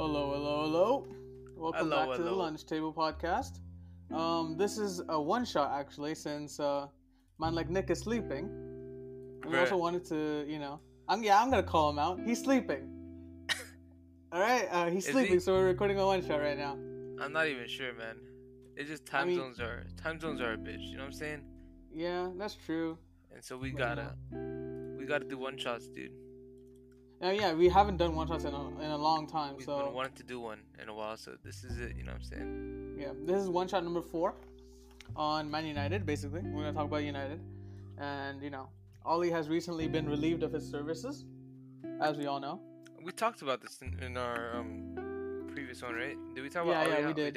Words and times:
Hello, 0.00 0.32
hello, 0.32 0.62
hello. 0.62 1.06
Welcome 1.56 1.90
Hello, 1.90 2.06
back 2.06 2.16
to 2.16 2.22
the. 2.22 2.30
Lunch 2.30 2.64
Table 2.64 2.90
Podcast. 2.90 3.60
Um, 4.10 4.56
this 4.56 4.78
is 4.78 5.02
a 5.10 5.20
one 5.20 5.44
shot 5.44 5.78
actually, 5.78 6.14
since 6.14 6.58
uh, 6.58 6.86
man 7.38 7.54
like 7.54 7.68
Nick 7.68 7.90
is 7.90 7.98
sleeping. 7.98 8.46
And 9.42 9.52
we 9.52 9.58
also 9.58 9.76
wanted 9.76 10.06
to, 10.06 10.46
you 10.48 10.58
know, 10.58 10.80
I'm 11.06 11.22
yeah, 11.22 11.38
I'm 11.42 11.50
gonna 11.50 11.62
call 11.62 11.90
him 11.90 11.98
out. 11.98 12.18
He's 12.24 12.42
sleeping. 12.42 12.88
All 14.32 14.40
right, 14.40 14.66
uh, 14.70 14.86
he's 14.86 15.04
Is 15.04 15.12
sleeping, 15.12 15.34
he? 15.34 15.38
so 15.38 15.52
we're 15.52 15.66
recording 15.66 15.98
a 15.98 16.06
one 16.06 16.26
shot 16.26 16.40
right 16.40 16.56
now. 16.56 16.78
I'm 17.20 17.34
not 17.34 17.48
even 17.48 17.68
sure, 17.68 17.92
man. 17.92 18.16
It's 18.76 18.88
just 18.88 19.04
time 19.04 19.26
mean- 19.26 19.36
zones 19.36 19.60
are 19.60 19.84
time 20.02 20.18
zones 20.18 20.40
are 20.40 20.54
a 20.54 20.56
bitch. 20.56 20.80
You 20.80 20.96
know 20.96 21.02
what 21.02 21.08
I'm 21.08 21.12
saying? 21.12 21.42
Yeah, 21.92 22.30
that's 22.38 22.54
true. 22.54 22.96
And 23.34 23.44
so 23.44 23.58
we 23.58 23.70
But, 23.72 23.78
gotta 23.80 24.14
we 24.98 25.04
gotta 25.04 25.26
do 25.26 25.36
one 25.36 25.58
shots, 25.58 25.88
dude. 25.88 26.12
Uh, 27.22 27.28
yeah, 27.30 27.52
we 27.52 27.68
haven't 27.68 27.98
done 27.98 28.14
one 28.14 28.26
shots 28.26 28.44
in 28.44 28.54
a, 28.54 28.68
in 28.80 28.90
a 28.90 28.96
long 28.96 29.26
time, 29.26 29.54
We've 29.56 29.66
so 29.66 29.84
been 29.84 29.92
wanting 29.92 30.14
to 30.14 30.22
do 30.22 30.40
one 30.40 30.60
in 30.82 30.88
a 30.88 30.94
while, 30.94 31.16
so 31.18 31.32
this 31.44 31.64
is 31.64 31.78
it. 31.78 31.94
You 31.96 32.04
know 32.04 32.12
what 32.12 32.22
I'm 32.22 32.24
saying? 32.24 32.96
Yeah, 32.98 33.12
this 33.26 33.42
is 33.42 33.48
one 33.50 33.68
shot 33.68 33.84
number 33.84 34.00
four 34.00 34.34
on 35.16 35.50
Man 35.50 35.66
United. 35.66 36.06
Basically, 36.06 36.40
we're 36.40 36.62
gonna 36.64 36.72
talk 36.72 36.86
about 36.86 37.04
United, 37.04 37.40
and 37.98 38.42
you 38.42 38.48
know, 38.48 38.68
Ollie 39.04 39.30
has 39.30 39.50
recently 39.50 39.86
been 39.86 40.08
relieved 40.08 40.42
of 40.42 40.52
his 40.52 40.66
services, 40.66 41.26
as 42.00 42.16
we 42.16 42.24
all 42.26 42.40
know. 42.40 42.58
We 43.04 43.12
talked 43.12 43.42
about 43.42 43.60
this 43.60 43.80
in, 43.82 43.98
in 44.02 44.16
our 44.16 44.56
um 44.56 45.44
previous 45.52 45.82
one, 45.82 45.94
right? 45.94 46.16
Did 46.34 46.42
we 46.42 46.48
talk 46.48 46.64
Yeah, 46.66 46.80
about? 46.82 46.88
yeah, 46.88 46.96
Ollie? 47.04 47.06
we 47.08 47.12
did. 47.12 47.36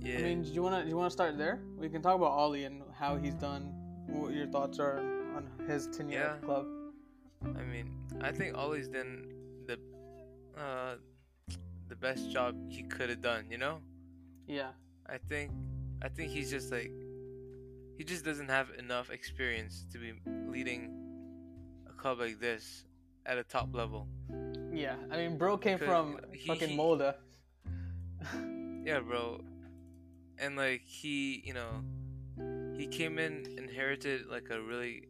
Yeah. 0.00 0.18
I 0.18 0.22
mean, 0.22 0.42
do 0.42 0.48
you 0.50 0.62
wanna 0.62 0.82
do 0.84 0.88
you 0.88 0.96
wanna 0.96 1.10
start 1.10 1.36
there? 1.36 1.60
We 1.76 1.90
can 1.90 2.00
talk 2.00 2.14
about 2.16 2.32
Ollie 2.32 2.64
and 2.64 2.82
how 2.98 3.16
he's 3.16 3.34
done. 3.34 3.72
What 4.06 4.32
your 4.32 4.46
thoughts 4.46 4.78
are 4.78 5.00
on 5.36 5.50
his 5.68 5.86
tenure 5.88 6.20
at 6.20 6.40
the 6.40 6.46
Yeah. 6.46 6.54
club? 6.54 6.66
I 7.44 7.62
mean, 7.62 7.90
I 8.20 8.32
think 8.32 8.56
Ollie's 8.56 8.88
done 8.88 9.26
the 9.66 9.78
uh 10.58 10.96
the 11.88 11.96
best 11.96 12.30
job 12.30 12.56
he 12.68 12.82
could 12.82 13.10
have 13.10 13.20
done. 13.20 13.46
You 13.50 13.58
know? 13.58 13.78
Yeah, 14.46 14.70
I 15.06 15.18
think 15.18 15.50
I 16.02 16.08
think 16.08 16.30
he's 16.30 16.50
just 16.50 16.70
like 16.72 16.90
he 17.96 18.04
just 18.04 18.24
doesn't 18.24 18.48
have 18.48 18.68
enough 18.78 19.10
experience 19.10 19.86
to 19.92 19.98
be 19.98 20.12
leading 20.48 20.90
a 21.88 21.92
club 21.92 22.18
like 22.18 22.40
this 22.40 22.84
at 23.26 23.38
a 23.38 23.44
top 23.44 23.74
level. 23.74 24.06
yeah. 24.72 24.96
I 25.10 25.16
mean, 25.16 25.38
bro 25.38 25.56
came 25.56 25.78
from 25.78 26.18
he- 26.32 26.46
fucking 26.48 26.70
he- 26.70 26.76
Molde. 26.76 27.14
Yeah, 28.84 29.00
bro. 29.00 29.40
And 30.38 30.56
like 30.56 30.82
he, 30.84 31.42
you 31.46 31.54
know, 31.54 31.82
he 32.76 32.86
came 32.86 33.18
in 33.18 33.46
inherited 33.56 34.26
like 34.26 34.48
a 34.50 34.60
really 34.60 35.08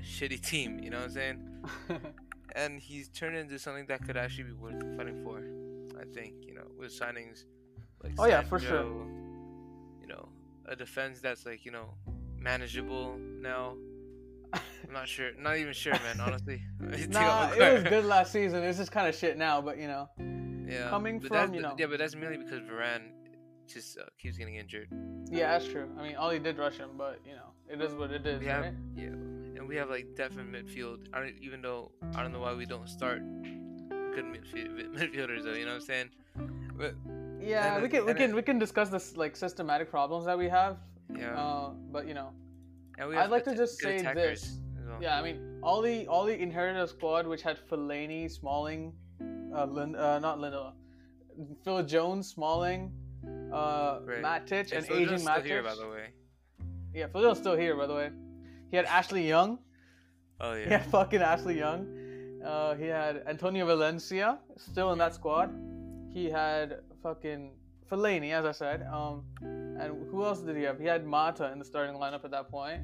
shitty 0.00 0.40
team, 0.44 0.80
you 0.80 0.90
know 0.90 0.96
what 0.98 1.06
I'm 1.06 1.12
saying? 1.12 1.64
And 2.56 2.80
he's 2.80 3.08
turned 3.10 3.36
into 3.36 3.58
something 3.58 3.86
that 3.86 4.04
could 4.06 4.16
actually 4.16 4.44
be 4.44 4.52
worth 4.52 4.80
fighting 4.96 5.22
for. 5.22 5.42
I 6.00 6.04
think, 6.12 6.34
you 6.46 6.54
know, 6.54 6.66
with 6.78 6.90
signings 6.98 7.44
like 8.02 8.12
Oh, 8.18 8.26
yeah, 8.26 8.42
for 8.42 8.58
sure. 8.58 8.82
You 10.00 10.06
know, 10.08 10.28
a 10.66 10.74
defense 10.74 11.20
that's 11.20 11.44
like, 11.46 11.64
you 11.64 11.70
know, 11.72 11.94
manageable 12.38 13.16
now. 13.40 13.76
I'm 14.52 14.92
not 14.92 15.08
sure. 15.08 15.30
Not 15.38 15.56
even 15.58 15.72
sure, 15.72 15.92
man. 15.92 16.20
Honestly. 16.20 16.62
Nah, 17.08 17.50
it 17.52 17.72
was 17.74 17.82
good 17.84 18.04
last 18.04 18.32
season. 18.32 18.62
It's 18.62 18.78
just 18.78 18.92
kind 18.92 19.08
of 19.08 19.14
shit 19.14 19.36
now, 19.36 19.60
but 19.60 19.76
you 19.78 19.88
know, 19.88 20.08
Yeah. 20.68 20.88
coming 20.88 21.18
but 21.18 21.28
from, 21.28 21.52
you 21.54 21.60
know- 21.60 21.74
Yeah, 21.78 21.86
but 21.86 21.98
that's 21.98 22.14
mainly 22.14 22.38
because 22.38 22.60
Varane 22.60 23.10
just 23.66 23.98
uh, 23.98 24.04
keeps 24.18 24.36
getting 24.38 24.54
injured. 24.54 24.88
yeah, 25.30 25.50
that's 25.58 25.66
true. 25.66 25.88
I 25.98 26.02
mean, 26.02 26.16
all 26.16 26.30
he 26.30 26.38
did 26.38 26.56
rush 26.58 26.76
him, 26.78 26.90
but 26.96 27.20
you 27.26 27.32
know, 27.34 27.50
it 27.68 27.80
is 27.82 27.92
what 27.94 28.12
it 28.12 28.24
is, 28.26 28.40
have, 28.46 28.64
right? 28.64 28.74
yeah, 28.96 29.08
and 29.66 29.72
we 29.72 29.76
have 29.76 29.90
like 29.90 30.14
depth 30.14 30.38
in 30.38 30.46
midfield. 30.52 31.08
I 31.12 31.18
don't 31.20 31.34
even 31.42 31.60
though 31.60 31.90
I 32.14 32.22
don't 32.22 32.32
know 32.32 32.40
why 32.40 32.54
we 32.54 32.66
don't 32.66 32.88
start 32.88 33.20
good 34.14 34.24
midfield, 34.34 34.70
midfielders 34.98 35.42
though. 35.44 35.54
You 35.54 35.64
know 35.66 35.72
what 35.72 35.82
I'm 35.82 35.92
saying? 35.92 36.10
But 36.78 36.94
Yeah, 37.40 37.74
And 37.74 37.82
we 37.82 37.88
can 37.88 38.06
we 38.06 38.14
can 38.14 38.34
we 38.36 38.42
can 38.42 38.58
discuss 38.58 38.88
this 38.88 39.16
like 39.16 39.34
systematic 39.36 39.90
problems 39.90 40.24
that 40.26 40.38
we 40.38 40.48
have. 40.48 40.76
yeah, 41.18 41.34
Uh, 41.42 41.70
but 41.94 42.06
you 42.06 42.14
know, 42.14 42.30
I'd 43.00 43.30
like 43.30 43.44
to 43.44 43.56
just 43.56 43.78
say 43.80 44.02
this. 44.14 44.58
well. 44.88 44.98
yeah, 45.02 45.18
I 45.18 45.22
mean, 45.26 45.58
all 45.62 45.82
the 45.82 46.06
all 46.06 46.24
the 46.24 46.36
inherited 46.46 46.80
a 46.80 46.86
squad 46.86 47.26
which 47.26 47.42
had 47.42 47.56
Fellaini, 47.68 48.30
Smalling, 48.30 48.92
uh, 49.56 49.64
Lin, 49.66 49.96
uh 49.96 50.18
not 50.20 50.38
Lindelof, 50.38 50.74
Phil 51.64 51.82
Jones, 51.82 52.28
Smalling, 52.28 52.92
uh, 53.52 53.98
Right. 54.10 54.22
Matic, 54.22 54.70
And 54.72 54.86
and 54.86 54.90
aging 55.00 55.22
Matic. 55.26 55.44
here, 55.44 55.62
by 55.62 55.74
the 55.82 55.88
way. 55.88 56.06
Yeah, 56.94 57.08
Phil 57.12 57.22
Jones 57.22 57.38
still 57.38 57.56
here, 57.56 57.74
by 57.76 57.86
the 57.86 57.94
way. 57.94 58.08
He 58.70 58.76
had 58.76 58.86
Ashley 58.86 59.26
Young. 59.28 59.58
Oh 60.40 60.54
He 60.54 60.62
yeah, 60.62 60.82
fucking 60.90 61.22
Ashley 61.22 61.58
Young. 61.58 61.86
Uh, 62.44 62.74
he 62.74 62.86
had 62.86 63.22
Antonio 63.26 63.66
Valencia 63.66 64.38
still 64.56 64.92
in 64.92 64.98
that 64.98 65.14
squad. 65.14 65.50
He 66.12 66.30
had 66.30 66.80
fucking 67.02 67.52
Fellaini, 67.90 68.32
as 68.32 68.44
I 68.44 68.52
said. 68.52 68.86
Um, 68.92 69.24
and 69.42 70.08
who 70.10 70.24
else 70.24 70.40
did 70.40 70.56
he 70.56 70.62
have? 70.62 70.78
He 70.78 70.86
had 70.86 71.06
Mata 71.06 71.50
in 71.52 71.58
the 71.58 71.64
starting 71.64 71.96
lineup 71.96 72.24
at 72.24 72.30
that 72.30 72.50
point. 72.50 72.82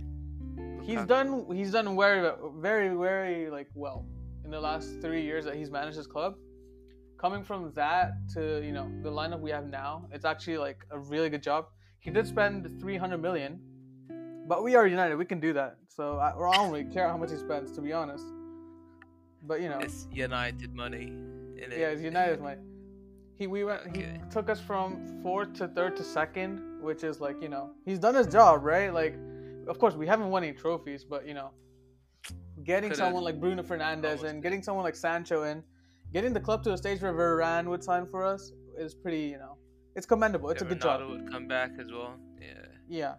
He's 0.82 1.04
done. 1.04 1.46
He's 1.54 1.72
done 1.72 1.96
very, 1.96 2.30
very, 2.56 2.88
very 2.88 3.50
like 3.50 3.68
well 3.74 4.04
in 4.44 4.50
the 4.50 4.60
last 4.60 5.00
three 5.00 5.22
years 5.22 5.44
that 5.44 5.54
he's 5.54 5.70
managed 5.70 5.96
his 5.96 6.06
club. 6.06 6.34
Coming 7.18 7.44
from 7.44 7.72
that 7.74 8.14
to 8.34 8.60
you 8.64 8.72
know 8.72 8.90
the 9.02 9.10
lineup 9.10 9.40
we 9.40 9.50
have 9.50 9.66
now, 9.68 10.08
it's 10.12 10.24
actually 10.24 10.58
like 10.58 10.84
a 10.90 10.98
really 10.98 11.30
good 11.30 11.42
job. 11.42 11.66
He 12.00 12.10
did 12.10 12.26
spend 12.26 12.80
300 12.80 13.18
million, 13.18 13.60
but 14.52 14.62
we 14.62 14.74
are 14.78 14.86
United. 14.86 15.16
We 15.16 15.24
can 15.32 15.40
do 15.40 15.52
that. 15.60 15.72
So 15.88 16.04
I, 16.18 16.28
I 16.30 16.56
don't 16.56 16.70
really 16.72 16.84
care 16.96 17.08
how 17.08 17.16
much 17.16 17.30
he 17.30 17.38
spends, 17.46 17.72
to 17.76 17.80
be 17.80 17.92
honest. 18.00 18.26
But 19.50 19.60
you 19.62 19.68
know, 19.72 19.78
It's 19.78 20.06
United 20.12 20.74
money. 20.74 21.06
It. 21.56 21.68
yeah, 21.82 21.88
it's 21.94 22.02
United 22.02 22.40
money. 22.48 22.60
He 23.38 23.46
we 23.46 23.60
went. 23.64 23.80
He 23.96 24.04
took 24.36 24.46
us 24.54 24.60
from 24.60 24.84
fourth 25.22 25.50
to 25.58 25.68
third 25.76 25.92
to 26.00 26.04
second, 26.04 26.52
which 26.88 27.02
is 27.10 27.16
like 27.26 27.36
you 27.44 27.48
know 27.54 27.64
he's 27.86 27.98
done 28.06 28.14
his 28.14 28.26
job, 28.38 28.56
right? 28.72 28.90
Like, 29.02 29.14
of 29.72 29.76
course 29.82 29.94
we 30.02 30.06
haven't 30.12 30.28
won 30.34 30.40
any 30.44 30.52
trophies, 30.64 31.02
but 31.12 31.26
you 31.28 31.34
know, 31.38 31.48
getting 32.70 32.90
Could've 32.90 33.04
someone 33.04 33.24
like 33.28 33.40
Bruno 33.40 33.62
Fernandes 33.62 34.22
and 34.28 34.42
getting 34.42 34.62
someone 34.62 34.84
like 34.88 34.96
Sancho 35.06 35.38
in, 35.50 35.62
getting 36.12 36.32
the 36.38 36.44
club 36.48 36.62
to 36.64 36.70
a 36.76 36.78
stage 36.84 37.00
where 37.04 37.14
Varane 37.20 37.66
would 37.72 37.82
sign 37.90 38.04
for 38.12 38.20
us 38.32 38.52
is 38.84 38.94
pretty, 38.94 39.24
you 39.34 39.38
know, 39.38 39.54
it's 39.96 40.06
commendable. 40.06 40.50
It's 40.50 40.62
Yeah, 40.62 40.68
a 40.68 40.72
good 40.74 40.80
Ronaldo 40.80 40.98
job. 41.00 41.10
would 41.10 41.26
come 41.34 41.46
back 41.56 41.70
as 41.82 41.88
well. 41.96 42.14
Yeah. 42.40 42.66
Yeah, 43.00 43.14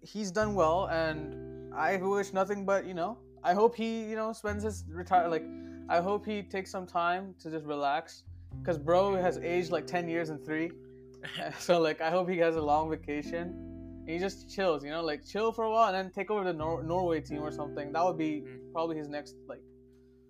he's 0.00 0.30
done 0.30 0.54
well, 0.54 0.86
and 0.86 1.72
I 1.74 1.96
wish 1.96 2.32
nothing 2.32 2.64
but 2.64 2.84
you 2.86 2.94
know. 2.94 3.18
I 3.44 3.54
hope 3.54 3.74
he 3.74 4.04
you 4.10 4.16
know 4.16 4.32
spends 4.32 4.62
his 4.64 4.84
retire 4.88 5.28
like. 5.28 5.44
I 5.88 6.00
hope 6.00 6.24
he 6.24 6.42
takes 6.42 6.70
some 6.70 6.86
time 6.86 7.34
to 7.40 7.50
just 7.50 7.64
relax, 7.66 8.22
because 8.60 8.78
bro 8.78 9.14
has 9.16 9.38
aged 9.38 9.70
like 9.72 9.86
ten 9.86 10.08
years 10.08 10.30
in 10.30 10.38
three. 10.38 10.70
so 11.58 11.80
like 11.80 12.00
I 12.00 12.10
hope 12.10 12.28
he 12.28 12.38
has 12.38 12.56
a 12.56 12.62
long 12.62 12.90
vacation. 12.90 13.68
And 14.04 14.08
he 14.10 14.18
just 14.18 14.50
chills, 14.50 14.82
you 14.84 14.90
know, 14.90 15.02
like 15.02 15.24
chill 15.24 15.52
for 15.52 15.64
a 15.64 15.70
while 15.70 15.86
and 15.88 15.96
then 15.96 16.10
take 16.12 16.28
over 16.30 16.42
the 16.42 16.52
Nor- 16.52 16.82
Norway 16.82 17.20
team 17.20 17.40
or 17.40 17.52
something. 17.52 17.92
That 17.92 18.04
would 18.04 18.18
be 18.18 18.42
Mhm. 18.42 18.72
probably 18.72 18.96
his 18.96 19.08
next 19.08 19.36
like 19.48 19.62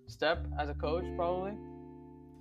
step 0.07 0.45
as 0.59 0.69
a 0.69 0.75
coach, 0.75 1.05
probably. 1.15 1.53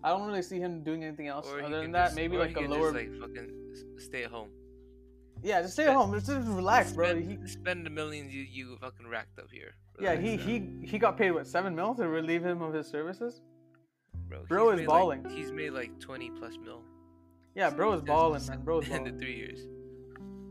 I 0.04 0.10
don't 0.10 0.26
really 0.26 0.42
see 0.42 0.59
him 0.59 0.82
doing 0.84 1.04
anything 1.04 1.28
else 1.28 1.47
Or 1.48 1.62
other 1.62 1.81
than 1.81 1.92
that. 1.92 2.06
just- 2.06 2.16
Maybe 2.16 2.37
like 2.37 2.54
a 2.56 2.60
lower. 2.60 2.92
Just, 2.92 2.94
like 2.94 3.10
fucking 3.21 3.48
stay 3.98 4.25
at 4.25 4.31
home. 4.31 4.50
Yeah, 5.42 5.62
just 5.62 5.75
stay 5.75 5.86
at 5.86 5.94
home. 5.94 6.12
Just, 6.14 6.26
just 6.26 6.47
relax, 6.48 6.92
bro. 6.92 7.10
Spend, 7.10 7.30
He, 7.42 7.47
spend 7.48 7.86
the 7.86 7.91
millions 7.91 8.32
you 8.34 8.42
you 8.42 8.76
fucking 8.80 9.06
racked 9.08 9.38
up 9.38 9.50
here. 9.50 9.75
Yeah, 10.00 10.14
he, 10.16 10.36
he 10.36 10.69
he 10.84 10.98
got 10.98 11.16
paid 11.16 11.30
what 11.32 11.47
seven 11.47 11.75
mil 11.75 11.94
to 11.97 12.08
relieve 12.08 12.44
him 12.44 12.62
of 12.62 12.72
his 12.72 12.86
services. 12.86 13.41
Bro, 14.28 14.44
bro 14.48 14.70
is 14.70 14.80
made, 14.80 14.88
like- 14.88 15.00
balling. 15.00 15.26
he's 15.30 15.53
made 15.53 15.70
like 15.70 15.98
20 16.00 16.30
plus 16.30 16.56
mil. 16.62 16.82
Yeah, 17.54 17.69
bro 17.70 17.92
is 17.92 18.00
balling, 18.03 18.44
man. 18.47 18.62
Bro 18.62 18.80
is 18.80 18.88
in 18.88 19.04
the 19.04 19.12
three 19.12 19.36
years. 19.36 19.60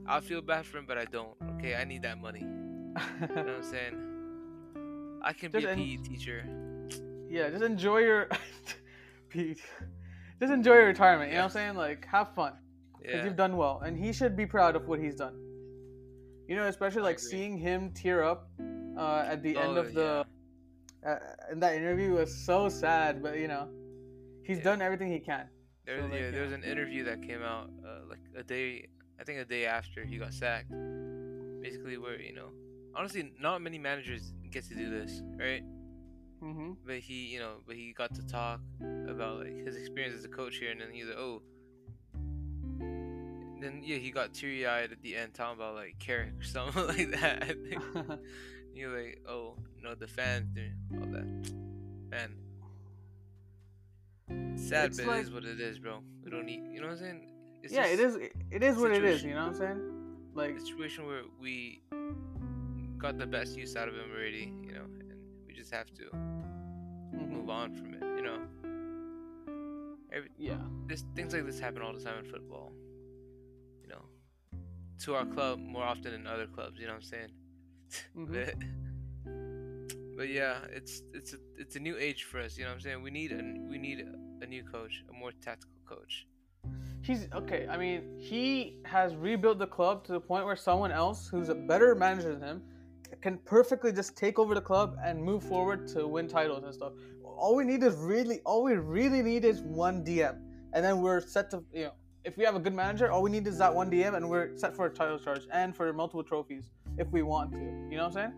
I 0.07 0.19
feel 0.19 0.41
bad 0.41 0.65
for 0.65 0.77
him, 0.77 0.85
but 0.87 0.97
I 0.97 1.05
don't. 1.05 1.35
Okay, 1.57 1.75
I 1.75 1.83
need 1.83 2.03
that 2.03 2.19
money. 2.19 2.41
You 2.41 2.47
know 2.47 3.27
what 3.27 3.47
I'm 3.49 3.63
saying? 3.75 5.19
I 5.23 5.33
can 5.33 5.51
be 5.51 5.61
Just 5.61 5.67
a 5.67 5.71
en- 5.71 5.77
PE 5.77 5.97
teacher. 5.97 6.45
yeah, 7.29 7.49
just 7.49 7.63
enjoy 7.63 7.99
your 7.99 8.27
Pete. 9.29 9.61
Just 10.39 10.51
enjoy 10.51 10.73
your 10.75 10.85
retirement. 10.87 11.29
You 11.31 11.35
know 11.37 11.43
what 11.43 11.45
I'm 11.45 11.51
saying? 11.51 11.75
Like, 11.75 12.05
have 12.07 12.33
fun 12.35 12.53
because 13.01 13.19
Yeah. 13.19 13.25
you've 13.25 13.35
done 13.35 13.57
well, 13.57 13.81
and 13.85 13.97
he 13.97 14.13
should 14.13 14.35
be 14.35 14.45
proud 14.45 14.75
of 14.75 14.87
what 14.87 14.99
he's 14.99 15.15
done. 15.15 15.35
You 16.47 16.55
know, 16.55 16.65
especially 16.67 17.01
like 17.01 17.19
seeing 17.19 17.57
him 17.57 17.91
tear 17.91 18.23
up 18.23 18.49
uh, 18.97 19.23
at 19.27 19.41
the 19.41 19.57
end 19.57 19.77
Oh, 19.77 19.81
of 19.81 19.93
the 19.93 20.25
uh, 21.07 21.15
in 21.51 21.59
that 21.59 21.75
interview 21.75 22.13
was 22.13 22.33
so 22.33 22.69
sad, 22.69 23.21
but 23.23 23.37
you 23.37 23.47
know, 23.47 23.67
he's 24.43 24.57
Yeah. 24.57 24.63
done 24.63 24.81
everything 24.81 25.11
he 25.11 25.19
can. 25.19 25.49
There, 25.85 25.97
So, 25.97 26.03
like, 26.05 26.13
yeah, 26.13 26.25
yeah. 26.25 26.31
there 26.31 26.43
was 26.43 26.51
an 26.51 26.63
interview 26.63 27.03
that 27.05 27.21
came 27.23 27.41
out 27.41 27.69
uh, 27.85 28.01
like 28.09 28.19
a 28.37 28.43
day, 28.43 28.87
I 29.19 29.23
think 29.23 29.39
a 29.39 29.45
day 29.45 29.65
after 29.65 30.05
he 30.05 30.17
got 30.17 30.33
sacked. 30.33 30.71
Basically, 31.61 31.97
where 31.97 32.19
you 32.19 32.33
know, 32.33 32.49
honestly, 32.95 33.31
not 33.39 33.61
many 33.61 33.79
managers 33.79 34.33
get 34.51 34.63
to 34.65 34.75
do 34.75 34.89
this, 34.89 35.21
right? 35.39 35.63
hmm 36.39 36.73
But 36.85 36.99
he, 36.99 37.27
you 37.33 37.39
know, 37.39 37.53
but 37.65 37.75
he 37.75 37.93
got 37.93 38.13
to 38.15 38.23
talk 38.27 38.59
about 39.07 39.39
like 39.39 39.65
his 39.65 39.75
experience 39.75 40.15
as 40.17 40.25
a 40.25 40.29
coach 40.29 40.57
here, 40.57 40.71
and 40.71 40.81
then 40.81 40.91
he's 40.91 41.05
like, 41.07 41.17
oh. 41.17 41.41
Then 43.61 43.81
yeah, 43.83 43.97
he 43.97 44.09
got 44.09 44.33
teary 44.33 44.65
eyed 44.65 44.91
at 44.91 45.01
the 45.03 45.15
end, 45.15 45.35
talking 45.35 45.55
about 45.55 45.75
like 45.75 45.99
Carrick 45.99 46.33
or 46.39 46.43
something 46.43 46.87
like 46.87 47.11
that. 47.21 47.43
I 47.43 47.47
think 47.47 47.81
you're 48.73 48.89
like, 49.03 49.21
oh, 49.29 49.55
no, 49.81 49.93
the 49.93 50.07
fans, 50.07 50.47
doing 50.55 50.73
all 50.99 51.05
that, 51.11 51.53
man. 52.09 52.35
Sad, 54.57 54.87
It's 54.87 54.97
but 54.97 55.07
like- 55.07 55.19
it 55.19 55.21
is 55.25 55.31
what 55.31 55.45
it 55.45 55.59
is, 55.59 55.77
bro. 55.77 55.99
We 56.23 56.31
don't 56.31 56.45
need. 56.45 56.63
You 56.73 56.81
know 56.81 56.87
what 56.87 56.93
I'm 56.93 56.99
saying? 56.99 57.27
It's 57.61 57.71
yeah, 57.71 57.85
it 57.85 57.99
is. 57.99 58.15
It 58.49 58.63
is 58.63 58.77
what 58.77 58.91
it 58.91 59.03
is. 59.03 59.23
You 59.23 59.35
know 59.35 59.41
what 59.41 59.49
I'm 59.49 59.55
saying? 59.55 59.81
Like, 60.33 60.55
a 60.55 60.59
situation 60.59 61.05
where 61.05 61.21
we 61.39 61.83
got 62.97 63.19
the 63.19 63.27
best 63.27 63.55
use 63.55 63.75
out 63.75 63.87
of 63.87 63.93
him 63.93 64.09
already. 64.11 64.51
You 64.63 64.73
know, 64.73 64.85
and 64.99 65.19
we 65.45 65.53
just 65.53 65.71
have 65.71 65.93
to 65.93 66.03
mhm. 66.05 67.29
move 67.29 67.49
on 67.49 67.75
from 67.75 67.93
it. 67.93 68.01
You 68.17 68.23
know. 68.23 68.39
Every, 70.11 70.29
yeah, 70.37 70.57
this 70.87 71.03
things 71.15 71.33
like 71.33 71.45
this 71.45 71.59
happen 71.59 71.81
all 71.83 71.93
the 71.93 72.03
time 72.03 72.25
in 72.25 72.31
football. 72.31 72.71
To 75.05 75.15
our 75.15 75.25
club 75.25 75.59
more 75.59 75.83
often 75.83 76.11
than 76.11 76.27
other 76.27 76.45
clubs. 76.45 76.79
You 76.79 76.85
know 76.87 76.93
what 76.93 77.03
I'm 77.03 77.11
saying? 77.13 77.31
Mhm. 78.15 78.33
But, 78.33 80.15
but 80.17 80.29
yeah, 80.29 80.57
it's 80.71 81.01
it's 81.13 81.33
a 81.33 81.37
it's 81.57 81.75
a 81.75 81.79
new 81.79 81.97
age 81.97 82.23
for 82.25 82.39
us. 82.39 82.57
You 82.57 82.65
know 82.65 82.69
what 82.69 82.75
I'm 82.75 82.81
saying? 82.81 83.01
We 83.01 83.09
need 83.09 83.31
a 83.31 83.41
we 83.69 83.77
need 83.77 83.99
a, 83.99 84.43
a 84.43 84.47
new 84.47 84.63
coach, 84.63 85.03
a 85.09 85.13
more 85.13 85.31
tactical 85.41 85.73
coach. 85.85 86.27
he's 87.01 87.27
okay. 87.33 87.67
I 87.67 87.77
mean, 87.77 88.01
he 88.19 88.77
has 88.85 89.15
rebuilt 89.15 89.57
the 89.59 89.67
club 89.67 90.03
to 90.05 90.11
the 90.11 90.19
point 90.19 90.45
where 90.45 90.55
someone 90.55 90.91
else 90.91 91.27
who's 91.27 91.49
a 91.49 91.55
better 91.55 91.95
manager 91.95 92.33
than 92.35 92.43
him 92.47 92.61
can 93.21 93.39
perfectly 93.39 93.91
just 93.91 94.15
take 94.15 94.37
over 94.39 94.53
the 94.55 94.61
club 94.61 94.97
and 95.03 95.21
move 95.21 95.43
forward 95.43 95.87
to 95.93 96.07
win 96.07 96.27
titles 96.27 96.63
and 96.63 96.73
stuff. 96.73 96.93
All 97.23 97.55
we 97.55 97.63
need 97.65 97.81
is 97.83 97.95
really, 97.95 98.39
all 98.45 98.63
we 98.63 98.73
really 98.75 99.21
need 99.23 99.45
is 99.45 99.61
one 99.61 100.05
DM, 100.05 100.35
and 100.73 100.85
then 100.85 101.01
we're 101.01 101.21
set 101.21 101.49
to, 101.51 101.63
you 101.73 101.85
know, 101.85 101.93
if 102.23 102.37
we 102.37 102.43
have 102.43 102.55
a 102.55 102.59
good 102.59 102.73
manager, 102.73 103.11
all 103.11 103.21
we 103.21 103.31
need 103.31 103.47
is 103.47 103.57
that 103.57 103.73
one 103.73 103.89
DM, 103.89 104.15
and 104.15 104.29
we're 104.29 104.55
set 104.57 104.75
for 104.75 104.85
a 104.85 104.89
title 104.89 105.17
charge 105.17 105.47
and 105.51 105.75
for 105.75 105.91
multiple 105.93 106.23
trophies 106.23 106.69
if 106.97 107.07
we 107.11 107.21
want 107.23 107.51
to. 107.53 107.57
You 107.57 107.97
know 107.97 108.03
what 108.03 108.05
I'm 108.07 108.11
saying? 108.13 108.33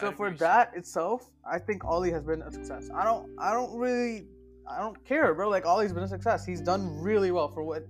So 0.00 0.10
for 0.10 0.30
that 0.30 0.72
itself, 0.74 1.30
I 1.48 1.58
think 1.58 1.84
Ollie 1.84 2.10
has 2.10 2.24
been 2.24 2.42
a 2.42 2.50
success. 2.50 2.90
I 2.92 3.04
don't, 3.04 3.30
I 3.38 3.52
don't 3.52 3.78
really, 3.78 4.26
I 4.68 4.80
don't 4.80 5.02
care, 5.04 5.32
bro. 5.34 5.48
Like 5.48 5.66
Ollie's 5.66 5.92
been 5.92 6.02
a 6.02 6.08
success. 6.08 6.44
He's 6.44 6.60
done 6.60 6.98
really 6.98 7.30
well 7.30 7.48
for 7.48 7.62
what, 7.62 7.86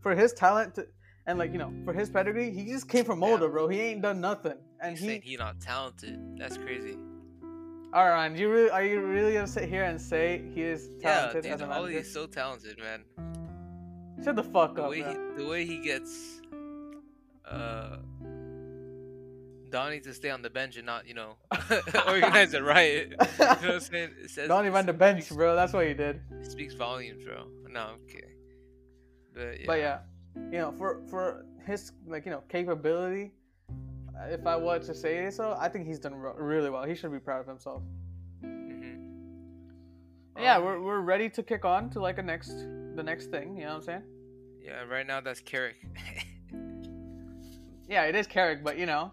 for 0.00 0.14
his 0.14 0.32
talent 0.32 0.76
to, 0.76 0.86
and 1.26 1.38
like 1.38 1.50
you 1.52 1.58
know, 1.58 1.72
for 1.84 1.92
his 1.92 2.08
pedigree. 2.08 2.52
He 2.52 2.66
just 2.66 2.88
came 2.88 3.04
from 3.04 3.20
Yeah. 3.20 3.38
Bro. 3.38 3.68
He 3.68 3.80
ain't 3.80 4.02
done 4.02 4.20
nothing, 4.20 4.58
and 4.80 4.96
He's 4.96 5.08
he. 5.24 5.30
he 5.30 5.36
not 5.36 5.60
talented. 5.60 6.20
That's 6.38 6.56
crazy. 6.56 6.96
All 7.92 8.04
right, 8.04 8.10
Ryan, 8.10 8.36
you 8.36 8.50
really, 8.50 8.70
are 8.70 8.84
you 8.84 9.00
really 9.00 9.32
gonna 9.34 9.46
sit 9.46 9.68
here 9.68 9.84
and 9.84 10.00
say 10.00 10.42
he 10.54 10.62
is 10.62 10.88
Yeah, 11.00 11.14
talented 11.16 11.42
dude, 11.44 11.52
as 11.52 11.60
a 11.62 11.70
Ollie 11.72 11.96
is 11.96 12.12
so 12.12 12.26
talented, 12.26 12.78
man. 12.78 13.04
Shut 14.24 14.36
the 14.36 14.42
fuck 14.42 14.74
The 14.76 14.82
up, 14.84 14.90
way 14.90 14.98
he, 15.02 15.14
the 15.42 15.46
way 15.48 15.64
he 15.66 15.78
gets, 15.78 16.40
uh, 17.48 17.96
Donny 19.70 20.00
to 20.00 20.14
stay 20.14 20.30
on 20.30 20.40
the 20.40 20.50
bench 20.50 20.76
and 20.76 20.86
not, 20.86 21.06
you 21.06 21.14
know, 21.14 21.36
organize 22.06 22.54
it 22.54 22.62
right. 22.62 23.08
You 23.10 23.16
know 23.16 23.16
what 23.38 23.64
I'm 23.64 23.80
saying? 23.80 24.10
It 24.22 24.30
says, 24.30 24.48
Donny 24.48 24.70
ran 24.70 24.86
the 24.86 24.92
bench, 24.92 25.24
speaks- 25.24 25.36
bro. 25.36 25.54
That's 25.56 25.72
what 25.72 25.86
he 25.86 25.94
did. 25.94 26.20
It 26.40 26.50
speaks 26.50 26.74
volumes, 26.74 27.24
bro. 27.24 27.46
No, 27.68 27.80
I'm 27.80 28.06
kidding. 28.06 28.30
But 29.34 29.60
yeah, 29.60 29.66
But 29.66 29.78
yeah, 29.80 29.98
you 30.52 30.58
know, 30.58 30.72
for 30.78 31.02
for 31.10 31.44
his 31.66 31.90
like 32.06 32.24
you 32.24 32.30
know 32.30 32.42
capability, 32.48 33.32
if 34.30 34.46
I 34.46 34.56
were 34.56 34.78
to 34.78 34.94
say 34.94 35.28
so, 35.30 35.56
I 35.58 35.68
think 35.68 35.86
he's 35.86 35.98
done 35.98 36.14
really 36.14 36.70
well. 36.70 36.84
He 36.84 36.94
should 36.94 37.10
be 37.10 37.18
proud 37.18 37.40
of 37.40 37.48
himself. 37.48 37.82
hmm 38.40 38.94
yeah, 40.38 40.58
we're, 40.58 40.80
we're 40.80 41.00
ready 41.00 41.28
to 41.30 41.42
kick 41.42 41.64
on 41.64 41.90
to 41.90 42.00
like 42.00 42.18
a 42.18 42.22
next 42.22 42.54
the 42.94 43.02
next 43.02 43.26
thing. 43.32 43.56
You 43.56 43.64
know 43.64 43.70
what 43.70 43.76
I'm 43.78 43.82
saying? 43.82 44.02
Yeah. 44.64 44.82
Right 44.84 45.06
now, 45.06 45.20
that's 45.20 45.40
Carrick. 45.40 45.76
Yeah, 47.86 48.04
it 48.04 48.14
is 48.14 48.26
Carrick, 48.26 48.64
but 48.64 48.78
you 48.78 48.86
know, 48.86 49.12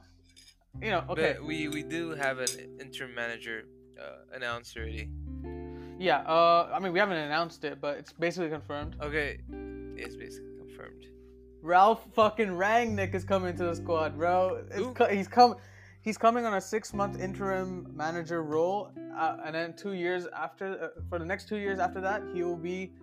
you 0.82 0.92
know, 0.92 1.04
okay, 1.10 1.34
But 1.38 1.44
we 1.46 1.68
we 1.68 1.84
do 1.84 2.12
have 2.12 2.40
an 2.40 2.48
interim 2.80 3.14
manager 3.14 3.66
uh, 4.02 4.34
announced 4.34 4.78
already. 4.78 5.10
yeah. 6.00 6.20
Uh, 6.20 6.70
I 6.74 6.80
mean, 6.80 6.94
we 6.94 7.00
haven't 7.00 7.18
announced 7.18 7.66
it, 7.66 7.82
but 7.82 7.98
it's 7.98 8.14
basically 8.14 8.50
confirmed. 8.50 8.96
Okay, 9.02 9.40
it's 9.98 10.16
basically 10.16 10.56
confirmed. 10.58 11.04
Ralph 11.62 12.06
fucking 12.14 12.48
Rangnick 12.48 13.14
is 13.14 13.26
coming 13.26 13.58
to 13.58 13.66
the 13.66 13.76
squad, 13.76 14.18
bro. 14.18 14.64
It's 14.72 14.98
co- 14.98 15.10
he's 15.10 15.28
come. 15.28 15.56
He's 16.02 16.18
coming 16.18 16.46
on 16.46 16.54
a 16.54 16.62
six-month 16.62 17.20
interim 17.20 17.92
manager 17.94 18.42
role, 18.42 18.92
uh, 19.18 19.38
and 19.46 19.54
then 19.54 19.76
two 19.76 19.94
years 19.94 20.28
after, 20.34 20.66
uh, 20.98 21.02
for 21.10 21.20
the 21.20 21.26
next 21.26 21.48
two 21.50 21.58
years 21.58 21.78
after 21.78 22.00
that, 22.02 22.24
he 22.34 22.42
will 22.42 22.56
be 22.56 22.94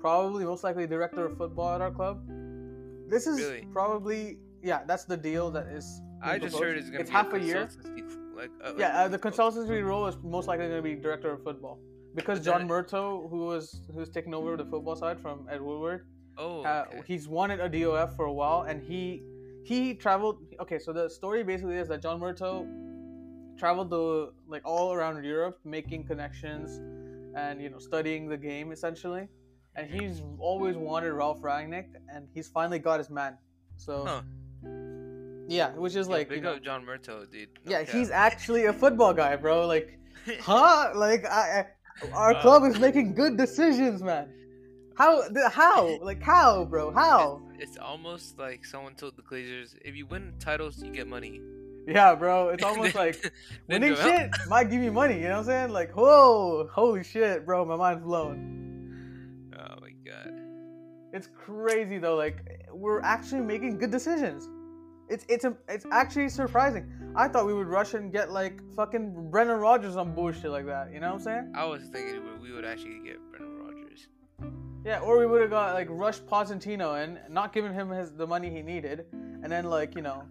probably 0.00 0.44
most 0.44 0.64
likely 0.64 0.86
director 0.86 1.26
of 1.26 1.36
football 1.36 1.74
at 1.74 1.80
our 1.80 1.90
club. 1.90 2.20
This 3.08 3.26
is 3.26 3.40
Really? 3.40 3.66
probably 3.72 4.38
yeah, 4.62 4.82
that's 4.86 5.04
the 5.04 5.16
deal 5.16 5.50
that 5.52 5.66
is. 5.68 6.02
I 6.20 6.38
just 6.38 6.56
proposed. 6.56 6.62
heard 6.64 6.76
it's 6.78 6.90
gonna 6.90 7.00
it's 7.00 7.10
be 7.10 7.14
half 7.16 7.32
a 7.32 7.36
a 7.36 7.40
year. 7.40 7.68
Like, 8.36 8.50
uh, 8.62 8.70
like 8.70 8.78
Yeah, 8.78 9.04
uh, 9.04 9.08
the 9.08 9.18
consult- 9.18 9.54
consultancy 9.54 9.84
role 9.84 10.06
is 10.06 10.16
most 10.22 10.48
likely 10.48 10.66
going 10.66 10.76
to 10.78 10.82
be 10.82 10.94
director 10.96 11.30
of 11.32 11.42
football 11.44 11.78
because 12.14 12.44
John 12.44 12.68
Murtough, 12.68 13.30
who 13.30 13.46
was 13.46 13.82
who's 13.94 14.08
taking 14.10 14.34
over 14.34 14.56
the 14.56 14.64
football 14.64 14.96
side 14.96 15.20
from 15.20 15.46
Ed 15.50 15.60
Woodward, 15.60 16.06
Oh, 16.36 16.62
uh, 16.62 16.84
he's 17.06 17.26
wanted 17.28 17.58
a 17.60 17.68
DOF 17.68 18.14
for 18.14 18.26
a 18.26 18.32
while, 18.32 18.62
and 18.62 18.82
he 18.82 19.22
he 19.64 19.94
traveled. 19.94 20.38
Okay, 20.60 20.78
so 20.78 20.92
the 20.92 21.08
story 21.08 21.42
basically 21.42 21.76
is 21.76 21.88
that 21.88 22.00
John 22.02 22.20
Murtough 22.20 22.66
traveled 23.58 23.90
to 23.90 24.32
like 24.46 24.62
all 24.64 24.92
around 24.92 25.22
Europe, 25.24 25.58
making 25.64 26.04
connections, 26.04 26.78
and 27.36 27.60
you 27.60 27.70
know 27.70 27.78
studying 27.78 28.28
the 28.28 28.36
game 28.36 28.70
essentially. 28.72 29.28
And 29.78 29.88
he's 29.88 30.22
always 30.40 30.76
wanted 30.76 31.12
Ralph 31.12 31.40
Rangnick, 31.40 31.86
and 32.12 32.26
he's 32.34 32.48
finally 32.48 32.80
got 32.80 32.98
his 32.98 33.10
man. 33.10 33.36
So 33.76 34.04
Huh. 34.04 34.22
yeah, 35.46 35.70
which 35.74 35.94
is 35.94 36.08
Yo, 36.08 36.14
like 36.14 36.28
big 36.28 36.38
you 36.38 36.42
know, 36.42 36.54
up 36.54 36.62
John 36.64 36.84
Murtough, 36.84 37.30
dude. 37.30 37.48
No 37.64 37.70
yeah, 37.72 37.84
cap. 37.84 37.94
he's 37.94 38.10
actually 38.10 38.64
a 38.66 38.72
football 38.72 39.14
guy, 39.14 39.36
bro. 39.36 39.66
Like 39.66 39.98
huh? 40.40 40.90
Like 40.96 41.24
I, 41.26 41.60
I 41.60 41.66
our 42.12 42.34
Uh, 42.34 42.42
club 42.42 42.64
is 42.64 42.78
making 42.80 43.14
good 43.14 43.36
decisions, 43.36 44.02
man. 44.02 44.28
How? 44.96 45.22
How? 45.48 45.96
Like 46.02 46.20
how, 46.22 46.64
bro? 46.64 46.90
How? 46.90 47.40
It's 47.60 47.78
almost 47.78 48.36
like 48.38 48.64
someone 48.64 48.94
told 48.96 49.16
the 49.16 49.22
Glazers, 49.22 49.76
if 49.84 49.94
you 49.94 50.06
win 50.06 50.32
titles, 50.40 50.82
you 50.82 50.90
get 50.90 51.06
money. 51.06 51.40
Yeah, 51.86 52.14
bro. 52.16 52.48
It's 52.48 52.64
almost 52.70 52.96
like 52.96 53.32
winning 53.68 53.94
shit 53.94 54.30
might 54.48 54.70
give 54.70 54.82
you 54.82 54.90
money. 54.92 55.14
You 55.16 55.28
know 55.28 55.30
what 55.30 55.38
I'm 55.38 55.44
saying? 55.44 55.70
Like, 55.70 55.92
whoa, 55.96 56.68
holy 56.72 57.04
shit, 57.04 57.46
bro. 57.46 57.64
My 57.64 57.76
mind's 57.76 58.02
blown. 58.02 58.67
God. 60.08 60.32
It's 61.12 61.28
crazy 61.36 61.98
though. 61.98 62.16
Like 62.16 62.66
we're 62.72 63.00
actually 63.00 63.42
making 63.42 63.78
good 63.78 63.90
decisions. 63.90 64.48
It's 65.08 65.24
it's 65.28 65.44
a, 65.44 65.56
it's 65.68 65.86
actually 65.90 66.28
surprising. 66.28 66.92
I 67.16 67.28
thought 67.28 67.46
we 67.46 67.54
would 67.54 67.66
rush 67.66 67.94
and 67.94 68.12
get 68.12 68.30
like 68.30 68.60
fucking 68.74 69.30
Brendan 69.30 69.58
Rodgers 69.58 69.96
on 69.96 70.14
bullshit 70.14 70.50
like 70.50 70.66
that. 70.66 70.92
You 70.92 71.00
know 71.00 71.08
what 71.08 71.14
I'm 71.14 71.20
saying? 71.20 71.52
I 71.54 71.64
was 71.64 71.82
thinking 71.84 72.22
we- 72.42 72.52
would 72.52 72.64
actually 72.64 73.00
get 73.04 73.18
Brendan 73.30 73.58
Rodgers. 73.58 74.08
Yeah, 74.84 75.00
or 75.00 75.18
we 75.18 75.26
would 75.26 75.40
have 75.40 75.50
got 75.50 75.74
like 75.74 75.88
rushed 75.90 76.26
Pochettino 76.26 77.02
in, 77.04 77.18
not 77.30 77.52
giving 77.52 77.72
him 77.72 77.90
his 77.90 78.12
the 78.12 78.26
money 78.26 78.50
he 78.50 78.62
needed, 78.62 79.06
and 79.12 79.50
then 79.50 79.64
like 79.64 79.94
you 79.94 80.02
know, 80.02 80.24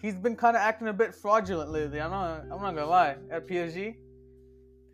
he's 0.00 0.14
been 0.14 0.36
kind 0.36 0.56
of 0.56 0.62
acting 0.62 0.88
a 0.88 0.92
bit 0.92 1.14
fraudulent 1.14 1.70
lately. 1.70 2.00
I'm 2.00 2.10
not 2.10 2.42
I'm 2.42 2.62
not 2.62 2.74
gonna 2.74 2.86
lie 2.86 3.16
at 3.30 3.46
PSG. 3.46 3.96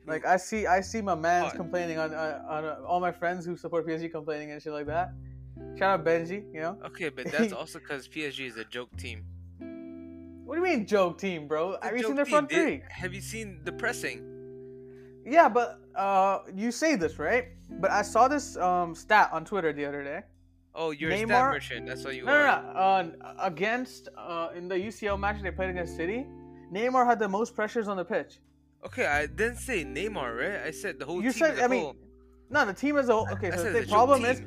Like 0.08 0.24
I 0.26 0.36
see 0.36 0.66
I 0.66 0.80
see 0.80 1.00
my 1.02 1.14
man's 1.14 1.52
complaining 1.52 1.98
on 1.98 2.14
on, 2.14 2.32
on 2.48 2.64
uh, 2.64 2.76
all 2.86 3.00
my 3.00 3.12
friends 3.12 3.44
who 3.44 3.56
support 3.56 3.86
PSG 3.86 4.10
complaining 4.10 4.50
and 4.52 4.62
shit 4.62 4.72
like 4.72 4.86
that. 4.86 5.12
Shout 5.78 6.00
out 6.00 6.06
Benji, 6.06 6.44
you 6.54 6.60
know. 6.60 6.78
Okay, 6.86 7.08
but 7.10 7.30
that's 7.30 7.52
also 7.60 7.78
because 7.78 8.08
PSG 8.08 8.46
is 8.46 8.56
a 8.56 8.64
joke 8.64 8.94
team. 8.96 9.24
What 10.44 10.54
do 10.56 10.60
you 10.62 10.66
mean 10.76 10.86
joke 10.86 11.18
team, 11.18 11.46
bro? 11.46 11.74
A 11.74 11.84
Have 11.84 11.96
you 11.96 12.04
seen 12.04 12.14
their 12.16 12.24
front 12.24 12.48
dude. 12.48 12.58
three? 12.62 12.82
Have 12.88 13.12
you 13.12 13.20
seen 13.20 13.60
the 13.64 13.72
pressing? 13.72 14.24
Yeah, 15.26 15.48
but 15.50 15.80
uh, 15.94 16.38
you 16.54 16.70
say 16.72 16.94
this 16.96 17.18
right? 17.18 17.48
But 17.70 17.90
I 17.90 18.00
saw 18.02 18.28
this 18.28 18.56
um 18.56 18.94
stat 18.94 19.28
on 19.32 19.44
Twitter 19.44 19.72
the 19.74 19.84
other 19.84 20.02
day. 20.02 20.22
Oh, 20.74 20.90
you're 20.92 21.10
a 21.10 21.16
stat 21.18 21.28
Neymar- 21.28 21.52
merchant. 21.52 21.86
That's 21.86 22.04
what 22.04 22.14
you 22.14 22.24
No, 22.24 22.32
are. 22.32 22.62
no, 22.62 22.72
no. 22.72 22.78
Uh, 23.26 23.34
against 23.40 24.08
uh, 24.16 24.48
in 24.56 24.68
the 24.68 24.76
UCL 24.76 25.18
match 25.18 25.42
they 25.42 25.50
played 25.50 25.70
against 25.70 25.96
City, 25.96 26.24
Neymar 26.72 27.04
had 27.04 27.18
the 27.18 27.28
most 27.28 27.54
pressures 27.54 27.88
on 27.88 27.96
the 27.96 28.04
pitch. 28.04 28.38
Okay, 28.86 29.06
I 29.06 29.26
didn't 29.26 29.56
say 29.56 29.84
Neymar, 29.84 30.36
right? 30.38 30.66
I 30.66 30.70
said 30.70 30.98
the 30.98 31.04
whole 31.04 31.22
You 31.22 31.32
team. 31.32 31.38
said, 31.40 31.58
a 31.58 31.64
I 31.64 31.68
mean, 31.68 31.82
whole. 31.82 31.96
no, 32.50 32.64
the 32.64 32.72
team 32.72 32.96
as 32.96 33.08
a 33.08 33.12
whole. 33.12 33.28
Okay, 33.32 33.50
I 33.50 33.56
so 33.56 33.72
the 33.72 33.82
a 33.82 33.86
problem 33.86 34.24
is 34.24 34.40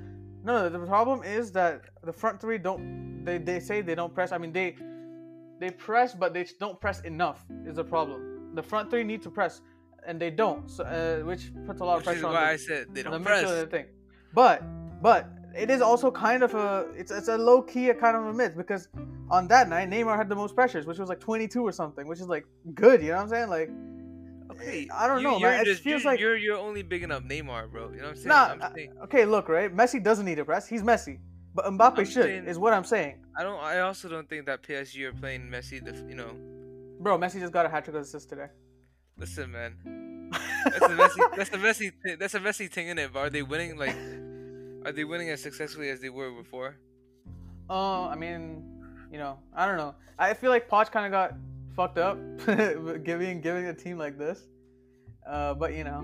no, 0.44 0.64
no, 0.64 0.70
the 0.70 0.80
problem 0.80 1.24
is 1.24 1.52
that 1.52 1.82
the 2.04 2.14
front 2.14 2.40
three 2.42 2.58
don't. 2.58 3.24
They 3.26 3.38
they 3.38 3.60
say 3.60 3.82
they 3.82 3.96
don't 3.96 4.14
press. 4.14 4.32
I 4.32 4.38
mean, 4.38 4.52
they 4.54 4.76
they 5.60 5.70
press, 5.70 6.16
but 6.16 6.34
they 6.34 6.46
don't 6.60 6.80
press 6.80 7.02
enough. 7.02 7.46
Is 7.66 7.76
the 7.76 7.84
problem. 7.84 8.56
The 8.56 8.64
front 8.64 8.90
three 8.90 9.04
need 9.04 9.22
to 9.24 9.30
press, 9.30 9.62
and 10.08 10.20
they 10.20 10.32
don't. 10.32 10.70
So 10.70 10.84
uh, 10.84 11.26
which 11.26 11.52
puts 11.68 11.82
a 11.82 11.86
lot 11.86 11.98
of 12.00 12.06
Which 12.06 12.16
is 12.16 12.22
pressure 12.22 12.28
on 12.28 12.34
why 12.34 12.46
the, 12.46 12.52
I 12.54 12.58
said 12.58 12.88
they 12.94 13.04
don't 13.04 13.14
the 13.14 13.20
press. 13.20 13.70
thing. 13.70 13.86
But 14.34 14.64
but 15.02 15.30
it 15.56 15.70
is 15.70 15.82
also 15.82 16.10
kind 16.10 16.42
of 16.42 16.56
a 16.56 16.88
it's 16.96 17.12
it's 17.12 17.28
a 17.28 17.38
low 17.38 17.62
key 17.62 17.92
kind 17.94 18.16
of 18.16 18.26
a 18.26 18.34
myth 18.34 18.56
because 18.56 18.88
on 19.30 19.48
that 19.50 19.70
night 19.70 19.90
Neymar 19.90 20.18
had 20.18 20.30
the 20.30 20.36
most 20.36 20.56
pressures, 20.56 20.86
which 20.88 20.98
was 20.98 21.10
like 21.10 21.20
22 21.20 21.62
or 21.62 21.72
something, 21.72 22.08
which 22.08 22.20
is 22.22 22.28
like 22.28 22.46
good. 22.74 23.02
You 23.02 23.10
know 23.10 23.18
what 23.18 23.24
I'm 23.24 23.30
saying? 23.30 23.50
Like 23.50 23.70
Okay, 24.62 24.88
I 24.94 25.08
don't 25.08 25.22
you, 25.22 25.24
know, 25.24 25.40
man. 25.40 25.62
It 25.62 25.66
just, 25.66 25.82
feels 25.84 26.04
you're, 26.04 26.12
like- 26.12 26.20
you're 26.20 26.38
you're 26.38 26.58
only 26.58 26.84
bigging 26.84 27.12
up 27.12 27.24
Neymar, 27.24 27.72
bro. 27.72 27.90
You 27.92 27.98
know 27.98 28.04
what 28.04 28.10
I'm 28.10 28.16
saying? 28.16 28.28
Nah, 28.28 28.48
I'm 28.52 28.62
uh, 28.62 28.74
saying, 28.74 28.94
okay, 29.04 29.26
look, 29.26 29.50
right? 29.50 29.76
Messi 29.76 30.02
doesn't 30.04 30.26
need 30.26 30.40
a 30.40 30.46
press. 30.46 30.68
He's 30.68 30.84
Messi. 30.84 31.20
But 31.54 31.66
Mbappe 31.66 32.00
I'm 32.00 32.06
should, 32.06 32.24
saying- 32.24 32.46
is 32.48 32.58
what 32.58 32.74
I'm 32.74 32.84
saying. 32.86 33.26
I 33.38 33.44
don't. 33.44 33.60
I 33.62 33.80
also 33.80 34.08
don't 34.08 34.30
think 34.30 34.46
that 34.46 34.64
PSG 34.64 35.04
are 35.06 35.14
playing 35.14 35.50
Messi. 35.50 35.84
The 35.84 35.94
you 36.08 36.16
know, 36.16 36.32
Bro, 37.00 37.18
Messi 37.20 37.40
just 37.40 37.52
got 37.54 37.66
a 37.66 37.70
hat 37.70 37.84
trick 37.86 37.96
assist 37.98 38.30
today. 38.30 38.48
listen, 39.18 39.52
man. 39.52 39.76
That's 40.66 40.82
a 40.86 40.90
messy. 40.90 41.22
That's 41.36 41.52
a 41.52 41.58
messy. 41.58 41.92
Th- 42.06 42.20
that's 42.20 42.34
a 42.36 42.40
messy 42.40 42.68
thing 42.68 42.88
in 42.88 42.98
it. 43.00 43.12
But 43.12 43.20
are 43.20 43.30
they 43.30 43.42
winning? 43.42 43.78
Like, 43.78 43.96
are 44.86 44.92
they 44.94 45.04
winning 45.04 45.30
as 45.30 45.42
successfully 45.42 45.90
as 45.90 46.00
they 46.00 46.10
were 46.10 46.32
before? 46.32 46.78
Uh, 47.70 48.08
I 48.08 48.16
mean, 48.16 48.64
you 49.12 49.18
know, 49.18 49.40
I 49.54 49.66
don't 49.68 49.78
know. 49.78 49.96
I 50.20 50.34
feel 50.36 50.52
like 50.52 50.70
Poch 50.70 50.90
kind 50.92 51.06
of 51.06 51.12
got 51.12 51.34
fucked 51.76 51.98
up 51.98 52.18
giving 53.04 53.42
giving 53.42 53.66
a 53.66 53.74
team 53.74 53.98
like 53.98 54.18
this. 54.18 54.44
Uh, 55.32 55.54
but 55.54 55.74
you 55.74 55.86
know, 55.86 56.04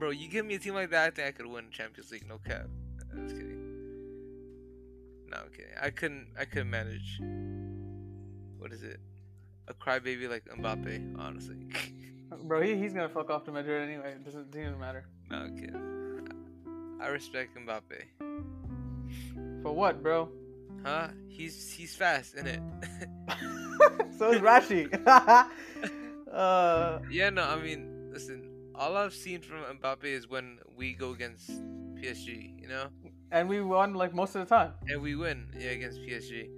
Bro, 0.00 0.10
you 0.10 0.28
give 0.28 0.46
me 0.46 0.54
a 0.54 0.58
team 0.58 0.72
like 0.72 0.90
that, 0.90 1.08
I 1.08 1.10
think 1.10 1.28
I 1.28 1.30
could 1.30 1.44
win 1.44 1.66
Champions 1.70 2.10
League. 2.10 2.26
No 2.26 2.38
cap. 2.38 2.68
I 3.14 3.22
was 3.22 3.32
kidding. 3.34 3.58
No, 5.28 5.36
I'm 5.36 5.50
kidding. 5.50 5.72
I 5.80 5.90
couldn't. 5.90 6.28
I 6.38 6.46
couldn't 6.46 6.70
manage. 6.70 7.20
What 8.56 8.72
is 8.72 8.82
it? 8.82 8.98
A 9.68 9.74
crybaby 9.74 10.30
like 10.30 10.46
Mbappe, 10.46 11.18
honestly. 11.18 11.56
bro, 12.44 12.62
he, 12.62 12.76
he's 12.76 12.94
gonna 12.94 13.10
fuck 13.10 13.28
off 13.28 13.44
to 13.44 13.52
Madrid 13.52 13.86
anyway. 13.86 14.12
It 14.12 14.24
doesn't, 14.24 14.50
doesn't 14.50 14.68
even 14.68 14.80
matter. 14.80 15.04
no, 15.30 15.36
I'm 15.36 15.54
kidding. 15.54 16.98
I 16.98 17.08
respect 17.08 17.58
Mbappe. 17.58 18.02
For 19.62 19.72
what, 19.72 20.02
bro? 20.02 20.30
Huh? 20.82 21.08
He's 21.28 21.70
he's 21.70 21.94
fast, 21.94 22.36
isn't 22.36 22.46
it? 22.46 22.62
so 24.18 24.32
is 24.32 24.40
Rashi. 24.40 24.88
uh, 26.32 26.98
yeah, 27.10 27.28
no, 27.28 27.44
I 27.44 27.56
mean, 27.60 27.99
listen. 28.12 28.50
All 28.74 28.96
I've 28.96 29.12
seen 29.14 29.40
from 29.42 29.58
Mbappe 29.78 30.04
is 30.04 30.28
when 30.28 30.58
we 30.76 30.92
go 30.94 31.10
against 31.12 31.50
PSG, 31.96 32.60
you 32.60 32.68
know, 32.68 32.86
and 33.30 33.48
we 33.48 33.60
won 33.60 33.94
like 33.94 34.14
most 34.14 34.34
of 34.34 34.48
the 34.48 34.54
time. 34.54 34.72
and 34.88 35.00
we 35.02 35.14
win, 35.16 35.48
yeah, 35.58 35.70
against 35.70 35.98
PSG. 36.00 36.48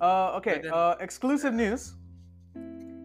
Uh, 0.00 0.36
okay. 0.36 0.60
Then- 0.62 0.72
Uh, 0.72 0.94
exclusive 1.00 1.52
news. 1.54 1.94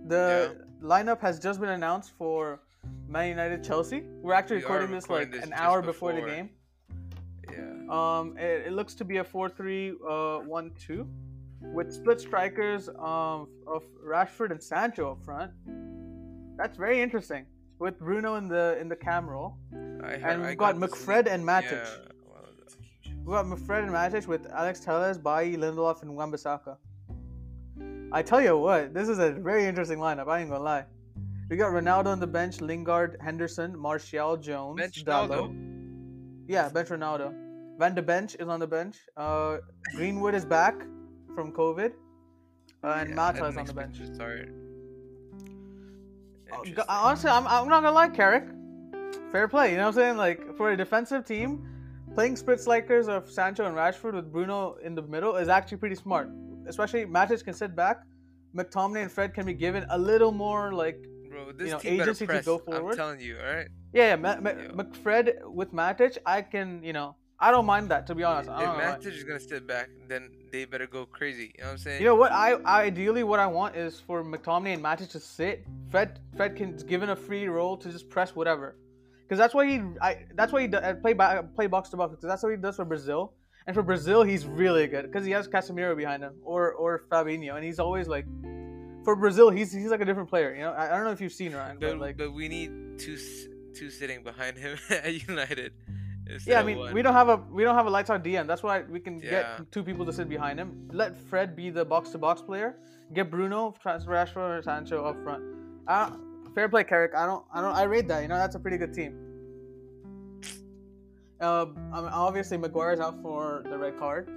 The 0.07 0.65
lineup 0.81 1.19
has 1.21 1.39
just 1.39 1.59
been 1.59 1.69
announced 1.69 2.11
for 2.17 2.61
Man 3.07 3.29
United 3.29 3.63
Chelsea. 3.63 4.01
We're 4.21 4.33
actually 4.33 4.57
We 4.57 4.63
recording 4.63 4.91
this 4.91 5.03
recording 5.03 5.31
like 5.31 5.41
this 5.41 5.47
an 5.49 5.53
hour 5.53 5.81
before, 5.81 6.13
the 6.13 6.21
game. 6.21 6.49
Yeah. 7.49 7.85
Um, 7.89 8.37
it, 8.37 8.67
it 8.67 8.73
looks 8.73 8.93
to 8.95 9.05
be 9.05 9.17
a 9.17 9.23
4-3, 9.23 9.91
uh, 9.91 10.45
1-2, 10.47 11.07
with 11.73 11.93
split 11.93 12.19
strikers 12.21 12.89
um, 12.89 13.47
of 13.67 13.83
Rashford 14.05 14.51
and 14.51 14.61
Sancho 14.63 15.11
up 15.11 15.23
front. 15.23 15.51
That's 16.57 16.77
very 16.77 17.01
interesting. 17.01 17.45
With 17.81 17.97
Bruno 17.97 18.35
in 18.35 18.47
the 18.47 18.77
in 18.79 18.87
the 18.89 18.95
cam 18.95 19.27
role, 19.27 19.57
I 19.73 20.13
and 20.13 20.43
we've 20.45 20.55
got, 20.55 20.73
to 20.73 20.87
McFred 20.87 21.25
and 21.25 21.43
Matic. 21.43 21.71
Yeah, 21.71 22.11
well, 22.29 22.45
We've 23.23 23.35
got 23.37 23.45
McFred 23.47 23.81
and 23.85 23.91
Matic 23.91 24.27
with 24.27 24.45
Alex 24.51 24.81
Telles, 24.81 25.17
Bailly, 25.17 25.57
Lindelof, 25.57 26.03
and 26.03 26.15
Wan-Bissaka. 26.15 26.77
I 28.11 28.21
tell 28.21 28.39
you 28.39 28.55
what, 28.55 28.93
this 28.93 29.09
is 29.09 29.17
a 29.17 29.31
very 29.31 29.65
interesting 29.65 29.97
lineup. 29.97 30.27
I 30.27 30.41
ain't 30.41 30.51
gonna 30.51 30.63
lie. 30.63 30.85
We 31.49 31.57
got 31.57 31.71
Ronaldo 31.71 32.05
on 32.07 32.19
the 32.19 32.27
bench, 32.27 32.61
Lingard, 32.61 33.17
Henderson, 33.19 33.75
Martial, 33.75 34.37
Jones, 34.37 34.79
Bench. 34.79 35.03
Ronaldo. 35.03 35.41
Yeah, 36.47 36.69
bench 36.69 36.89
Ronaldo. 36.89 37.33
Van 37.79 37.95
de 37.95 38.03
Bench 38.03 38.35
is 38.35 38.47
on 38.47 38.59
the 38.59 38.67
bench. 38.67 38.97
Uh, 39.17 39.57
Greenwood 39.95 40.35
is 40.35 40.45
back 40.45 40.75
from 41.33 41.51
COVID, 41.51 41.93
uh, 42.83 42.97
and 42.99 43.09
Yeah, 43.09 43.15
Mata 43.15 43.45
is 43.47 43.57
on 43.57 43.65
the 43.65 43.73
bench. 43.73 43.99
expect 43.99 44.60
Oh, 46.51 46.63
honestly, 46.87 47.29
I'm, 47.29 47.47
I'm 47.47 47.67
not 47.67 47.81
gonna 47.81 47.91
lie, 47.91 48.09
Carrick. 48.09 48.45
Fair 49.31 49.47
play, 49.47 49.71
you 49.71 49.77
know 49.77 49.83
what 49.83 49.87
I'm 49.89 49.93
saying? 49.93 50.17
Like 50.17 50.55
for 50.57 50.71
a 50.71 50.77
defensive 50.77 51.25
team, 51.25 51.65
playing 52.13 52.35
split 52.35 52.59
strikers 52.59 53.07
of 53.07 53.29
Sancho 53.29 53.65
and 53.65 53.75
Rashford 53.75 54.13
with 54.13 54.31
Bruno 54.31 54.75
in 54.83 54.95
the 54.95 55.01
middle 55.01 55.37
is 55.37 55.47
actually 55.47 55.77
pretty 55.77 55.95
smart. 55.95 56.29
Especially 56.67 57.05
Matic 57.05 57.43
can 57.43 57.53
sit 57.53 57.75
back. 57.75 58.03
McTominay 58.55 59.03
and 59.03 59.11
Fred 59.11 59.33
can 59.33 59.45
be 59.45 59.53
given 59.53 59.85
a 59.89 59.97
little 59.97 60.31
more 60.31 60.73
like 60.73 61.05
Bro, 61.29 61.53
this 61.53 61.71
know, 61.71 61.79
team 61.79 62.01
agency 62.01 62.27
to 62.27 62.41
go 62.41 62.57
go 62.57 62.89
I'm 62.89 62.95
telling 62.95 63.21
you, 63.21 63.37
all 63.37 63.53
right. 63.53 63.67
yeah, 63.93 64.09
yeah. 64.09 64.15
Ma- 64.17 64.39
Ma- 64.41 64.83
McFred 64.83 65.45
with 65.45 65.71
Matic, 65.73 66.17
I 66.25 66.41
can 66.41 66.83
you 66.83 66.91
know 66.91 67.15
I 67.41 67.51
don't 67.51 67.65
mind 67.65 67.89
that 67.89 68.05
to 68.07 68.15
be 68.15 68.23
honest. 68.23 68.49
If 68.49 68.55
I 68.55 68.61
don't 68.61 68.77
know 68.77 68.83
why. 68.83 68.97
Matic 68.97 69.15
is 69.15 69.23
gonna 69.23 69.39
sit 69.39 69.65
back, 69.65 69.89
then 70.07 70.29
they 70.51 70.65
better 70.65 70.85
go 70.85 71.05
crazy. 71.05 71.53
You 71.57 71.63
know 71.63 71.65
what 71.65 71.71
I'm 71.71 71.77
saying? 71.79 72.01
You 72.01 72.07
know 72.07 72.15
what? 72.15 72.31
I 72.31 72.55
ideally 72.65 73.23
what 73.23 73.39
I 73.39 73.47
want 73.47 73.75
is 73.75 73.99
for 73.99 74.23
McTominay 74.23 74.75
and 74.75 74.83
Matic 74.83 75.09
to 75.11 75.19
sit. 75.19 75.65
Fred 75.89 76.19
Fred 76.37 76.55
can 76.55 76.75
given 76.77 77.09
a 77.09 77.15
free 77.15 77.47
role 77.47 77.77
to 77.77 77.91
just 77.91 78.09
press 78.09 78.35
whatever, 78.35 78.77
because 79.23 79.39
that's 79.39 79.53
why 79.53 79.65
he 79.67 79.81
I 80.01 80.25
that's 80.35 80.53
why 80.53 80.67
he 80.67 80.73
uh, 80.73 80.93
play 80.95 81.15
play 81.55 81.67
box 81.67 81.89
to 81.89 81.97
box 81.97 82.11
because 82.11 82.29
that's 82.29 82.43
what 82.43 82.51
he 82.51 82.57
does 82.57 82.75
for 82.75 82.85
Brazil. 82.85 83.33
And 83.67 83.75
for 83.75 83.83
Brazil, 83.83 84.23
he's 84.23 84.45
really 84.45 84.87
good 84.87 85.05
because 85.05 85.23
he 85.25 85.31
has 85.31 85.47
Casemiro 85.47 85.95
behind 85.97 86.23
him 86.23 86.33
or 86.43 86.71
or 86.73 87.05
Fabinho, 87.11 87.55
and 87.55 87.63
he's 87.65 87.79
always 87.79 88.07
like 88.07 88.25
for 89.03 89.15
Brazil, 89.15 89.49
he's 89.49 89.71
he's 89.71 89.89
like 89.89 90.01
a 90.01 90.05
different 90.05 90.29
player. 90.29 90.53
You 90.53 90.61
know, 90.61 90.71
I, 90.71 90.91
I 90.91 90.95
don't 90.95 91.05
know 91.05 91.11
if 91.11 91.21
you've 91.21 91.33
seen 91.33 91.53
Ryan, 91.53 91.77
but, 91.79 91.91
but 91.91 91.99
like 91.99 92.17
but 92.17 92.33
we 92.33 92.47
need 92.47 92.99
two 92.99 93.17
two 93.73 93.89
sitting 93.89 94.23
behind 94.23 94.57
him 94.57 94.77
at 94.89 95.27
United. 95.27 95.73
Yeah, 96.45 96.59
I 96.59 96.63
mean 96.63 96.77
one. 96.77 96.93
we 96.93 97.01
don't 97.01 97.13
have 97.13 97.29
a 97.29 97.37
we 97.51 97.63
don't 97.63 97.75
have 97.75 97.87
a 97.87 97.89
lights 97.89 98.09
out 98.09 98.23
DM. 98.23 98.47
That's 98.47 98.63
why 98.63 98.81
we 98.83 98.99
can 98.99 99.19
Yeah. 99.19 99.29
get 99.57 99.71
two 99.71 99.83
people 99.83 100.05
to 100.05 100.13
sit 100.13 100.29
behind 100.29 100.59
him. 100.59 100.87
Let 100.93 101.17
Fred 101.17 101.55
be 101.55 101.69
the 101.69 101.83
box 101.83 102.09
to 102.11 102.17
box 102.17 102.41
player. 102.41 102.77
Get 103.13 103.29
Bruno, 103.29 103.73
Trans- 103.81 104.05
Rashford, 104.05 104.59
or 104.59 104.61
Sancho 104.61 105.03
up 105.03 105.21
front. 105.23 105.43
Uh, 105.87 106.11
fair 106.55 106.69
play, 106.69 106.83
Carrick. 106.83 107.13
I 107.15 107.25
don't 107.25 107.43
I 107.53 107.61
don't 107.61 107.75
I 107.75 107.83
rate 107.83 108.07
that. 108.07 108.21
You 108.21 108.27
know 108.29 108.37
that's 108.37 108.55
a 108.55 108.59
pretty 108.59 108.77
good 108.77 108.93
team. 108.93 109.17
Uh, 111.41 111.65
I 111.91 112.01
mean, 112.01 112.09
obviously 112.13 112.57
Maguire's 112.57 112.99
out 112.99 113.19
for 113.21 113.63
the 113.69 113.77
red 113.77 113.97
card. 113.97 114.29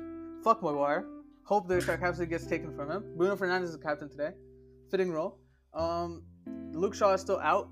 Fuck 0.43 0.63
Maguire. 0.63 1.05
Hope 1.45 1.69
the 1.69 1.79
captaincy 1.81 2.25
gets 2.27 2.47
taken 2.47 2.75
from 2.75 2.91
him. 2.91 3.05
Bruno 3.17 3.37
Fernandes 3.37 3.65
is 3.65 3.73
the 3.73 3.79
captain 3.79 4.09
today. 4.09 4.31
Fitting 4.91 5.13
role. 5.13 5.39
Um, 5.75 6.23
Luke 6.73 6.95
Shaw 6.95 7.13
is 7.13 7.21
still 7.21 7.39
out. 7.41 7.69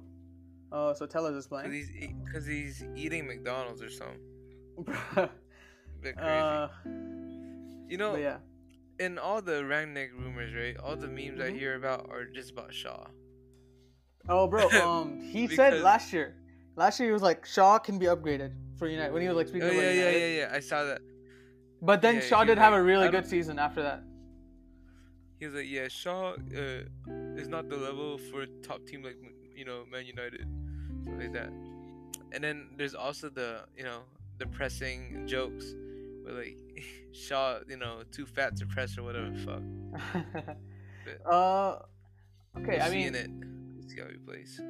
Uh, 0.72 0.94
so 0.94 1.04
Tellers 1.06 1.36
is 1.36 1.46
playing. 1.46 1.70
he's 1.72 1.90
e- 1.90 2.14
cause 2.32 2.46
he's 2.46 2.82
eating 2.96 3.26
McDonald's 3.26 3.82
or 3.82 3.90
something. 3.90 4.20
Bit 6.02 6.16
crazy. 6.16 6.18
uh, 6.26 6.68
you 7.88 7.98
know, 7.98 8.16
yeah. 8.16 8.38
in 8.98 9.18
all 9.18 9.42
the 9.42 9.62
Rangnick 9.62 10.12
rumors, 10.18 10.54
right? 10.54 10.76
All 10.82 10.96
the 10.96 11.08
memes 11.08 11.40
I 11.40 11.50
Mhm. 11.50 11.58
hear 11.58 11.74
about 11.76 12.08
are 12.10 12.24
just 12.24 12.50
about 12.50 12.72
Shaw. 12.72 13.06
Oh, 14.28 14.46
bro. 14.48 14.68
Um, 14.82 15.20
he 15.20 15.46
said 15.46 15.80
last 15.82 16.12
year. 16.12 16.34
Last 16.74 16.98
year 16.98 17.08
he 17.10 17.12
was 17.12 17.22
like 17.22 17.44
Shaw 17.44 17.78
can 17.78 17.98
be 17.98 18.06
upgraded 18.06 18.52
for 18.78 18.88
United 18.88 19.12
when 19.12 19.20
he 19.20 19.28
was 19.28 19.36
like 19.36 19.46
Oh 19.48 19.50
speaking 19.50 19.68
yeah, 19.68 19.74
about 19.74 19.82
yeah, 19.84 19.92
United. 19.92 20.18
yeah, 20.20 20.40
yeah. 20.48 20.56
I 20.56 20.60
saw 20.60 20.84
that. 20.84 21.02
But 21.82 22.00
then 22.00 22.14
Yeah, 22.14 22.20
Shaw 22.22 22.44
did 22.44 22.56
was 22.56 22.62
have 22.64 22.72
like, 22.72 22.80
a 22.80 22.82
really 22.82 23.08
good 23.10 23.26
season 23.26 23.58
after 23.58 23.82
that. 23.82 24.02
He 25.38 25.46
was 25.46 25.54
like, 25.54 25.66
yeah, 25.68 25.88
Shaw 25.88 26.32
uh, 26.32 27.36
is 27.36 27.48
not 27.48 27.68
the 27.68 27.76
level 27.76 28.16
for 28.16 28.42
a 28.42 28.46
top 28.62 28.86
team 28.86 29.02
like 29.02 29.16
you 29.54 29.64
know 29.66 29.84
Man 29.90 30.06
United, 30.06 30.46
stuff 31.02 31.14
like 31.18 31.32
that. 31.32 31.50
And 32.32 32.42
then 32.42 32.68
there's 32.76 32.94
also 32.94 33.28
the 33.28 33.64
you 33.76 33.85
know 33.85 34.00
depressing 34.38 35.25
jokes, 35.26 35.75
with 36.25 36.35
like 36.37 36.59
Shaw, 37.12 37.59
you 37.68 37.76
know, 37.76 38.02
too 38.11 38.26
fat 38.26 38.56
to 38.56 38.66
press 38.66 38.97
or 38.97 39.02
whatever. 39.02 39.32
Fuck. 39.44 40.56
uh, 41.30 41.78
okay. 42.59 42.76
We'll 42.78 42.82
I 42.82 42.88
see 42.88 42.94
mean, 42.97 43.14
it. 43.14 43.30
See 43.90 44.00
how 44.00 44.09
he 44.09 44.16
plays. 44.16 44.61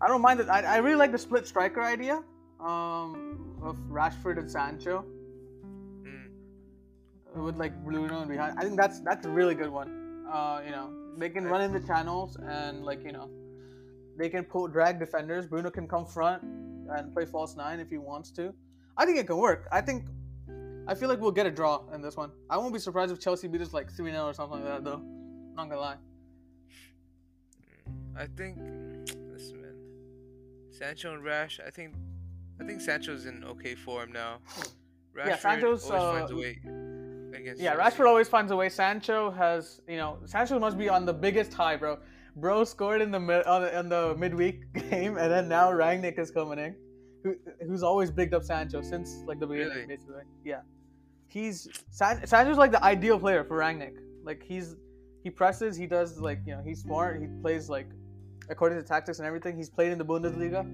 I 0.00 0.06
don't 0.06 0.22
mind 0.22 0.40
it. 0.40 0.48
I, 0.48 0.62
I 0.62 0.76
really 0.78 0.96
like 0.96 1.12
the 1.12 1.18
split 1.18 1.46
striker 1.46 1.82
idea. 1.82 2.22
Um, 2.60 3.58
of 3.62 3.76
Rashford 3.88 4.38
and 4.38 4.50
Sancho 4.50 5.04
Mm. 6.04 6.30
with 7.44 7.56
like 7.56 7.72
Bruno 7.84 8.20
and 8.20 8.28
behind. 8.30 8.58
I 8.58 8.62
think 8.62 8.76
that's 8.76 9.00
that's 9.00 9.26
a 9.26 9.30
really 9.30 9.54
good 9.54 9.70
one. 9.70 10.24
Uh, 10.32 10.62
you 10.64 10.70
know, 10.70 10.90
they 11.18 11.28
can 11.28 11.44
run 11.44 11.60
in 11.62 11.72
the 11.72 11.80
channels 11.80 12.36
and 12.36 12.84
like 12.84 13.04
you 13.04 13.12
know, 13.12 13.28
they 14.18 14.28
can 14.28 14.44
pull 14.44 14.66
drag 14.66 14.98
defenders. 14.98 15.46
Bruno 15.46 15.70
can 15.70 15.86
come 15.86 16.04
front 16.04 16.42
and 16.42 17.12
play 17.14 17.24
false 17.24 17.56
nine 17.56 17.78
if 17.80 17.88
he 17.88 17.98
wants 17.98 18.30
to. 18.32 18.52
I 18.96 19.06
think 19.06 19.16
it 19.16 19.26
can 19.26 19.36
work. 19.36 19.68
I 19.72 19.80
think. 19.80 20.06
I 20.88 20.94
feel 20.94 21.08
like 21.08 21.20
we'll 21.20 21.30
get 21.30 21.46
a 21.46 21.50
draw 21.50 21.82
in 21.94 22.00
this 22.00 22.16
one. 22.16 22.30
I 22.50 22.56
won't 22.56 22.72
be 22.72 22.80
surprised 22.80 23.12
if 23.12 23.20
Chelsea 23.20 23.46
beat 23.46 23.60
us 23.60 23.74
like 23.74 23.92
3 23.92 24.10
0 24.10 24.24
or 24.24 24.32
something 24.32 24.58
like 24.58 24.68
that, 24.68 24.84
though. 24.84 25.02
Not 25.54 25.68
gonna 25.68 25.80
lie. 25.80 25.96
I 28.16 28.26
think 28.26 28.58
listen, 29.30 29.62
man. 29.62 29.76
Sancho 30.70 31.14
and 31.14 31.22
Rash. 31.22 31.60
I 31.64 31.70
think 31.70 31.94
I 32.60 32.64
think 32.64 32.80
Sancho's 32.80 33.26
in 33.26 33.44
okay 33.44 33.74
form 33.74 34.12
now. 34.12 34.38
Rashford 35.14 35.26
Yeah, 35.26 35.36
Sancho's, 35.36 35.90
always 35.90 36.18
finds 36.18 36.32
uh, 36.32 36.34
a 36.34 36.38
way. 36.38 36.58
Yeah, 37.56 37.74
Chelsea. 37.74 37.96
Rashford 37.96 38.06
always 38.06 38.28
finds 38.28 38.50
a 38.50 38.56
way. 38.56 38.68
Sancho 38.68 39.30
has, 39.30 39.80
you 39.86 39.96
know, 39.96 40.18
Sancho 40.24 40.58
must 40.58 40.76
be 40.76 40.88
on 40.88 41.04
the 41.04 41.12
biggest 41.12 41.52
high, 41.52 41.76
bro. 41.76 41.98
Bro 42.40 42.64
scored 42.64 43.02
in 43.02 43.10
the 43.10 43.20
mid 43.20 43.44
on 43.46 43.62
the, 43.62 43.78
in 43.78 43.88
the 43.88 44.14
midweek 44.16 44.72
game, 44.90 45.16
and 45.16 45.30
then 45.30 45.48
now 45.48 45.70
Rangnick 45.70 46.18
is 46.18 46.30
coming 46.30 46.58
in, 46.58 46.76
who, 47.24 47.34
who's 47.66 47.82
always 47.82 48.10
bigged 48.10 48.34
up 48.34 48.42
Sancho 48.44 48.80
since 48.82 49.22
like 49.26 49.40
the 49.40 49.46
beginning, 49.46 49.74
Really? 49.74 49.86
basically. 49.86 50.22
Yeah, 50.44 50.60
he's 51.26 51.68
San, 51.90 52.26
Sancho's 52.26 52.58
like 52.58 52.70
the 52.70 52.82
ideal 52.84 53.18
player 53.18 53.44
for 53.44 53.58
Rangnick. 53.58 53.96
Like 54.24 54.42
he's 54.42 54.76
he 55.24 55.30
presses, 55.30 55.76
he 55.76 55.86
does 55.86 56.18
like 56.18 56.40
you 56.46 56.54
know 56.54 56.62
he's 56.64 56.82
smart, 56.82 57.20
he 57.20 57.26
plays 57.42 57.68
like 57.68 57.88
according 58.50 58.78
to 58.78 58.84
tactics 58.84 59.18
and 59.18 59.26
everything. 59.26 59.56
He's 59.56 59.70
played 59.70 59.90
in 59.92 59.98
the 59.98 60.04
Bundesliga. 60.04 60.66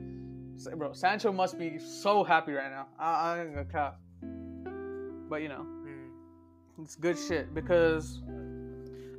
So, 0.56 0.76
bro, 0.76 0.92
Sancho 0.92 1.33
must 1.33 1.59
be 1.59 1.78
so 1.78 2.23
happy 2.23 2.52
right 2.52 2.71
now. 2.71 2.87
I, 2.99 3.11
I 3.11 3.40
ain't 3.40 3.54
gonna 3.54 3.64
cap. 3.64 3.99
But 5.28 5.42
you 5.42 5.49
know. 5.49 5.66
Mm. 5.87 6.11
It's 6.83 6.94
good 6.97 7.18
shit 7.18 7.54
because. 7.54 8.23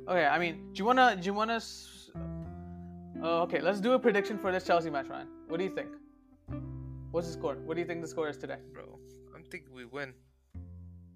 Okay, 0.08 0.24
I 0.24 0.38
mean, 0.38 0.72
do 0.72 0.78
you 0.78 0.84
wanna 0.84 1.16
do 1.16 1.26
you 1.26 1.34
wanna 1.34 1.60
Uh, 3.26 3.42
okay, 3.42 3.60
let's 3.60 3.80
do 3.80 3.94
a 3.94 3.98
prediction 3.98 4.38
for 4.38 4.52
this 4.52 4.62
Chelsea 4.62 4.88
match, 4.88 5.08
Ryan. 5.08 5.26
What 5.48 5.58
do 5.58 5.64
you 5.64 5.74
think? 5.74 5.88
What's 7.10 7.26
the 7.26 7.32
score? 7.32 7.56
What 7.56 7.74
do 7.74 7.80
you 7.80 7.86
think 7.86 8.00
the 8.00 8.06
score 8.06 8.28
is 8.28 8.36
today? 8.36 8.58
bro. 8.72 9.00
I'm 9.34 9.42
thinking 9.42 9.74
we 9.74 9.84
win 9.84 10.14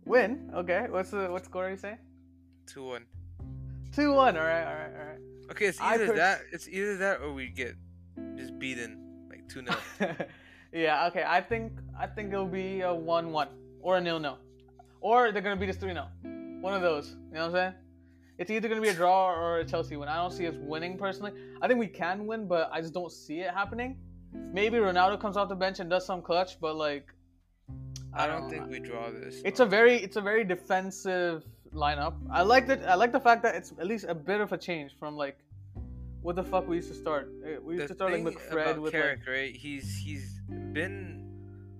Win. 0.04 0.50
Okay. 0.52 0.86
What's 0.90 1.12
the 1.12 1.28
what 1.30 1.44
score 1.44 1.68
are 1.68 1.70
you 1.70 1.76
saying? 1.76 1.98
two 2.66 2.82
one. 2.82 3.04
Two 3.94 4.12
one. 4.12 4.36
All 4.36 4.42
right. 4.42 4.64
All 4.64 4.74
right. 4.74 4.92
All 4.98 5.06
right. 5.06 5.20
Okay, 5.52 5.66
it's 5.66 5.80
either 5.80 6.12
that. 6.16 6.40
It's 6.50 6.66
either 6.68 6.96
that 6.96 7.20
or 7.20 7.32
we 7.32 7.46
get 7.46 7.76
just 8.36 8.58
beaten 8.58 8.98
like 9.30 9.48
two 9.48 9.62
0 10.00 10.16
yeah. 10.72 11.06
Okay. 11.06 11.22
I 11.24 11.40
think 11.40 11.70
I 11.96 12.08
think 12.08 12.32
it'll 12.32 12.44
be 12.44 12.80
a 12.80 12.92
one-one 12.92 13.50
or 13.82 13.98
a 13.98 14.00
nil-nil, 14.00 14.36
or 15.00 15.30
they're 15.30 15.42
gonna 15.42 15.54
beat 15.54 15.70
us 15.70 15.76
three-nil. 15.76 16.08
One 16.60 16.74
of 16.74 16.82
those. 16.82 17.10
You 17.10 17.34
know 17.34 17.40
what 17.40 17.46
I'm 17.46 17.52
saying? 17.52 17.74
It's 18.40 18.50
either 18.50 18.68
gonna 18.68 18.80
be 18.80 18.88
a 18.88 18.94
draw 18.94 19.34
or 19.38 19.58
a 19.58 19.64
Chelsea 19.66 19.96
win. 19.96 20.08
I 20.08 20.16
don't 20.16 20.32
see 20.32 20.46
us 20.46 20.54
winning 20.58 20.96
personally. 20.96 21.32
I 21.60 21.68
think 21.68 21.78
we 21.78 21.86
can 21.86 22.26
win, 22.26 22.48
but 22.48 22.70
I 22.72 22.80
just 22.80 22.94
don't 22.94 23.12
see 23.12 23.40
it 23.40 23.50
happening. 23.52 23.98
Maybe 24.32 24.78
Ronaldo 24.78 25.20
comes 25.20 25.36
off 25.36 25.50
the 25.50 25.54
bench 25.54 25.78
and 25.78 25.90
does 25.90 26.06
some 26.06 26.22
clutch, 26.22 26.58
but 26.58 26.74
like, 26.74 27.06
I 28.14 28.26
don't 28.26 28.48
think 28.48 28.68
we 28.70 28.80
draw 28.80 29.10
this. 29.10 29.42
it's 29.44 29.60
a 29.60 29.66
very 29.66 29.96
it's 29.96 30.16
a 30.16 30.22
very 30.22 30.44
defensive 30.44 31.44
lineup. 31.74 32.14
I 32.32 32.40
like 32.40 32.66
that. 32.68 32.88
I 32.88 32.94
like 32.94 33.12
the 33.12 33.20
fact 33.20 33.42
that 33.42 33.54
it's 33.56 33.72
at 33.78 33.86
least 33.86 34.06
a 34.08 34.14
bit 34.14 34.40
of 34.40 34.52
a 34.52 34.58
change 34.58 34.96
from 34.98 35.16
like 35.18 35.36
what 36.22 36.34
the 36.34 36.42
fuck 36.42 36.66
we 36.66 36.76
used 36.76 36.88
to 36.88 36.94
start. 36.94 37.30
Eh, 37.44 37.58
We 37.62 37.74
used 37.74 37.84
the 37.84 37.88
to 37.88 37.94
start 37.94 38.12
like 38.12 38.22
McFred 38.22 38.78
with 38.78 38.92
Carrick, 38.92 39.20
like 39.20 39.28
right? 39.28 39.54
He's 39.54 39.98
he's 39.98 40.40
been 40.72 40.96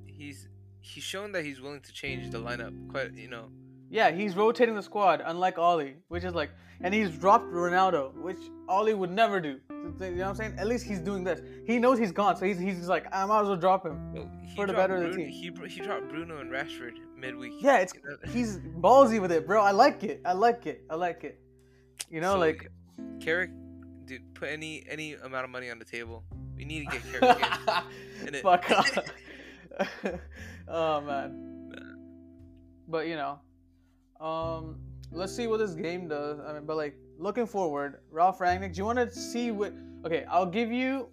he's 0.07 0.47
he's 0.83 1.05
shown 1.05 1.33
that 1.33 1.43
he's 1.43 1.61
willing 1.63 1.81
to 1.81 1.93
change 1.93 2.31
the 2.31 2.39
lineup. 2.39 2.75
Quite, 2.91 3.15
you 3.15 3.29
know. 3.29 3.49
Yeah, 3.91 4.11
he's 4.11 4.37
rotating 4.37 4.75
the 4.75 4.83
squad 4.83 5.23
unlike 5.25 5.59
Ollie, 5.59 5.97
which 6.09 6.25
is 6.25 6.35
like, 6.35 6.51
and 6.81 6.95
he's 6.95 7.11
dropped 7.11 7.47
Ronaldo, 7.53 8.15
which 8.15 8.39
Ollie 8.69 8.95
would 8.95 9.11
never 9.11 9.41
do. 9.41 9.59
You 9.69 9.77
know 9.77 10.09
what 10.09 10.29
I'm 10.29 10.35
saying? 10.37 10.55
At 10.59 10.67
least 10.67 10.85
he's 10.87 11.01
doing 11.01 11.25
this. 11.25 11.41
He 11.67 11.79
knows 11.79 11.99
he's 11.99 12.13
gone, 12.13 12.37
so 12.37 12.45
he's 12.47 12.59
he's 12.59 12.89
like, 12.89 13.07
I 13.13 13.25
might 13.27 13.41
as 13.43 13.49
well 13.49 13.57
drop 13.57 13.85
him. 13.85 14.13
Well, 14.13 14.31
For 14.55 14.67
the 14.67 14.73
better 14.73 14.97
of 14.97 15.11
the 15.11 15.17
team. 15.17 15.29
He 15.29 15.51
he 15.69 15.81
dropped 15.81 16.09
Bruno 16.09 16.39
and 16.39 16.51
Rashford 16.51 16.95
midweek. 17.17 17.53
Yeah, 17.61 17.79
it's 17.79 17.93
he's 18.33 18.59
ballsy 18.59 19.21
with 19.21 19.33
it, 19.33 19.47
bro. 19.47 19.63
I 19.63 19.73
like 19.73 20.03
it. 20.05 20.21
I 20.25 20.33
like 20.33 20.67
it. 20.67 20.85
I 20.89 20.95
like 20.95 21.25
it. 21.25 21.41
You 22.11 22.21
know, 22.21 22.35
So, 22.35 22.39
like 22.39 22.71
Carrick, 23.21 23.51
dude, 24.07 24.23
put 24.35 24.49
any 24.49 24.85
any 24.89 25.15
amount 25.15 25.45
of 25.45 25.51
money 25.51 25.71
on 25.71 25.79
the 25.79 25.85
table. 25.85 26.23
We 26.57 26.65
need 26.65 26.87
to 26.89 26.99
get 26.99 27.03
Carrick 27.21 27.43
in. 28.27 28.35
in. 28.35 28.43
Fuck 28.43 28.71
off. 28.79 28.99
oh 30.69 31.01
man. 31.01 31.47
But 32.89 33.07
you 33.07 33.17
know, 33.17 33.39
um, 34.21 34.77
let's 35.13 35.35
see 35.35 35.47
what 35.47 35.59
this 35.59 35.75
game 35.75 36.09
does. 36.09 36.39
I 36.41 36.53
mean, 36.53 36.67
but 36.67 36.77
like 36.77 36.97
looking 37.19 37.47
forward, 37.47 38.01
Ralph 38.11 38.39
Rangnick. 38.39 38.75
Do 38.75 38.79
you 38.79 38.85
want 38.85 38.99
to 38.99 39.11
see 39.11 39.51
what? 39.51 39.73
Okay, 40.05 40.25
I'll 40.31 40.47
give 40.47 40.71
you. 40.71 41.09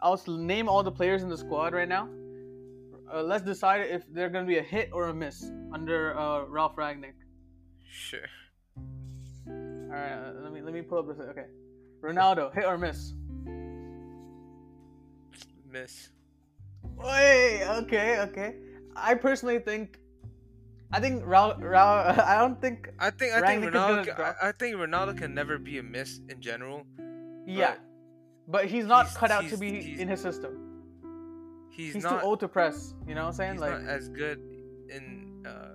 I'll 0.00 0.20
name 0.26 0.68
all 0.68 0.82
the 0.82 0.92
players 0.92 1.22
in 1.22 1.28
the 1.28 1.38
squad 1.38 1.72
right 1.72 1.88
now. 1.88 2.08
Uh, 3.12 3.22
let's 3.22 3.44
decide 3.44 3.82
if 3.82 4.02
they're 4.12 4.28
gonna 4.28 4.46
be 4.46 4.58
a 4.58 4.62
hit 4.62 4.90
or 4.92 5.08
a 5.08 5.14
miss 5.14 5.50
under 5.72 6.18
uh, 6.18 6.44
Ralph 6.44 6.76
Rangnick. 6.76 7.14
Sure. 7.88 8.20
All 8.76 9.92
right, 9.92 10.12
uh, 10.12 10.32
let 10.42 10.52
me 10.52 10.60
let 10.60 10.74
me 10.74 10.82
pull 10.82 10.98
up 10.98 11.08
this. 11.08 11.18
Okay, 11.18 11.46
Ronaldo, 12.02 12.52
hit 12.54 12.64
or 12.64 12.76
miss? 12.76 13.14
Miss. 15.70 16.10
Wait, 16.96 17.64
okay, 17.64 18.20
okay. 18.20 18.56
I 18.94 19.14
personally 19.14 19.58
think, 19.58 19.98
I 20.92 21.00
think 21.00 21.24
Raul, 21.24 21.58
Raul, 21.60 22.18
I 22.24 22.38
don't 22.38 22.60
think, 22.60 22.88
I 22.98 23.10
think 23.10 23.34
I 23.34 23.40
Rangnick 23.40 23.60
think 23.62 23.74
Ronaldo. 23.74 24.16
Can, 24.16 24.34
I, 24.42 24.52
think 24.52 24.76
Ronaldo 24.76 25.18
can 25.18 25.34
never 25.34 25.58
be 25.58 25.78
a 25.78 25.82
miss 25.82 26.20
in 26.28 26.40
general. 26.40 26.84
yeah, 27.46 27.74
But 28.48 28.52
but 28.52 28.64
he's 28.66 28.86
not 28.86 29.06
he's- 29.06 29.16
cut 29.16 29.30
out 29.30 29.48
to 29.48 29.56
be 29.56 30.00
in 30.00 30.08
his 30.08 30.20
system. 30.20 30.62
He's, 31.70 31.92
He's, 31.94 32.04
not. 32.04 32.20
too 32.20 32.26
old 32.26 32.40
to 32.40 32.48
press. 32.48 32.94
You 33.06 33.14
know 33.14 33.22
what 33.22 33.28
I'm 33.28 33.34
saying? 33.34 33.52
he's 33.54 33.60
like, 33.60 33.82
not 33.82 33.90
as 33.90 34.08
good 34.08 34.38
in 34.88 35.44
uh 35.46 35.72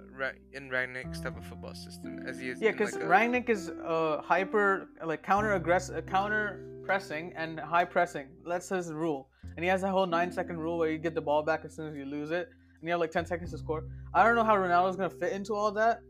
in 0.53 0.69
Rangnick's 0.69 1.19
type 1.19 1.35
of 1.37 1.43
football 1.45 1.73
system 1.75 2.19
as 2.27 2.39
he 2.39 2.49
is. 2.49 2.61
yeah, 2.61 2.71
because 2.71 2.93
like 2.93 3.03
a- 3.03 3.07
Rangnick 3.07 3.49
is 3.49 3.69
uh, 3.69 4.21
hyper, 4.23 4.87
like 5.05 5.21
counter 5.23 5.53
aggressive, 5.53 6.05
counter 6.05 6.63
pressing 6.85 7.33
and 7.35 7.59
high 7.59 7.85
pressing. 7.85 8.27
That's 8.47 8.69
his 8.69 8.91
rule, 8.93 9.29
and 9.55 9.63
he 9.63 9.69
has 9.69 9.81
that 9.81 9.89
whole 9.91 10.05
nine 10.07 10.31
second 10.31 10.57
rule 10.59 10.77
where 10.79 10.89
you 10.91 10.97
get 10.99 11.13
the 11.15 11.21
ball 11.21 11.41
back 11.43 11.65
as 11.65 11.75
soon 11.75 11.87
as 11.89 11.95
you 11.95 12.05
lose 12.05 12.29
it, 12.31 12.49
and 12.81 12.87
you 12.87 12.91
have 12.91 12.99
like 12.99 13.11
ten 13.11 13.25
seconds 13.25 13.51
to 13.51 13.57
score. 13.57 13.83
I 14.13 14.23
don't 14.25 14.35
know 14.35 14.43
how 14.43 14.55
Ronaldo's 14.55 14.95
gonna 14.97 15.09
fit 15.09 15.31
into 15.33 15.53
all 15.53 15.71
that. 15.73 16.01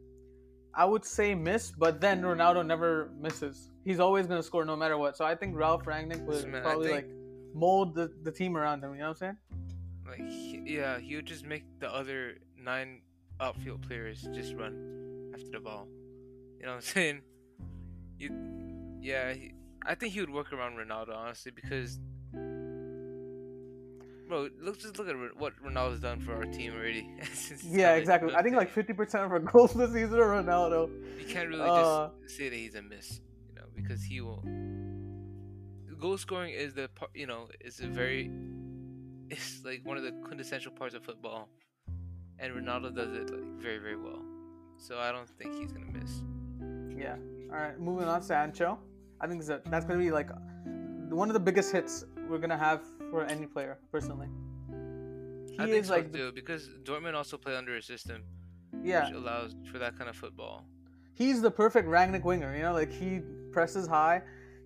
I 0.74 0.86
would 0.86 1.04
say 1.04 1.36
miss, 1.36 1.72
but 1.78 2.00
then 2.00 2.22
Ronaldo 2.22 2.66
never 2.66 3.12
misses. 3.20 3.72
He's 3.84 4.00
always 4.00 4.26
gonna 4.26 4.42
score 4.44 4.64
no 4.66 4.76
matter 4.76 4.98
what. 4.98 5.18
So 5.18 5.26
I 5.26 5.36
think 5.36 5.56
Ralph 5.58 5.84
Rangnick 5.84 6.24
would 6.26 6.48
man, 6.48 6.62
probably 6.64 6.88
think- 6.88 7.08
like 7.08 7.16
mold 7.54 7.94
the, 7.94 8.10
the 8.24 8.32
team 8.32 8.56
around 8.56 8.82
him. 8.84 8.94
You 8.94 9.00
know 9.02 9.10
what 9.10 9.22
I'm 9.22 9.36
saying? 9.36 9.38
Like, 10.08 10.20
he, 10.30 10.62
yeah, 10.66 10.98
he 11.00 11.16
would 11.18 11.26
just 11.26 11.46
make 11.46 11.64
the 11.80 11.94
other 11.94 12.36
nine 12.58 13.02
outfield 13.42 13.82
players 13.82 14.28
just 14.34 14.54
run 14.56 15.32
after 15.34 15.50
the 15.52 15.60
ball. 15.60 15.88
You 16.60 16.66
know 16.66 16.72
what 16.72 16.76
I'm 16.76 16.82
saying? 16.96 17.22
You, 18.18 18.98
yeah, 19.02 19.34
he, 19.34 19.54
I 19.86 19.96
think 19.96 20.14
he 20.14 20.20
would 20.22 20.30
work 20.30 20.54
around 20.54 20.78
Ronaldo 20.78 21.16
honestly 21.16 21.52
because, 21.54 22.00
bro, 24.32 24.48
look 24.62 24.80
just 24.80 24.98
look 24.98 25.10
at 25.10 25.16
what 25.38 25.52
Ronaldo's 25.62 26.00
done 26.00 26.22
for 26.22 26.34
our 26.34 26.46
team 26.46 26.74
already. 26.74 27.06
Yeah, 27.64 27.96
exactly. 27.96 28.34
I 28.34 28.42
think 28.42 28.56
like 28.56 28.74
50% 28.74 29.26
of 29.26 29.32
our 29.32 29.40
goals 29.52 29.74
this 29.74 29.92
season 29.92 30.18
are 30.20 30.42
Ronaldo. 30.42 30.90
you 31.20 31.26
can't 31.26 31.50
really 31.50 31.62
uh, 31.62 32.10
just 32.24 32.38
say 32.38 32.48
that 32.48 32.56
he's 32.56 32.76
a 32.76 32.82
miss, 32.82 33.20
you 33.50 33.56
know, 33.56 33.68
because 33.76 34.02
he 34.04 34.22
will. 34.22 34.42
Goal 36.00 36.18
scoring 36.18 36.54
is 36.54 36.74
the 36.74 36.90
part, 36.96 37.12
you 37.14 37.28
know, 37.28 37.50
is 37.60 37.82
a 37.82 37.88
very, 37.88 38.32
it's 39.30 39.64
like 39.66 39.82
one 39.86 39.98
of 39.98 40.04
the 40.04 40.12
quintessential 40.26 40.72
parts 40.72 40.96
of 40.96 41.04
football, 41.04 41.50
and 42.40 42.54
Ronaldo 42.54 42.96
does 42.96 43.12
it 43.14 43.30
like 43.30 43.62
very 43.62 43.80
very 43.80 43.98
well. 43.98 44.24
So 44.78 44.98
I 44.98 45.12
don't 45.12 45.30
think 45.30 45.54
he's 45.60 45.74
gonna 45.74 45.92
miss. 45.92 46.24
Yeah. 46.98 47.18
All 47.52 47.58
right, 47.58 47.78
moving 47.80 48.08
on, 48.08 48.22
to 48.22 48.26
Sancho. 48.26 48.80
I 49.20 49.28
think 49.28 49.46
that 49.46 49.66
that's 49.66 49.86
gonna 49.86 50.00
be 50.00 50.10
like 50.10 50.30
one 51.10 51.30
of 51.30 51.34
the 51.34 51.40
biggest 51.40 51.72
hits 51.72 52.06
we're 52.30 52.40
gonna 52.40 52.58
have 52.58 52.82
for 53.12 53.26
any 53.26 53.46
player, 53.46 53.78
personally. 53.92 54.28
He 55.52 55.60
I 55.60 55.66
think 55.68 55.86
so 55.86 55.94
like, 55.94 56.12
too 56.12 56.32
because 56.34 56.70
Dortmund 56.84 57.14
also 57.14 57.38
play 57.38 57.56
under 57.56 57.76
a 57.76 57.82
system 57.82 58.24
yeah, 58.84 59.06
which 59.06 59.16
allows 59.16 59.56
for 59.72 59.78
that 59.80 59.98
kind 59.98 60.10
of 60.10 60.16
football. 60.16 60.66
he's 61.14 61.42
the 61.42 61.52
perfect 61.52 61.88
Rangnick 61.88 62.24
winger. 62.24 62.56
You 62.56 62.64
know, 62.64 62.74
like 62.74 62.92
he 62.92 63.22
presses 63.52 63.86
high, 63.86 64.22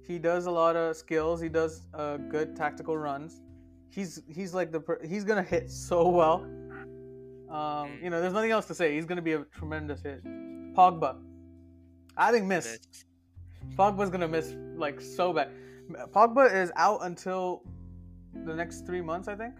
he 0.08 0.20
does 0.20 0.46
a 0.46 0.52
lot 0.52 0.76
of 0.76 0.96
skills, 0.96 1.42
he 1.42 1.50
does 1.50 1.82
uh, 1.94 2.18
good 2.18 2.56
tactical 2.56 2.98
runs. 2.98 3.42
He's 3.90 4.22
he's 4.28 4.54
like 4.54 4.72
the 4.72 4.80
per- 4.80 5.04
he's 5.06 5.24
gonna 5.24 5.44
hit 5.44 5.72
so 5.72 6.08
well. 6.08 6.46
Um, 7.50 8.00
you 8.02 8.10
know, 8.10 8.22
there's 8.22 8.34
nothing 8.34 8.52
else 8.52 8.68
to 8.68 8.76
say. 8.76 8.96
He's 8.96 9.06
gonna 9.06 9.22
be 9.22 9.34
a 9.34 9.40
tremendous 9.58 10.02
hit. 10.02 10.24
Pogba, 10.76 11.18
I 12.18 12.32
think 12.32 12.46
miss. 12.46 12.66
Miss. 12.66 13.06
Pogba's 13.76 14.10
gonna 14.10 14.28
miss 14.28 14.54
like 14.76 15.02
so 15.02 15.34
bad. 15.34 15.50
Pogba 16.14 16.54
is 16.54 16.72
out 16.76 17.00
until 17.04 17.64
the 18.44 18.54
next 18.56 18.86
three 18.86 19.02
months, 19.02 19.28
I 19.28 19.36
think. 19.36 19.56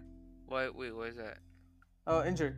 Why? 0.46 0.68
Wait, 0.68 0.94
why 0.94 1.04
is 1.04 1.16
that? 1.16 1.38
Oh, 2.06 2.24
injured. 2.24 2.56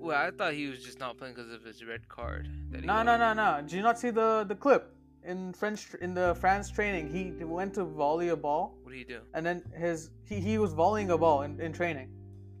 Well, 0.00 0.16
I 0.16 0.30
thought 0.30 0.52
he 0.52 0.66
was 0.66 0.84
just 0.84 1.00
not 1.00 1.16
playing 1.16 1.34
because 1.34 1.50
of 1.52 1.62
his 1.64 1.84
red 1.84 2.08
card. 2.08 2.48
No, 2.70 3.02
no, 3.02 3.16
no, 3.16 3.32
no. 3.32 3.60
Did 3.62 3.72
you 3.72 3.82
not 3.82 3.98
see 3.98 4.10
the 4.10 4.44
the 4.46 4.54
clip 4.54 4.94
in 5.24 5.52
French 5.54 5.94
in 6.00 6.12
the 6.14 6.34
France 6.34 6.70
training? 6.70 7.10
He 7.10 7.44
went 7.44 7.74
to 7.74 7.84
volley 7.84 8.28
a 8.28 8.36
ball, 8.36 8.76
What 8.82 8.92
do 8.92 8.98
you 8.98 9.06
do? 9.06 9.20
and 9.32 9.44
then 9.44 9.62
his 9.76 10.10
he, 10.28 10.36
he 10.40 10.58
was 10.58 10.74
volleying 10.74 11.10
a 11.10 11.18
ball 11.18 11.42
in, 11.42 11.58
in 11.60 11.72
training. 11.72 12.10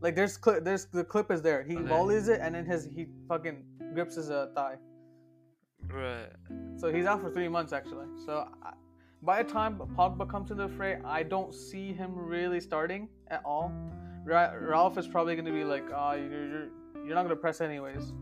Like 0.00 0.14
there's 0.16 0.36
clip 0.38 0.64
there's 0.64 0.86
the 0.86 1.04
clip 1.04 1.30
is 1.30 1.42
there. 1.42 1.62
He 1.62 1.76
Okay. 1.76 1.86
volleys 1.86 2.28
it, 2.28 2.40
and 2.40 2.54
then 2.54 2.64
his 2.64 2.86
he 2.86 3.06
fucking 3.28 3.62
grips 3.94 4.16
his 4.16 4.30
uh, 4.30 4.48
thigh. 4.54 4.76
Right. 5.88 6.30
So 6.78 6.90
he's 6.92 7.04
out 7.04 7.20
for 7.20 7.30
three 7.30 7.48
months 7.48 7.72
actually. 7.74 8.06
So 8.24 8.48
I, 8.62 8.72
by 9.24 9.42
the 9.42 9.50
time 9.50 9.80
Pogba 9.96 10.28
comes 10.28 10.50
into 10.50 10.66
the 10.66 10.74
fray, 10.74 10.98
I 11.04 11.22
don't 11.22 11.54
see 11.54 11.92
him 11.92 12.14
really 12.14 12.60
starting 12.60 13.08
at 13.28 13.40
all. 13.44 13.72
Ra- 14.24 14.52
Ralph 14.60 14.98
is 14.98 15.06
probably 15.06 15.34
going 15.34 15.46
to 15.46 15.52
be 15.52 15.64
like, 15.64 15.84
"Oh, 15.94 16.12
you're, 16.12 16.46
you're 16.46 16.68
you're 17.04 17.14
not 17.14 17.22
going 17.22 17.30
to 17.30 17.36
press 17.36 17.60
anyways," 17.60 18.12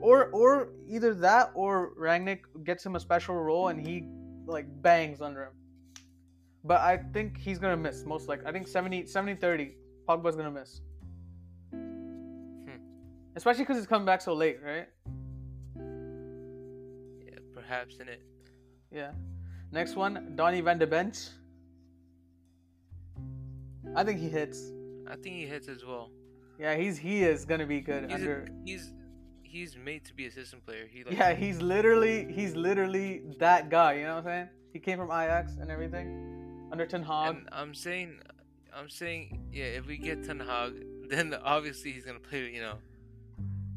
or 0.00 0.26
or 0.30 0.70
either 0.88 1.14
that 1.14 1.50
or 1.54 1.92
Rangnick 1.98 2.40
gets 2.64 2.84
him 2.84 2.96
a 2.96 3.00
special 3.00 3.36
role 3.36 3.68
and 3.68 3.80
he 3.80 4.08
like 4.46 4.66
bangs 4.82 5.20
under 5.20 5.44
him. 5.44 5.52
But 6.64 6.80
I 6.80 6.96
think 6.96 7.38
he's 7.38 7.58
going 7.58 7.72
to 7.72 7.82
miss 7.82 8.04
most 8.04 8.28
like 8.28 8.44
I 8.44 8.52
think 8.52 8.66
70 8.66 9.06
70 9.06 9.36
30 9.36 9.74
Pogba's 10.08 10.36
going 10.36 10.52
to 10.52 10.60
miss. 10.60 10.80
Hmm. 11.72 12.76
Especially 13.36 13.62
because 13.62 13.76
he's 13.76 13.86
coming 13.86 14.06
back 14.06 14.20
so 14.20 14.34
late, 14.34 14.58
right? 14.64 14.88
Yeah, 17.24 17.38
perhaps 17.54 17.98
in 17.98 18.08
it. 18.08 18.22
Yeah. 18.90 19.12
Next 19.72 19.96
one, 19.96 20.32
Donny 20.34 20.60
van 20.60 20.78
de 20.78 20.86
Bench. 20.86 21.18
I 23.94 24.04
think 24.04 24.20
he 24.20 24.28
hits. 24.28 24.70
I 25.10 25.14
think 25.16 25.36
he 25.36 25.46
hits 25.46 25.68
as 25.68 25.84
well. 25.84 26.10
Yeah, 26.58 26.74
he's 26.76 26.98
he 26.98 27.22
is 27.22 27.44
gonna 27.44 27.66
be 27.66 27.80
good 27.80 28.04
He's 28.04 28.14
under. 28.14 28.42
a, 28.42 28.48
he's 28.64 28.92
he's 29.42 29.76
made 29.76 30.04
to 30.06 30.14
be 30.14 30.26
a 30.26 30.30
system 30.30 30.60
player. 30.64 30.86
He 30.90 31.04
like 31.04 31.16
Yeah, 31.16 31.34
he's 31.34 31.60
literally 31.62 32.30
he's 32.32 32.54
literally 32.56 33.22
that 33.38 33.70
guy. 33.70 33.94
You 33.94 34.04
know 34.04 34.16
what 34.16 34.18
I'm 34.18 34.24
saying? 34.24 34.48
He 34.72 34.78
came 34.78 34.98
from 34.98 35.10
Ajax 35.10 35.56
and 35.60 35.70
everything. 35.70 36.68
under 36.72 36.86
Ten 36.86 37.02
Hag. 37.02 37.30
And 37.36 37.48
I'm 37.52 37.74
saying, 37.74 38.18
I'm 38.76 38.90
saying, 38.90 39.40
yeah, 39.52 39.64
if 39.64 39.86
we 39.86 39.96
get 39.96 40.24
Ten 40.24 40.40
Hag, 40.40 40.84
then 41.08 41.34
obviously 41.42 41.92
he's 41.92 42.04
gonna 42.04 42.18
play, 42.20 42.50
you 42.52 42.60
know, 42.60 42.74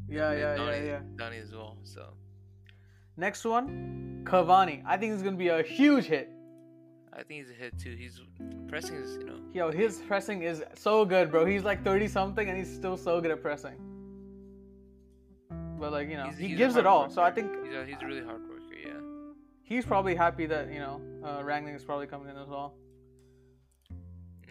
Yeah, 0.08 0.32
yeah, 0.32 0.56
yeah, 0.56 0.82
yeah. 0.84 1.00
Donny 1.16 1.38
as 1.38 1.52
well. 1.52 1.78
So 1.84 2.04
Next 3.16 3.44
one, 3.44 4.22
Cavani. 4.24 4.82
I 4.86 4.96
think 4.96 5.12
it's 5.12 5.22
gonna 5.22 5.36
be 5.36 5.48
a 5.48 5.62
huge 5.62 6.04
hit. 6.06 6.30
I 7.12 7.22
think 7.22 7.42
he's 7.42 7.50
a 7.50 7.54
hit 7.54 7.78
too. 7.78 7.94
He's 7.94 8.20
pressing 8.68 8.96
is, 8.96 9.16
you 9.18 9.24
know, 9.24 9.38
Yo, 9.52 9.70
his 9.70 9.98
pressing 10.08 10.42
is 10.42 10.62
so 10.74 11.04
good, 11.04 11.30
bro. 11.30 11.44
He's 11.44 11.62
like 11.62 11.84
30 11.84 12.08
something 12.08 12.48
and 12.48 12.56
he's 12.56 12.72
still 12.74 12.96
so 12.96 13.20
good 13.20 13.30
at 13.30 13.42
pressing. 13.42 13.76
But 15.78 15.92
like, 15.92 16.08
you 16.08 16.16
know, 16.16 16.24
He's- 16.24 16.38
he 16.38 16.48
he's 16.48 16.56
gives 16.58 16.76
it 16.76 16.86
all. 16.86 17.02
worker. 17.02 17.12
So 17.14 17.22
I 17.22 17.30
think 17.30 17.52
he's 17.64 17.74
a, 17.74 17.84
he's 17.84 18.00
a 18.00 18.06
really 18.06 18.24
hard 18.24 18.40
worker. 18.48 18.74
Yeah. 18.82 18.98
he's 19.62 19.84
probably 19.84 20.14
happy 20.14 20.46
that, 20.46 20.72
you 20.72 20.78
know, 20.78 21.00
uh, 21.24 21.40
Rangnick 21.42 21.74
is 21.76 21.84
probably 21.84 22.06
coming 22.06 22.28
in 22.28 22.36
as 22.36 22.48
well. 22.48 22.74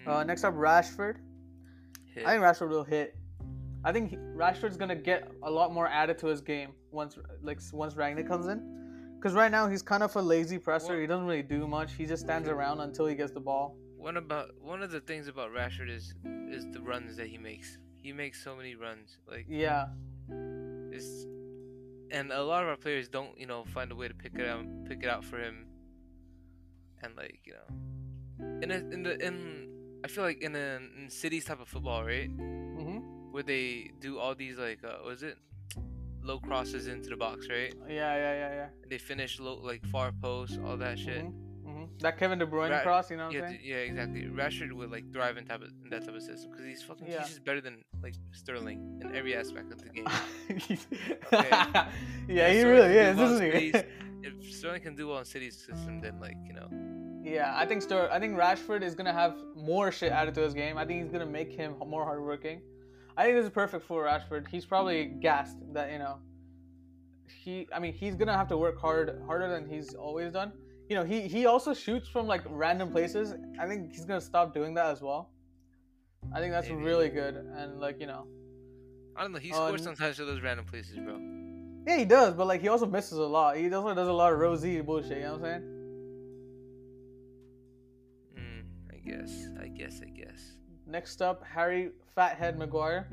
Uh, 0.06 0.24
Mm, 0.24 0.28
next 0.28 0.43
up, 0.43 0.54
Rashford. 0.56 1.17
hit. 2.13 2.26
I 2.26 2.32
think 2.32 2.43
Rashford 2.43 2.69
will 2.69 2.84
hit. 2.84 3.15
I 3.84 3.91
think 3.91 4.10
he, 4.12 4.15
Rashford's 4.17 4.78
gonna 4.78 4.95
get 4.95 5.32
a 5.43 5.50
lot 5.50 5.74
more 5.74 5.88
added 5.88 6.17
to 6.19 6.28
his 6.28 6.41
game 6.41 6.74
once 6.91 7.17
like 7.41 7.60
once 7.73 7.93
Rangnick 7.95 8.27
comes 8.27 8.47
in. 8.47 8.80
Because 9.17 9.34
right 9.36 9.51
now 9.51 9.67
he's 9.67 9.84
kind 9.84 10.01
of 10.01 10.15
a 10.15 10.21
lazy 10.21 10.58
presser. 10.58 10.93
Well- 10.93 10.99
he 11.01 11.08
doesn't 11.08 11.25
really 11.25 11.43
do 11.43 11.67
much. 11.67 11.93
He 11.93 12.06
just 12.06 12.23
stands 12.23 12.47
around 12.49 12.80
until 12.82 13.06
he 13.06 13.15
gets 13.15 13.32
the 13.32 13.39
ball. 13.39 13.77
One 13.97 14.17
about 14.17 14.49
one 14.60 14.82
of 14.82 14.89
the 14.91 14.99
things 14.99 15.27
about 15.27 15.51
Rashford 15.51 15.89
is 15.89 16.13
is 16.49 16.65
the 16.71 16.82
runs 16.82 17.15
that 17.17 17.27
he 17.27 17.38
makes. 17.38 17.77
He 17.97 18.12
makes 18.13 18.43
so 18.43 18.56
many 18.56 18.73
runs. 18.75 19.17
Like 19.27 19.45
Yeah, 19.47 19.88
it's 20.91 21.27
and 22.10 22.32
a 22.32 22.43
lot 22.43 22.63
of 22.63 22.69
our 22.69 22.75
players 22.77 23.08
don't, 23.08 23.38
you 23.39 23.45
know, 23.45 23.63
find 23.65 23.91
a 23.91 23.95
way 23.95 24.08
to 24.08 24.13
pick 24.13 24.34
it 24.36 24.47
out 24.47 24.65
pick 24.88 25.04
it 25.04 25.10
out 25.10 25.23
for 25.23 25.38
him. 25.38 25.67
And 27.04 27.15
like, 27.15 27.41
you 27.45 27.54
know. 27.54 28.60
In 28.63 28.71
a, 28.71 28.75
in 28.75 29.04
the 29.04 29.23
in 29.23 29.69
I 30.04 30.08
feel 30.08 30.23
like 30.23 30.41
in 30.41 30.56
a 30.56 30.80
in 30.97 31.10
cities 31.10 31.45
type 31.45 31.62
of 31.62 31.67
football, 31.67 32.04
right? 32.04 32.27
hmm 32.30 32.99
Where 33.32 33.43
they 33.43 33.91
do 33.99 34.17
all 34.17 34.34
these 34.34 34.58
like 34.58 34.84
uh 34.84 34.97
was 35.06 35.21
it 35.21 35.38
low 36.23 36.39
crosses 36.39 36.88
into 36.88 37.10
the 37.10 37.17
box, 37.17 37.47
right? 37.49 37.73
yeah, 37.88 38.15
yeah, 38.15 38.34
yeah, 38.34 38.53
yeah. 38.53 38.67
They 38.89 38.97
finish 38.97 39.39
low 39.39 39.55
like 39.55 39.84
far 39.88 40.12
post, 40.21 40.60
all 40.65 40.77
that 40.77 40.97
shit. 40.99 41.23
hmm 41.23 41.86
That 41.99 42.17
Kevin 42.17 42.39
De 42.39 42.45
Bruyne 42.45 42.71
Ra- 42.71 42.81
cross, 42.81 43.10
you 43.12 43.17
know 43.17 43.25
what 43.25 43.34
Yeah, 43.36 43.41
I'm 43.43 43.47
saying? 43.49 43.62
yeah, 43.63 43.75
exactly. 43.89 44.21
Rashford 44.23 44.71
would 44.73 44.91
like 44.91 45.12
thrive 45.13 45.38
in 45.38 45.45
type 45.45 45.62
of 45.62 45.69
in 45.84 45.89
that 45.89 46.05
type 46.05 46.15
of 46.15 46.21
system 46.23 46.51
because 46.51 46.65
he's 46.65 46.84
fucking 46.84 47.07
Yeah. 47.07 47.19
he's 47.19 47.29
just 47.29 47.43
better 47.45 47.62
than 47.62 47.84
like 48.03 48.15
Sterling 48.31 48.99
in 49.01 49.15
every 49.15 49.36
aspect 49.36 49.71
of 49.71 49.81
the 49.81 49.89
game. 49.89 50.07
yeah, 51.31 51.89
Yeah, 52.27 52.49
he 52.49 52.63
really 52.63 52.95
is, 52.97 53.19
isn't 53.19 53.53
he? 53.53 53.73
if 54.27 54.53
Sterling 54.53 54.81
can 54.81 54.95
do 54.95 55.07
well 55.10 55.19
in 55.19 55.25
City's 55.25 55.57
system, 55.57 55.99
then 56.01 56.19
like 56.19 56.38
you 56.45 56.53
know, 56.53 56.67
yeah, 57.23 57.53
I 57.55 57.65
think 57.65 57.84
Stur- 57.84 58.10
I 58.12 58.19
think 58.19 58.36
Rashford 58.38 58.81
is 58.84 58.95
gonna 58.95 59.13
have 59.13 59.36
more 59.55 59.91
shit 59.91 60.12
added 60.12 60.34
to 60.36 60.41
his 60.41 60.53
game. 60.53 60.77
I 60.77 60.86
think 60.86 61.01
he's 61.03 61.12
gonna 61.12 61.25
make 61.25 61.51
him 61.51 61.75
more 61.88 62.03
hardworking. 62.05 62.62
I 63.17 63.24
think 63.26 63.36
this 63.38 63.45
is 63.45 63.52
perfect 63.52 63.86
for 63.86 64.06
Rashford. 64.06 64.47
He's 64.47 64.65
probably 64.65 65.06
gassed 65.06 65.58
that 65.74 65.91
you 65.91 66.00
know. 66.00 66.19
He, 67.28 67.67
I 67.74 67.80
mean, 67.80 67.93
he's 67.93 68.15
gonna 68.15 68.38
have 68.38 68.47
to 68.50 68.58
work 68.58 68.80
hard, 68.80 69.21
harder 69.26 69.50
than 69.50 69.67
he's 69.67 69.93
always 69.95 70.34
done. 70.34 70.52
You 70.89 70.95
know, 70.97 71.04
he 71.04 71.28
he 71.28 71.45
also 71.45 71.74
shoots 71.74 72.08
from 72.08 72.28
like 72.28 72.41
random 72.50 72.91
places. 72.91 73.34
I 73.60 73.67
think 73.67 73.91
he's 73.91 74.06
gonna 74.06 74.21
stop 74.21 74.54
doing 74.54 74.74
that 74.76 74.88
as 74.88 75.02
well. 75.02 75.32
I 76.34 76.39
think 76.39 76.52
that's 76.54 76.69
Maybe. 76.69 76.82
really 76.84 77.10
good, 77.10 77.36
and 77.36 77.80
like 77.80 78.00
you 78.00 78.08
know, 78.08 78.28
I 79.15 79.21
don't 79.24 79.32
know. 79.32 79.39
He 79.39 79.52
scores 79.52 79.84
sometimes 79.84 80.17
to 80.17 80.26
those 80.26 80.41
random 80.41 80.65
places, 80.65 80.97
bro. 80.97 81.17
yeah, 81.88 81.97
he 81.97 82.06
does, 82.06 82.34
but 82.34 82.45
like 82.47 82.62
he 82.62 82.67
also 82.67 82.86
misses 82.86 83.17
a 83.17 83.24
lot. 83.24 83.58
He 83.58 83.74
also 83.74 83.93
does 83.95 84.08
a 84.08 84.13
lot 84.13 84.32
of 84.32 84.39
rosy 84.39 84.80
bullshit. 84.82 85.17
You 85.17 85.24
know 85.24 85.38
what 85.38 85.45
I'm 85.50 85.62
saying? 85.62 85.63
Mm, 88.38 88.63
I 88.91 88.97
guess, 88.97 89.47
I 89.62 89.67
guess, 89.67 90.02
I 90.06 90.10
guess. 90.10 90.58
Next 90.86 91.21
up, 91.21 91.43
Harry 91.43 91.91
Fathead 92.15 92.58
Maguire. 92.58 93.08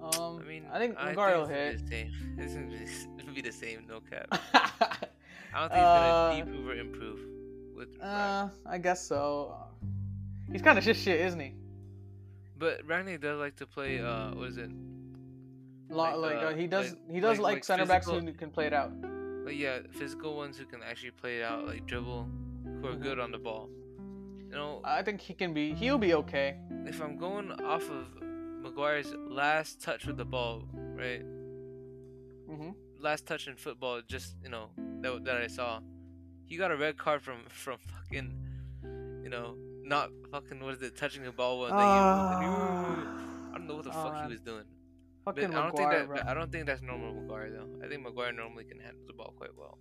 Um, 0.00 0.40
I 0.40 0.48
mean, 0.48 0.64
I 0.72 0.78
think 0.78 0.96
I 0.98 1.06
Maguire 1.06 1.38
will 1.38 1.46
hit. 1.46 1.80
it's 2.38 2.52
gonna 2.54 2.66
be 2.66 2.76
the 2.76 2.86
same. 2.86 3.10
It's 3.16 3.22
gonna 3.22 3.34
be 3.34 3.40
the 3.42 3.52
same, 3.52 3.86
no 3.88 4.00
cap. 4.00 4.26
uh, 4.30 4.36
I 5.54 5.60
don't 5.60 5.70
think 5.70 5.82
Uh, 5.84 6.30
he's 6.34 6.44
gonna 6.44 6.50
improve 6.50 6.68
or 6.68 6.74
improve 6.74 7.20
with. 7.76 8.02
uh, 8.02 8.48
I 8.66 8.78
guess 8.78 9.04
so. 9.06 9.56
He's 10.52 10.62
kind 10.62 10.78
of 10.78 10.84
shit, 10.84 10.96
shit, 10.96 11.20
isn't 11.20 11.40
he? 11.40 11.54
but 12.58 12.84
Rangnick 12.88 13.20
does 13.20 13.38
like 13.38 13.54
to 13.56 13.66
play. 13.66 14.00
Uh, 14.00 14.34
what 14.34 14.48
is 14.48 14.56
it? 14.56 14.70
Like, 15.90 16.16
like, 16.16 16.36
uh, 16.36 16.38
uh, 16.48 16.54
he 16.54 16.66
does. 16.66 16.90
like- 16.90 17.10
he 17.10 17.20
does 17.20 17.38
like- 17.38 17.54
like, 17.54 17.64
center 17.64 17.86
backs 17.86 18.06
who 18.08 18.20
can 18.32 18.50
play 18.50 18.66
it 18.66 18.72
out. 18.72 18.90
Like 19.44 19.56
yeah, 19.56 19.78
physical 19.92 20.36
ones 20.36 20.58
who 20.58 20.64
can 20.66 20.82
actually 20.82 21.12
play 21.12 21.38
it 21.38 21.42
out, 21.44 21.66
like 21.66 21.86
dribble, 21.86 22.28
who 22.80 22.86
are 22.88 22.92
Mhm. 22.92 23.02
good 23.02 23.18
on 23.20 23.30
the 23.30 23.38
ball. 23.38 23.68
You 24.48 24.54
know, 24.54 24.80
I 24.84 25.02
think 25.02 25.20
he 25.20 25.34
can 25.34 25.52
be. 25.52 25.74
He'll 25.74 25.98
be 25.98 26.14
okay. 26.14 26.56
if 26.86 27.00
I'm 27.02 27.18
going 27.18 27.52
off 27.62 27.88
of 27.90 28.06
Maguire's 28.62 29.12
last 29.28 29.80
touch 29.82 30.06
with 30.06 30.16
the 30.16 30.24
ball, 30.24 30.64
right? 30.74 31.22
hmm 32.48 32.70
Last 32.98 33.26
touch 33.26 33.46
in 33.46 33.56
football, 33.56 34.00
just 34.06 34.36
you 34.42 34.48
know 34.48 34.70
that 35.02 35.24
that 35.24 35.36
I 35.36 35.46
saw, 35.46 35.80
he 36.46 36.56
got 36.56 36.70
a 36.72 36.76
red 36.76 36.96
card 36.96 37.22
from 37.22 37.44
from 37.50 37.78
fucking, 37.92 38.34
you 39.22 39.28
know, 39.28 39.54
not 39.84 40.10
fucking 40.32 40.60
what 40.60 40.74
is 40.74 40.82
it, 40.82 40.96
touching 40.96 41.22
the 41.24 41.30
ball 41.30 41.60
when 41.60 41.70
they. 41.70 41.76
I 41.76 42.40
don't 43.52 43.66
know 43.68 43.76
what 43.76 43.84
the 43.84 43.90
Oh, 43.90 44.02
fuck 44.02 44.24
he 44.24 44.32
was 44.32 44.40
doing. 44.40 44.64
But 45.24 45.36
Fucking 45.36 45.54
I 45.54 45.62
don't 45.62 45.76
think 45.76 45.90
that. 45.90 46.26
I 46.26 46.32
don't 46.34 46.50
think 46.50 46.66
that's 46.66 46.80
normal 46.82 47.12
Maguire 47.14 47.50
though. 47.50 47.84
I 47.84 47.88
think 47.88 48.02
Maguire 48.02 48.32
normally 48.32 48.64
can 48.64 48.80
handle 48.80 49.02
the 49.06 49.12
ball 49.12 49.34
quite 49.36 49.54
well. 49.56 49.78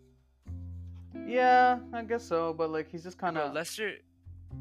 Yeah, 1.26 1.80
I 1.94 2.04
guess 2.04 2.24
so. 2.26 2.54
But 2.54 2.70
like, 2.70 2.90
he's 2.92 3.04
just 3.04 3.18
kind 3.18 3.38
of. 3.38 3.54
Leicester, 3.54 3.94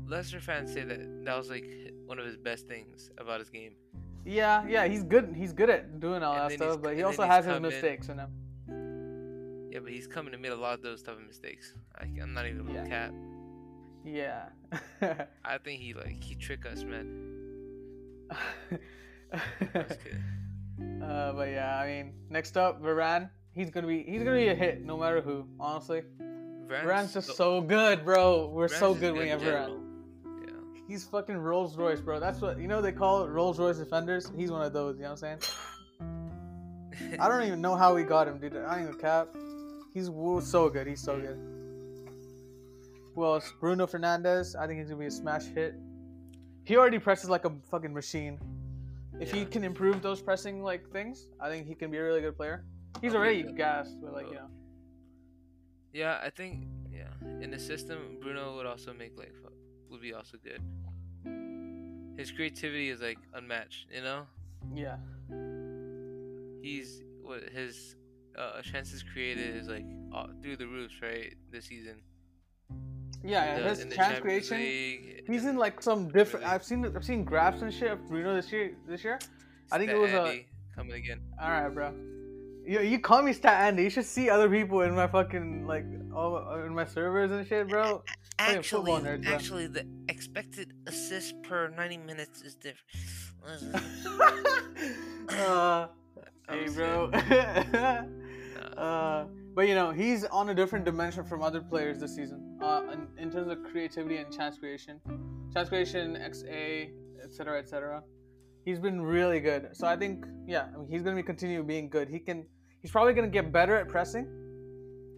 Leicester 0.07 0.41
fans 0.41 0.73
say 0.73 0.85
that 0.85 1.25
that 1.25 1.37
was 1.37 1.51
like 1.51 1.67
one 2.07 2.19
of 2.19 2.25
his 2.27 2.37
best 2.37 2.67
things 2.69 3.11
about 3.19 3.41
his 3.41 3.51
game. 3.51 3.75
Yeah, 4.25 4.67
yeah, 4.67 4.87
he's 4.87 5.05
good. 5.05 5.33
He's 5.37 5.53
good 5.53 5.71
at 5.71 6.01
doing 6.01 6.23
all 6.23 6.35
And 6.35 6.51
that 6.51 6.57
stuff. 6.57 6.83
But 6.83 6.97
he 6.97 7.03
also 7.03 7.25
has 7.25 7.45
his 7.45 7.61
mistakes 7.61 8.09
in 8.09 8.19
him. 8.19 8.31
Yeah, 9.73 9.81
but 9.81 9.93
he's 9.93 10.07
coming 10.07 10.33
to 10.33 10.39
made 10.39 10.53
a 10.53 10.57
lot 10.57 10.75
of 10.75 10.83
those 10.83 11.03
type 11.03 11.17
of 11.19 11.27
mistakes. 11.27 11.75
I, 11.97 12.05
I'm 12.21 12.33
not 12.35 12.47
even 12.47 12.69
Yeah. 12.73 12.87
cap. 12.87 13.13
Yeah. 14.05 14.49
I 15.45 15.59
think 15.59 15.81
he 15.81 15.93
like 15.95 16.23
he 16.23 16.35
trick 16.35 16.65
us, 16.67 16.85
man. 16.85 17.33
Uh, 21.03 21.33
but 21.33 21.49
yeah, 21.49 21.79
I 21.79 21.87
mean, 21.87 22.13
next 22.29 22.57
up, 22.57 22.83
Varane. 22.83 23.31
He's 23.53 23.71
gonna 23.71 23.87
be 23.87 24.03
he's 24.03 24.23
gonna 24.23 24.37
be 24.37 24.49
a 24.49 24.55
hit 24.55 24.85
no 24.85 24.99
matter 24.99 25.23
who. 25.23 25.47
Honestly, 25.59 26.03
Varane's 26.69 27.15
just 27.15 27.29
the- 27.29 27.35
so 27.35 27.61
good, 27.61 28.05
bro. 28.05 28.49
We're 28.49 28.69
so 28.69 28.95
good 28.95 29.17
you 29.17 29.29
have 29.29 29.41
general. 29.41 29.83
He's 30.87 31.05
fucking 31.05 31.37
Rolls 31.37 31.77
Royce, 31.77 32.01
bro. 32.01 32.21
That's 32.21 32.41
what 32.41 32.59
you 32.59 32.69
know 32.69 32.81
they 32.81 32.93
call 32.93 33.25
it 33.25 33.29
Rolls 33.29 33.59
Royce 33.59 33.79
defenders. 33.79 34.31
He's 34.37 34.53
one 34.53 34.63
of 34.63 34.73
those. 34.73 34.97
You 34.97 35.03
know 35.03 35.15
what 35.15 35.23
I'm 35.25 35.41
saying? 35.41 37.19
I 37.21 37.29
don't 37.29 37.43
even 37.43 37.61
know 37.61 37.75
how 37.75 37.95
we 37.95 38.05
got 38.05 38.29
him, 38.29 38.39
dude. 38.39 38.57
I 38.57 38.79
ain't 38.79 38.91
gonna 38.91 39.03
cap. 39.03 39.29
He's 39.93 40.07
so 40.07 40.71
good. 40.71 40.87
He's 40.87 41.03
so 41.03 41.19
good. 41.19 41.39
Well, 43.17 43.35
else? 43.35 43.53
Bruno 43.61 43.87
Fernandes. 43.87 44.55
I 44.55 44.67
think 44.67 44.79
he's 44.79 44.89
gonna 44.89 45.01
be 45.01 45.07
a 45.07 45.11
smash 45.11 45.47
hit. 45.47 45.75
He 46.65 46.77
already 46.77 46.99
presses 46.99 47.31
like 47.31 47.45
a 47.45 47.53
fucking 47.71 47.93
machine. 47.93 48.39
If 49.19 49.33
he 49.33 49.45
can 49.45 49.65
improve 49.65 50.03
those 50.03 50.21
pressing 50.21 50.63
like 50.63 50.89
things, 50.91 51.29
I 51.41 51.49
think 51.49 51.67
he 51.67 51.75
can 51.75 51.91
be 51.91 51.97
a 51.97 52.03
really 52.03 52.21
good 52.21 52.37
player. 52.37 52.65
He's 53.01 53.15
already 53.15 53.43
gassed, 53.43 53.97
but 54.01 54.13
like 54.13 54.29
you 54.29 54.35
know. 54.35 54.49
Yeah, 55.97 56.19
I 56.23 56.29
think 56.29 56.67
yeah. 56.93 57.09
In 57.43 57.51
the 57.51 57.59
system, 57.59 58.19
Bruno 58.21 58.55
would 58.57 58.67
also 58.67 58.93
make 58.93 59.17
like 59.17 59.33
would 59.91 60.03
be 60.03 60.13
also 60.13 60.37
good. 60.49 60.61
His 62.19 62.31
creativity 62.31 62.91
is 62.91 63.01
like 63.01 63.19
unmatched. 63.33 63.87
You 63.95 64.03
know, 64.03 64.27
Yeah. 64.75 64.97
he's 66.63 67.03
what 67.23 67.41
his 67.51 67.97
uh, 68.37 68.61
chances 68.63 69.03
created 69.03 69.57
is 69.57 69.69
like 69.69 69.87
uh, 70.15 70.27
through 70.43 70.57
the 70.59 70.67
roofs, 70.67 70.95
right? 71.01 71.33
This 71.51 71.65
season. 71.67 72.03
Yeah, 73.25 73.59
the- 73.61 73.69
his 73.71 73.79
chance 73.85 73.95
Champions 73.95 74.23
creation. 74.49 74.59
League, 74.59 75.25
He's 75.27 75.47
in 75.47 75.57
like 75.57 75.83
some 75.83 76.09
different. 76.09 76.45
I've 76.47 76.63
seen 76.65 76.85
I've 76.95 77.05
seen 77.05 77.25
graphs 77.25 77.63
and 77.63 77.73
shit 77.73 77.91
of 77.91 78.07
Bruno 78.09 78.35
this 78.35 78.53
year. 78.53 78.73
This 78.87 79.03
year. 79.03 79.19
I 79.73 79.79
think 79.79 79.91
it 79.91 79.97
was 79.99 80.13
a- 80.13 80.45
coming 80.75 80.93
again. 80.93 81.21
All 81.41 81.51
right, 81.51 81.71
bro. 81.73 81.95
You, 82.67 82.81
you 82.81 82.99
call 82.99 83.23
me 83.23 83.33
Stat 83.33 83.69
Andy. 83.69 83.85
You 83.85 83.91
should 83.91 84.05
see 84.05 84.29
other 84.29 84.51
people 84.51 84.81
in 84.81 84.95
my 84.95 85.07
fucking 85.07 85.67
like 85.67 85.85
all 86.13 86.65
in 86.67 86.75
my 86.75 86.85
servers 86.85 87.31
and 87.31 87.47
shit, 87.47 87.69
bro. 87.69 88.03
Football 88.39 89.01
nerds, 89.01 89.23
bro. 89.23 89.33
actually, 89.33 89.67
the 89.69 89.87
expected 90.09 90.73
assist 90.87 91.41
per 91.43 91.69
90 91.69 91.99
minutes 91.99 92.43
is 92.43 92.57
different. 92.57 92.83
uh, 95.31 95.87
hey, 96.51 96.69
bro. 96.75 97.11
uh, 98.77 99.25
but 99.55 99.69
you 99.69 99.75
know 99.75 99.93
he's 99.93 100.25
on 100.25 100.49
a 100.51 100.55
different 100.55 100.85
dimension 100.85 101.25
from 101.25 101.43
other 101.43 101.61
players 101.61 102.01
this 102.01 102.17
season. 102.17 102.59
Uh, 102.61 102.83
in, 102.93 103.07
in 103.23 103.31
terms 103.31 103.49
of 103.49 103.63
creativity 103.63 104.17
and 104.17 104.33
chance 104.37 104.59
creation, 104.59 105.01
chance 105.53 105.69
creation, 105.69 106.17
XA, 106.17 106.91
etc., 107.23 107.61
etc. 107.61 108.03
He's 108.65 108.81
been 108.81 109.01
really 109.01 109.39
good. 109.39 109.69
So 109.75 109.87
I 109.87 109.97
think, 109.97 110.25
yeah, 110.47 110.67
I 110.75 110.79
mean, 110.79 110.89
he's 110.91 111.03
gonna 111.03 111.15
be 111.15 111.23
continue 111.23 111.63
being 111.63 111.89
good. 111.89 112.09
He 112.09 112.19
can. 112.19 112.45
He's 112.87 112.93
probably 112.93 113.15
gonna 113.15 113.27
get 113.27 113.51
better 113.51 113.75
at 113.75 113.89
pressing. 113.89 114.29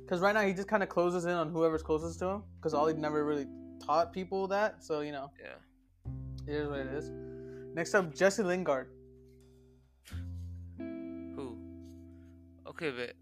Because 0.02 0.20
right 0.22 0.32
now 0.32 0.40
he 0.40 0.54
just 0.54 0.68
kind 0.68 0.82
of 0.82 0.88
closes 0.88 1.26
in 1.26 1.32
on 1.32 1.50
whoever's 1.50 1.82
closest 1.82 2.18
to 2.20 2.24
him. 2.24 2.42
Because 2.56 2.72
Ollie 2.72 2.94
never 2.94 3.26
really 3.26 3.46
taught 3.78 4.10
people 4.10 4.48
that. 4.48 4.82
So 4.82 5.00
you 5.00 5.12
know, 5.12 5.30
Yeah. 5.38 5.56
it 6.46 6.54
is 6.62 6.66
what 6.66 6.78
it 6.78 6.86
is. 6.86 7.10
Next 7.74 7.92
up, 7.94 8.14
Jesse 8.14 8.42
Lingard. 8.42 8.88
Who? 10.78 11.58
Okay, 12.68 12.90
but 12.90 13.12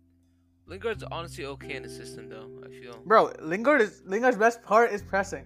Lingard's 0.67 1.03
honestly 1.03 1.45
okay 1.47 1.75
in 1.75 1.83
the 1.83 1.89
system 1.89 2.29
though. 2.29 2.49
I 2.65 2.69
feel. 2.69 3.03
Bro, 3.05 3.33
Lingard 3.41 3.81
is 3.81 4.01
Lingard's 4.07 4.37
best 4.37 4.63
part 4.63 4.93
is 4.93 5.03
pressing. 5.03 5.45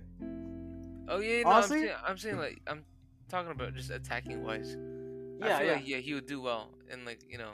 Oh 1.08 1.20
yeah, 1.20 1.40
no, 1.44 1.48
Honestly- 1.52 1.78
I'm 1.78 1.86
saying, 1.86 1.96
I'm 2.08 2.18
saying 2.18 2.36
like 2.36 2.60
I'm 2.66 2.84
talking 3.30 3.50
about 3.52 3.72
just 3.74 3.88
attacking 3.88 4.44
wise. 4.44 4.76
I 5.40 5.46
Yeah, 5.46 5.56
feel 5.56 5.66
yeah. 5.68 5.72
like 5.72 5.88
yeah, 5.88 5.96
he 5.96 6.12
would 6.12 6.26
do 6.26 6.42
well 6.42 6.74
and 6.90 7.06
like 7.06 7.20
you 7.26 7.38
know. 7.38 7.52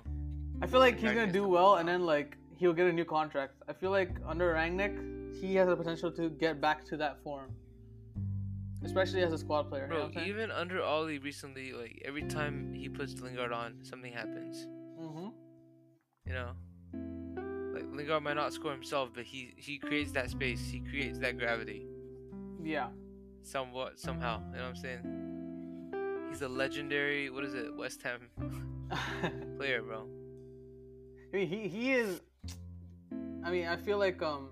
I 0.62 0.66
feel 0.66 0.81
like 0.81 0.95
he's 0.99 1.12
gonna 1.12 1.31
do 1.33 1.47
well, 1.47 1.77
and 1.77 1.88
then 1.88 2.05
like 2.07 2.37
he'll 2.57 2.73
get 2.73 2.87
a 2.87 2.92
new 2.92 3.05
contract. 3.05 3.55
I 3.69 3.73
feel 3.73 3.90
like 3.90 4.11
under 4.27 4.55
Rangnick, 4.55 5.38
he 5.40 5.55
has 5.57 5.69
the 5.69 5.77
potential 5.77 6.11
to 6.12 6.31
get 6.31 6.61
back 6.61 6.85
to 6.87 6.97
that 6.97 7.23
form, 7.23 7.51
especially 8.83 9.23
as 9.23 9.33
a 9.33 9.38
squad 9.38 9.64
player. 9.69 9.85
you 9.85 9.90
know 9.90 10.07
Bro, 10.07 10.12
saying? 10.14 10.29
even 10.29 10.51
under 10.51 10.83
Ollie 10.83 11.19
recently, 11.19 11.73
like 11.73 12.01
every 12.05 12.23
time 12.23 12.73
he 12.73 12.88
puts 12.88 13.21
Lingard 13.21 13.53
on, 13.53 13.83
something 13.83 14.12
happens. 14.12 14.66
Mhm. 14.99 15.33
You 16.27 16.33
know, 16.33 16.51
like 17.75 17.85
Lingard 17.95 18.23
might 18.23 18.35
not 18.35 18.53
score 18.53 18.73
himself, 18.73 19.11
but 19.14 19.25
he 19.25 19.53
he 19.59 19.79
creates 19.79 20.12
that 20.12 20.31
space. 20.31 20.66
He 20.71 20.81
creates 20.81 21.19
that 21.19 21.37
gravity 21.38 21.87
Yeah. 22.62 22.88
somewhat 23.42 24.01
somehow. 24.01 24.40
You 24.51 24.57
know 24.57 24.62
what 24.62 24.69
I'm 24.71 24.77
saying? 24.77 26.27
He's 26.31 26.40
a 26.42 26.49
legendary. 26.49 27.29
What 27.31 27.45
is 27.45 27.55
it? 27.55 27.75
West 27.77 28.03
Ham 28.03 28.31
player, 29.59 29.83
bro. 29.83 30.09
I 31.37 31.40
mean, 31.40 31.49
he 31.49 31.68
he 31.68 31.92
is. 31.92 32.22
I 33.44 33.51
mean, 33.51 33.66
I 33.66 33.77
feel 33.77 33.99
like 33.99 34.22
um, 34.22 34.49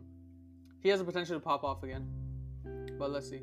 he 0.80 0.90
has 0.90 0.98
the 0.98 1.04
potential 1.06 1.34
to 1.34 1.40
pop 1.40 1.64
off 1.64 1.82
again. 1.82 2.06
But 2.98 3.10
let's 3.10 3.30
see. 3.30 3.40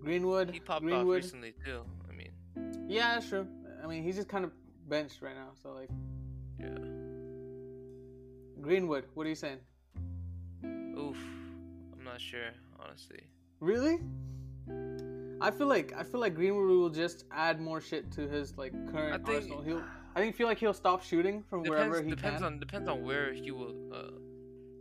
Greenwood. 0.00 0.50
He 0.52 0.60
popped 0.60 0.88
off 0.88 1.04
recently 1.04 1.52
too. 1.64 1.80
I 2.08 2.14
mean, 2.14 2.30
Yeah, 2.88 3.14
that's 3.14 3.28
true. 3.28 3.48
I 3.82 3.88
mean, 3.88 4.04
he's 4.04 4.14
just 4.14 4.28
kind 4.28 4.44
of 4.44 4.52
benched 4.88 5.20
right 5.20 5.34
now. 5.34 5.48
So 5.60 5.72
like, 5.72 5.88
yeah. 6.60 6.68
Greenwood. 8.60 9.06
What 9.14 9.26
are 9.26 9.30
you 9.30 9.34
saying? 9.34 9.58
Oof. 10.64 11.18
I'm 11.92 12.04
not 12.04 12.20
sure, 12.20 12.52
honestly. 12.78 13.24
Really? 13.58 13.98
I 15.40 15.50
feel 15.50 15.66
like 15.66 15.92
I 15.96 16.04
feel 16.04 16.20
like 16.20 16.36
Greenwood 16.36 16.68
will 16.68 16.88
just 16.88 17.24
add 17.32 17.60
more 17.60 17.80
shit 17.80 18.12
to 18.12 18.28
his 18.28 18.56
like 18.56 18.72
current 18.92 19.14
I 19.14 19.26
think 19.26 19.50
arsenal. 19.50 19.62
He'll 19.62 19.82
I 20.20 20.24
think 20.24 20.36
feel 20.36 20.46
like 20.46 20.58
he'll 20.58 20.74
stop 20.74 21.02
shooting 21.02 21.42
from 21.48 21.62
depends 21.62 21.88
wherever 21.88 22.02
he 22.02 22.10
depends 22.10 22.42
can. 22.42 22.52
on 22.52 22.60
depends 22.60 22.88
on 22.88 23.02
where 23.04 23.32
he 23.32 23.50
will 23.50 23.74
uh, 23.92 24.10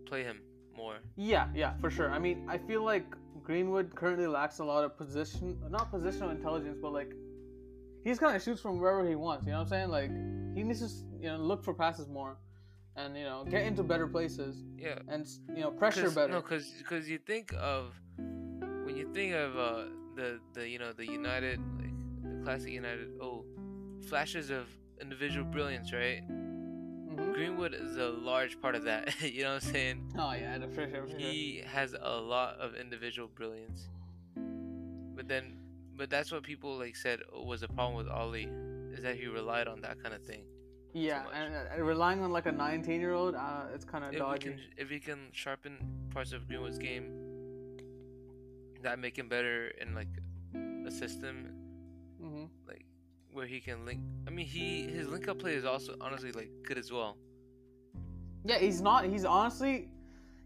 play 0.05 0.23
him 0.23 0.41
more. 0.75 0.97
Yeah, 1.15 1.47
yeah, 1.55 1.73
for 1.79 1.89
sure. 1.89 2.11
I 2.11 2.19
mean, 2.19 2.45
I 2.49 2.57
feel 2.57 2.83
like 2.83 3.05
Greenwood 3.43 3.95
currently 3.95 4.27
lacks 4.27 4.59
a 4.59 4.65
lot 4.65 4.83
of 4.83 4.97
position, 4.97 5.57
not 5.69 5.91
positional 5.91 6.31
intelligence, 6.31 6.77
but 6.81 6.91
like 6.91 7.13
he's 8.03 8.19
kind 8.19 8.35
of 8.35 8.43
shoots 8.43 8.61
from 8.61 8.79
wherever 8.79 9.07
he 9.07 9.15
wants. 9.15 9.45
You 9.45 9.53
know 9.53 9.59
what 9.59 9.63
I'm 9.63 9.69
saying? 9.69 9.89
Like 9.89 10.11
he 10.55 10.63
needs 10.63 10.81
to 10.81 10.89
you 11.21 11.29
know 11.29 11.37
look 11.37 11.63
for 11.63 11.73
passes 11.73 12.07
more, 12.09 12.37
and 12.97 13.15
you 13.17 13.23
know 13.23 13.45
get 13.49 13.63
into 13.63 13.81
better 13.81 14.07
places 14.07 14.63
Yeah. 14.77 14.99
and 15.07 15.25
you 15.55 15.61
know 15.61 15.71
pressure 15.71 16.03
Cause, 16.03 16.15
better. 16.15 16.33
No, 16.33 16.41
because 16.41 17.09
you 17.09 17.17
think 17.17 17.53
of 17.57 17.93
when 18.85 18.97
you 18.97 19.09
think 19.13 19.33
of 19.35 19.57
uh, 19.57 19.83
the 20.15 20.39
the 20.53 20.67
you 20.67 20.79
know 20.79 20.91
the 20.91 21.05
United 21.05 21.59
like 21.79 21.95
the 22.23 22.43
classic 22.43 22.71
United 22.71 23.07
oh 23.21 23.45
flashes 24.09 24.49
of 24.49 24.67
individual 25.01 25.45
brilliance, 25.45 25.91
right? 25.93 26.23
Mhm. 26.29 27.33
Greenwood 27.33 27.73
is 27.73 27.97
a 27.97 28.09
large 28.09 28.59
part 28.61 28.75
of 28.75 28.83
that. 28.83 29.21
you 29.21 29.43
know 29.43 29.55
what 29.55 29.63
I'm 29.63 29.71
saying? 29.71 30.13
Oh 30.17 30.31
yeah, 30.33 30.57
the 30.57 30.67
for 30.67 30.89
sure. 30.89 31.03
For 31.03 31.09
sure. 31.09 31.19
He 31.19 31.63
has 31.65 31.95
a 31.99 32.17
lot 32.17 32.57
of 32.59 32.75
individual 32.75 33.27
brilliance, 33.27 33.89
but 35.15 35.27
then 35.27 35.57
but 35.97 36.09
that's 36.09 36.31
what 36.31 36.43
people 36.43 36.77
like 36.77 36.95
said 36.95 37.19
was 37.33 37.61
a 37.63 37.67
problem 37.67 37.97
with 37.97 38.07
Ollie 38.07 38.49
is 38.93 39.03
that 39.03 39.17
he 39.17 39.27
relied 39.27 39.67
on 39.67 39.81
that 39.81 40.01
kind 40.01 40.15
of 40.15 40.21
thing. 40.23 40.43
Yeah, 40.93 41.23
and, 41.33 41.53
and 41.53 41.85
relying 41.85 42.23
on 42.23 42.31
like 42.31 42.47
a 42.47 42.51
19 42.51 42.99
year 42.99 43.13
old, 43.13 43.35
uh, 43.35 43.65
it's 43.75 43.85
kind 43.85 44.03
of 44.03 44.11
we 44.11 44.17
dodgy. 44.17 44.49
can 44.51 44.59
if 44.77 44.89
he 44.89 44.99
can 44.99 45.27
sharpen 45.33 45.77
parts 46.11 46.31
of 46.31 46.47
Greenwood's 46.47 46.79
game 46.79 47.11
that 48.81 48.97
make 48.97 49.17
him 49.17 49.27
better 49.27 49.67
in 49.81 49.93
like 49.93 50.07
a 50.87 50.89
system 50.91 51.51
where 53.31 53.45
he 53.45 53.59
can 53.59 53.85
link 53.85 53.99
I 54.27 54.31
mean 54.31 54.45
he 54.45 54.83
his 54.87 55.07
link 55.07 55.27
up 55.27 55.39
play 55.39 55.53
is 55.53 55.65
also 55.65 55.95
honestly 56.01 56.31
like 56.31 56.49
good 56.63 56.77
as 56.77 56.91
well. 56.91 57.17
Yeah, 58.45 58.57
he's 58.57 58.81
not. 58.81 59.05
He's 59.05 59.25
honestly, 59.25 59.89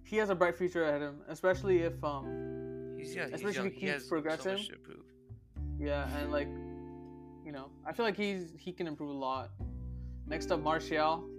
he 0.03 0.17
has 0.17 0.29
a 0.29 0.35
bright 0.35 0.55
future 0.55 0.83
ahead 0.83 1.01
of 1.03 1.09
him, 1.13 1.21
especially 1.29 1.79
if 1.83 2.03
um, 2.03 2.95
He's 2.97 3.15
yeah, 3.15 3.25
he's 3.25 3.35
Especially 3.35 3.55
young. 3.57 3.67
if 3.67 3.73
he 3.73 3.79
He 3.85 3.91
keeps 3.91 4.03
so 4.05 4.09
progressing. 4.09 4.57
improve. 4.57 5.05
yeah, 5.79 6.07
and 6.17 6.31
like, 6.31 6.47
you 7.45 7.51
know, 7.51 7.67
I 7.85 7.93
feel 7.93 8.05
like 8.05 8.17
he's 8.17 8.53
he 8.57 8.71
can 8.71 8.87
improve 8.87 9.09
a 9.09 9.13
lot. 9.13 9.51
Next 10.27 10.51
up, 10.51 10.61
Martial. 10.61 11.29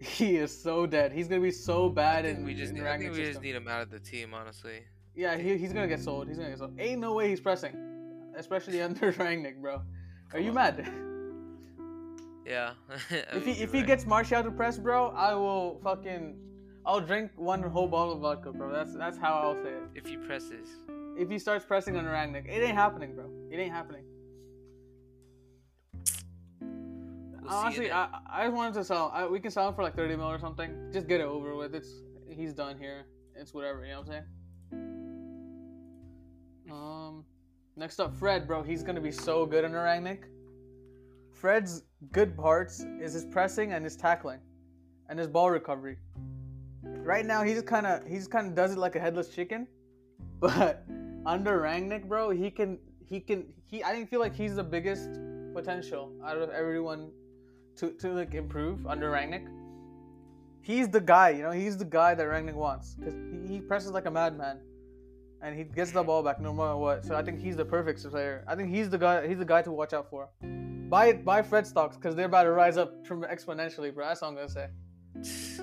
He 0.00 0.34
is 0.36 0.50
so 0.50 0.84
dead. 0.84 1.12
He's 1.12 1.28
gonna 1.28 1.40
be 1.40 1.52
so 1.52 1.88
bad 1.88 2.24
in, 2.24 2.44
we 2.44 2.54
just 2.54 2.72
need, 2.72 2.82
I 2.84 2.98
think 2.98 3.12
we 3.12 3.22
just 3.22 3.40
need 3.40 3.54
him 3.54 3.68
out 3.68 3.82
of 3.82 3.90
the 3.90 4.00
team, 4.00 4.34
honestly. 4.34 4.80
Yeah, 5.14 5.36
he, 5.36 5.56
he's 5.56 5.72
gonna 5.72 5.86
get 5.86 6.00
sold. 6.00 6.26
He's 6.26 6.38
gonna 6.38 6.50
get 6.50 6.58
sold. 6.58 6.74
Ain't 6.80 7.00
no 7.00 7.14
way 7.14 7.28
he's 7.28 7.38
pressing, 7.40 7.76
especially 8.36 8.82
under 8.86 9.12
Rangnick, 9.12 9.60
bro. 9.60 9.80
Are 10.32 10.40
you 10.40 10.50
on. 10.50 10.54
mad? 10.54 10.92
Yeah. 12.44 12.72
If 13.32 13.44
he 13.44 13.52
if 13.52 13.72
he 13.72 13.82
gets 13.82 14.04
Martial 14.04 14.42
to 14.42 14.50
press, 14.50 14.76
bro, 14.76 15.10
I 15.10 15.32
will 15.34 15.80
fucking, 15.84 16.36
I'll 16.84 17.00
drink 17.00 17.30
one 17.36 17.62
whole 17.62 17.86
bottle 17.86 18.14
of 18.14 18.20
vodka, 18.20 18.52
bro. 18.52 18.72
That's 18.72 18.94
that's 18.96 19.16
how 19.16 19.34
I'll 19.34 19.62
say 19.62 19.70
it. 19.70 19.82
if 19.94 20.06
he 20.06 20.16
presses. 20.16 20.68
If 21.16 21.30
he 21.30 21.38
starts 21.38 21.64
pressing 21.64 21.96
under 21.96 22.10
Rangnick, 22.10 22.46
it 22.48 22.60
ain't 22.62 22.74
happening, 22.76 23.14
bro. 23.14 23.30
It 23.50 23.58
ain't 23.58 23.72
happening. 23.72 24.04
We'll 26.60 27.48
Honestly, 27.52 27.84
see 27.84 27.90
in 27.90 27.92
it. 27.92 27.94
I 27.94 28.18
I 28.28 28.44
just 28.46 28.56
wanted 28.56 28.74
to 28.74 28.84
sell. 28.84 29.12
I, 29.14 29.26
we 29.26 29.38
can 29.38 29.50
sell 29.52 29.68
him 29.68 29.74
for 29.74 29.82
like 29.84 29.94
thirty 29.94 30.16
mil 30.16 30.26
or 30.26 30.38
something. 30.40 30.90
Just 30.92 31.06
get 31.06 31.20
it 31.20 31.26
over 31.26 31.54
with. 31.54 31.74
It's 31.76 32.02
he's 32.28 32.52
done 32.52 32.76
here. 32.78 33.06
It's 33.36 33.54
whatever. 33.54 33.84
You 33.84 33.92
know 33.92 34.00
what 34.00 34.08
I'm 34.08 34.12
saying? 34.12 34.24
Um, 36.70 37.24
next 37.76 38.00
up, 38.00 38.14
Fred, 38.14 38.46
bro. 38.46 38.62
He's 38.62 38.82
gonna 38.82 39.00
be 39.00 39.12
so 39.12 39.46
good 39.46 39.64
under 39.64 39.78
Rangnick. 39.78 40.24
Fred's 41.32 41.84
good 42.12 42.36
parts 42.36 42.84
is 43.00 43.12
his 43.14 43.24
pressing 43.24 43.72
and 43.72 43.84
his 43.84 43.96
tackling, 43.96 44.40
and 45.08 45.18
his 45.18 45.28
ball 45.28 45.50
recovery. 45.50 45.98
Right 46.82 47.26
now, 47.26 47.42
he 47.42 47.54
just 47.54 47.66
kind 47.66 47.86
of 47.86 48.06
he 48.06 48.16
just 48.16 48.30
kind 48.30 48.46
of 48.46 48.54
does 48.54 48.72
it 48.72 48.78
like 48.78 48.96
a 48.96 49.00
headless 49.00 49.28
chicken, 49.28 49.66
but 50.40 50.84
under 51.26 51.60
Rangnick, 51.60 52.08
bro, 52.08 52.30
he 52.30 52.50
can 52.50 52.78
he 53.08 53.20
can 53.20 53.46
he. 53.66 53.82
I 53.82 53.92
think 53.92 54.10
feel 54.10 54.20
like 54.20 54.34
he's 54.34 54.56
the 54.56 54.64
biggest 54.64 55.10
potential 55.52 56.12
out 56.24 56.38
of 56.38 56.50
everyone 56.50 57.10
to 57.76 57.90
to 57.92 58.12
like 58.12 58.34
improve 58.34 58.86
under 58.86 59.10
Rangnick. 59.10 59.46
He's 60.60 60.88
the 60.88 61.00
guy, 61.00 61.30
you 61.30 61.42
know. 61.42 61.50
He's 61.50 61.76
the 61.76 61.84
guy 61.84 62.14
that 62.14 62.24
Rangnick 62.24 62.54
wants 62.54 62.94
because 62.94 63.14
he, 63.14 63.54
he 63.54 63.60
presses 63.60 63.90
like 63.90 64.06
a 64.06 64.10
madman, 64.10 64.60
and 65.42 65.56
he 65.56 65.64
gets 65.64 65.90
the 65.92 66.02
ball 66.02 66.22
back 66.22 66.40
no 66.40 66.52
matter 66.52 66.76
what. 66.76 67.04
So 67.04 67.14
I 67.14 67.22
think 67.22 67.40
he's 67.40 67.56
the 67.56 67.64
perfect 67.64 68.02
player. 68.10 68.44
I 68.46 68.54
think 68.54 68.70
he's 68.70 68.88
the 68.88 68.98
guy. 68.98 69.26
He's 69.26 69.38
the 69.38 69.44
guy 69.44 69.62
to 69.62 69.72
watch 69.72 69.92
out 69.92 70.08
for. 70.08 70.28
Buy 70.88 71.12
buy 71.14 71.42
Fred 71.42 71.66
stocks 71.66 71.96
because 71.96 72.14
they're 72.14 72.26
about 72.26 72.44
to 72.44 72.52
rise 72.52 72.76
up 72.76 73.04
exponentially, 73.06 73.94
bro. 73.94 74.06
That's 74.06 74.22
all 74.22 74.30
I'm 74.30 74.36
gonna 74.36 74.48
say. 74.48 74.68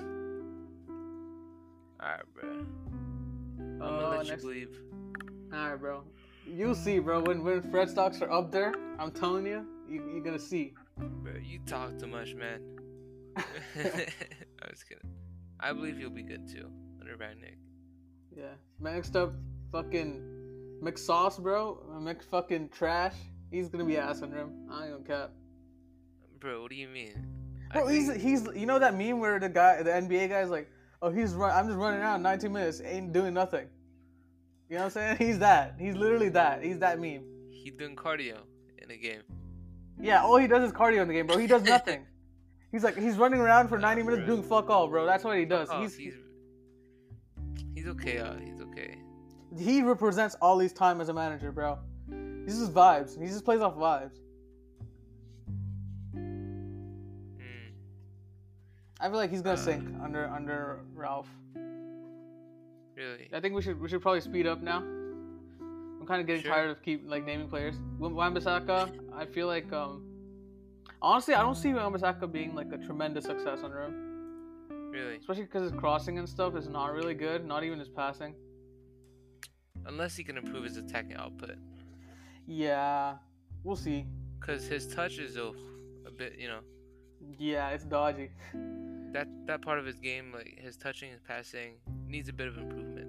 Alright, 2.02 2.20
bro. 2.34 2.50
I'm 2.50 3.78
gonna 3.78 4.06
Uh, 4.06 4.10
let 4.10 4.24
you 4.26 4.30
next- 4.32 4.42
believe. 4.42 4.80
All 5.52 5.70
right, 5.70 5.76
bro. 5.76 6.04
You'll 6.46 6.74
see, 6.74 6.98
bro. 6.98 7.20
When 7.22 7.44
when 7.44 7.62
Fred 7.70 7.88
stocks 7.90 8.20
are 8.22 8.30
up 8.30 8.50
there, 8.50 8.74
I'm 8.98 9.10
telling 9.12 9.46
you, 9.46 9.66
you 9.88 10.08
you're 10.12 10.22
gonna 10.24 10.38
see. 10.38 10.74
Bro, 10.96 11.34
you 11.42 11.58
talk 11.66 11.98
too 11.98 12.06
much, 12.06 12.34
man. 12.34 12.60
I 13.36 14.68
was 14.68 14.82
kidding. 14.82 15.10
I 15.60 15.72
believe 15.72 15.98
you'll 15.98 16.10
be 16.10 16.22
good 16.22 16.48
too 16.48 16.70
under 17.00 17.16
Nick. 17.16 17.58
Yeah. 18.36 18.54
Next 18.80 19.14
up, 19.16 19.34
fucking 19.72 20.22
McSauce, 20.82 21.38
bro. 21.38 21.82
Mc 22.00 22.22
fucking 22.22 22.70
trash. 22.70 23.14
He's 23.50 23.68
gonna 23.68 23.84
be 23.84 23.96
ass 23.96 24.22
under 24.22 24.38
him. 24.38 24.52
I 24.70 24.86
ain't 24.86 25.06
gonna 25.06 25.20
cap. 25.22 25.30
Bro, 26.38 26.62
what 26.62 26.70
do 26.70 26.76
you 26.76 26.88
mean? 26.88 27.26
I 27.70 27.74
Bro, 27.78 27.88
he's 27.88 28.12
he's 28.14 28.46
you 28.54 28.66
know 28.66 28.78
that 28.78 28.94
meme 28.96 29.18
where 29.20 29.38
the 29.38 29.48
guy, 29.48 29.82
the 29.82 29.90
NBA 29.90 30.28
guy's 30.30 30.50
like, 30.50 30.70
oh, 31.02 31.10
he's 31.10 31.34
run. 31.34 31.50
I'm 31.50 31.66
just 31.66 31.78
running 31.78 32.00
around 32.00 32.22
19 32.22 32.52
minutes, 32.52 32.80
ain't 32.84 33.12
doing 33.12 33.34
nothing. 33.34 33.66
You 34.68 34.76
know 34.76 34.84
what 34.84 34.96
I'm 34.96 35.16
saying? 35.16 35.16
He's 35.18 35.38
that. 35.40 35.74
He's 35.78 35.96
literally 35.96 36.28
that. 36.30 36.62
He's 36.62 36.78
that 36.78 37.00
meme. 37.00 37.24
he 37.50 37.70
doing 37.70 37.96
cardio 37.96 38.38
in 38.78 38.90
a 38.90 38.96
game. 38.96 39.22
Yeah, 40.00 40.22
all 40.22 40.36
he 40.36 40.46
does 40.46 40.62
is 40.68 40.72
cardio 40.72 41.02
in 41.02 41.08
the 41.08 41.14
game, 41.14 41.26
bro. 41.26 41.36
He 41.36 41.46
does 41.46 41.62
nothing. 41.76 42.06
he's 42.72 42.84
like 42.84 42.96
he's 42.96 43.16
running 43.16 43.40
around 43.40 43.68
for 43.68 43.78
Nah, 43.78 43.88
90 43.88 44.02
minutes 44.04 44.26
bro. 44.26 44.36
doing 44.36 44.48
fuck 44.48 44.70
all, 44.70 44.88
bro. 44.88 45.04
That's 45.06 45.24
what 45.24 45.36
he 45.36 45.44
does. 45.44 45.68
Oh, 45.70 45.82
he's, 45.82 45.96
he's 45.96 46.14
he's 47.74 47.86
okay. 47.88 48.18
Uh, 48.18 48.36
he's. 48.36 48.59
He 49.58 49.82
represents 49.82 50.34
all 50.40 50.54
Ollie's 50.54 50.72
time 50.72 51.00
as 51.00 51.08
a 51.08 51.12
manager, 51.14 51.50
bro. 51.52 51.78
This 52.46 52.54
is 52.58 52.68
vibes. 52.68 53.18
He 53.20 53.26
just 53.26 53.44
plays 53.44 53.60
off 53.60 53.74
vibes. 53.76 54.18
Mm. 56.16 57.72
I 59.00 59.04
feel 59.08 59.16
like 59.16 59.30
he's 59.30 59.42
gonna 59.42 59.54
Uh. 59.54 59.64
sink 59.64 59.88
under 60.02 60.26
under 60.28 60.80
Ralph. 60.94 61.28
Really? 62.96 63.28
I 63.32 63.40
think 63.40 63.54
we 63.54 63.62
should 63.62 63.80
we 63.80 63.88
should 63.88 64.02
probably 64.02 64.20
speed 64.20 64.46
up 64.46 64.60
now. 64.62 64.78
I'm 64.78 66.06
kind 66.06 66.20
of 66.20 66.26
getting 66.26 66.42
Sure. 66.42 66.52
tired 66.52 66.70
of 66.70 66.82
keep 66.82 67.08
like 67.08 67.24
naming 67.24 67.48
players. 67.48 67.76
Wan-Bissaka, 67.98 69.12
I 69.14 69.26
feel 69.26 69.46
like 69.46 69.70
um, 69.72 70.04
honestly, 71.00 71.34
I 71.34 71.42
don't 71.42 71.54
see 71.54 71.72
Wan-Bissaka 71.72 72.30
being 72.30 72.54
like 72.54 72.72
a 72.72 72.78
tremendous 72.78 73.24
success 73.26 73.62
under 73.62 73.82
him, 73.82 74.90
Really, 74.90 75.16
especially 75.16 75.44
because 75.44 75.70
his 75.70 75.78
crossing 75.80 76.18
and 76.18 76.28
stuff 76.28 76.56
is 76.56 76.68
not 76.68 76.92
really 76.92 77.14
good. 77.14 77.44
Not 77.46 77.64
even 77.64 77.78
his 77.78 77.88
passing. 77.88 78.34
Unless 79.86 80.16
he 80.16 80.24
can 80.24 80.36
improve 80.36 80.64
his 80.64 80.76
attacking 80.76 81.16
output, 81.16 81.56
Yeah, 82.46 83.16
we'll 83.64 83.76
see. 83.76 84.04
because 84.38 84.66
his 84.66 84.86
touch 84.94 85.18
is 85.18 85.36
a, 85.36 85.52
a 86.06 86.10
bit, 86.10 86.36
you 86.38 86.48
know, 86.48 86.60
Yeah, 87.38 87.68
it's 87.70 87.84
dodgy. 87.84 88.30
that 89.12 89.26
that 89.46 89.62
part 89.62 89.78
of 89.78 89.84
his 89.86 89.98
game, 89.98 90.32
like 90.32 90.58
his 90.58 90.76
touching 90.76 91.10
and 91.12 91.22
passing, 91.24 91.74
needs 92.06 92.28
a 92.28 92.32
bit 92.32 92.46
of 92.48 92.56
improvement. 92.58 93.08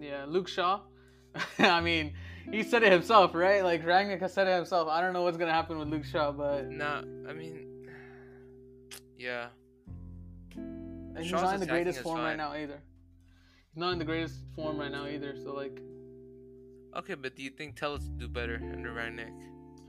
Yeah, 0.00 0.24
Luke 0.26 0.48
Shaw. 0.48 0.80
I 1.58 1.80
mean, 1.80 2.14
he 2.50 2.62
said 2.62 2.82
it 2.82 2.92
himself, 2.92 3.34
right? 3.34 3.62
Like 3.62 3.84
Rangnick 3.84 4.20
has 4.20 4.32
said 4.32 4.46
it 4.48 4.54
himself. 4.54 4.88
I 4.88 5.00
don't 5.02 5.12
know 5.12 5.22
what's 5.22 5.36
gonna 5.36 5.52
happen 5.52 5.78
with 5.78 5.88
Luke 5.88 6.04
Shaw, 6.04 6.32
but 6.32 6.70
Nah, 6.70 7.00
I 7.28 7.32
mean, 7.34 7.88
yeah, 9.18 9.48
And 10.54 11.18
he's 11.18 11.32
not 11.32 11.54
in 11.54 11.60
the 11.60 11.66
greatest 11.66 12.00
form 12.00 12.20
right 12.20 12.36
now 12.36 12.52
either. 12.54 12.80
He's 13.76 13.82
not 13.82 13.92
in 13.92 13.98
the 13.98 14.06
greatest 14.06 14.36
form 14.54 14.78
right 14.78 14.90
now 14.90 15.06
either. 15.06 15.36
So 15.36 15.52
like, 15.52 15.82
okay, 16.96 17.12
but 17.12 17.36
do 17.36 17.42
you 17.42 17.50
think 17.50 17.76
Telles 17.76 18.08
do 18.16 18.26
better 18.26 18.58
under 18.72 18.88
Rangnick 18.94 19.34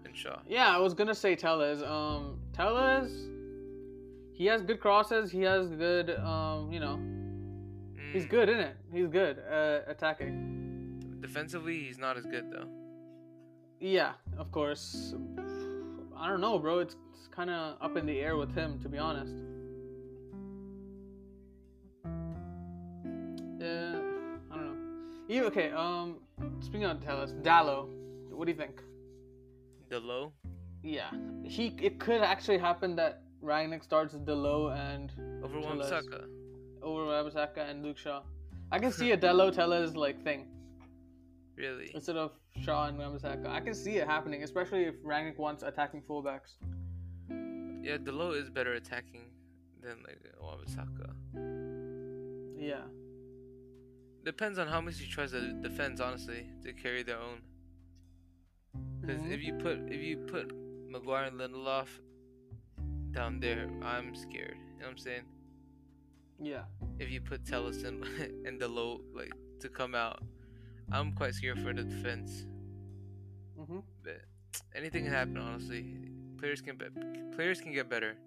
and 0.03 0.13
Shaw? 0.13 0.39
yeah, 0.45 0.75
I 0.75 0.77
was 0.77 0.93
gonna 0.93 1.15
say 1.15 1.37
Telles. 1.37 1.81
Um, 1.81 2.37
Telles, 2.51 3.09
he 4.33 4.45
has 4.47 4.61
good 4.61 4.81
crosses. 4.81 5.31
He 5.31 5.41
has 5.43 5.69
good, 5.69 6.09
um, 6.19 6.69
you 6.73 6.81
know, 6.81 6.99
he's 8.11 8.25
Mm, 8.25 8.29
good 8.29 8.49
in 8.49 8.59
it. 8.59 8.75
He's 8.91 9.07
good 9.07 9.39
uh, 9.49 9.79
attacking. 9.87 11.19
Defensively, 11.21 11.79
he's 11.85 11.97
not 11.97 12.17
as 12.17 12.25
good 12.25 12.51
though. 12.51 12.67
Yeah, 13.79 14.15
of 14.37 14.51
course. 14.51 15.15
I 16.17 16.27
don't 16.27 16.41
know, 16.41 16.59
bro. 16.59 16.79
It's, 16.79 16.97
it's 17.13 17.29
kind 17.29 17.49
of 17.49 17.77
up 17.79 17.95
in 17.95 18.05
the 18.05 18.19
air 18.19 18.35
with 18.35 18.53
him, 18.53 18.79
to 18.81 18.89
be 18.89 18.97
honest. 18.97 19.33
You 25.27 25.45
okay? 25.45 25.71
Um, 25.71 26.17
speaking 26.61 26.85
of 26.85 27.03
Telles, 27.03 27.33
Dalot, 27.33 27.89
what 28.31 28.45
do 28.45 28.51
you 28.51 28.57
think? 28.57 28.81
The 29.89 29.99
low, 29.99 30.33
Yeah, 30.83 31.09
he. 31.43 31.75
It 31.81 31.99
could 31.99 32.21
actually 32.21 32.57
happen 32.57 32.95
that 32.97 33.21
Rangnick 33.43 33.83
starts 33.83 34.13
with 34.13 34.25
Dalot 34.25 34.75
and 34.77 35.11
over. 35.43 35.59
Wan-Bissaka. 35.59 36.25
over 36.81 37.05
Wan-Bissaka 37.05 37.69
and 37.69 37.83
Luke 37.83 37.97
Shaw. 37.97 38.21
I 38.71 38.79
can 38.79 38.91
see 38.91 39.11
a 39.11 39.17
Dalot 39.17 39.53
Telles 39.59 39.95
like 39.95 40.21
thing 40.23 40.47
Really? 41.55 41.91
instead 41.95 42.17
of 42.17 42.31
Shaw 42.61 42.87
and 42.87 42.97
Wan-Bissaka. 42.97 43.47
I 43.47 43.59
can 43.61 43.73
see 43.73 43.97
it 43.97 44.07
happening, 44.07 44.43
especially 44.43 44.83
if 44.83 44.95
Rangnick 45.03 45.37
wants 45.37 45.63
attacking 45.63 46.01
fullbacks. 46.01 46.55
Yeah, 47.29 47.97
Dalot 47.97 48.41
is 48.41 48.49
better 48.49 48.73
attacking 48.73 49.21
than 49.81 49.97
like 50.05 50.19
Wan-Bissaka. 50.41 51.13
Yeah. 52.59 52.81
Depends 54.27 54.59
on 54.59 54.67
how 54.67 54.81
much 54.81 54.99
he 54.99 55.07
tries 55.07 55.31
to 55.31 55.53
defend, 55.53 56.01
honestly, 56.01 56.49
to 56.61 56.73
carry 56.73 57.01
their 57.01 57.17
own. 57.17 57.39
Because 58.99 59.21
Mhm. 59.21 59.31
if 59.31 59.41
you 59.41 59.53
put 59.53 59.77
if 59.89 60.01
you 60.07 60.17
put 60.17 60.51
Maguire 60.93 61.27
and 61.29 61.39
Lindelof 61.39 61.87
down 63.11 63.39
there, 63.39 63.69
I'm 63.81 64.13
scared. 64.15 64.57
You 64.57 64.79
know 64.79 64.87
what 64.87 64.89
I'm 64.89 64.97
saying? 64.97 65.25
Yeah. 66.39 66.65
If 66.99 67.09
you 67.09 67.21
put 67.21 67.45
Tellison 67.45 68.03
and 68.45 68.59
Dalot 68.61 68.99
like 69.15 69.31
to 69.61 69.69
come 69.69 69.95
out, 69.95 70.21
I'm 70.91 71.13
quite 71.13 71.33
scared 71.33 71.59
for 71.61 71.71
the 71.73 71.85
defense. 71.85 72.45
Mm-hmm. 73.57 73.79
But 74.03 74.21
anything 74.75 75.05
can 75.05 75.13
happen, 75.13 75.37
honestly. 75.37 75.83
Players 76.37 76.59
can 76.59 76.75
be, 76.77 76.87
players 77.33 77.61
can 77.61 77.71
get 77.71 77.87
better. 77.87 78.17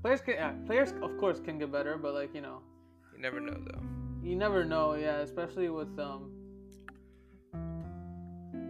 Players 0.00 0.22
can, 0.22 0.34
yeah, 0.34 0.54
players 0.64 0.92
of 0.92 1.18
course 1.18 1.40
can 1.40 1.58
get 1.58 1.70
better, 1.70 1.98
but 1.98 2.14
like 2.14 2.34
you 2.34 2.40
know, 2.40 2.62
You 3.12 3.18
never 3.20 3.38
know 3.38 3.60
though. 3.68 4.03
You 4.24 4.36
never 4.36 4.64
know. 4.64 4.94
Yeah, 4.94 5.18
especially 5.18 5.68
with 5.68 5.98
um. 5.98 6.30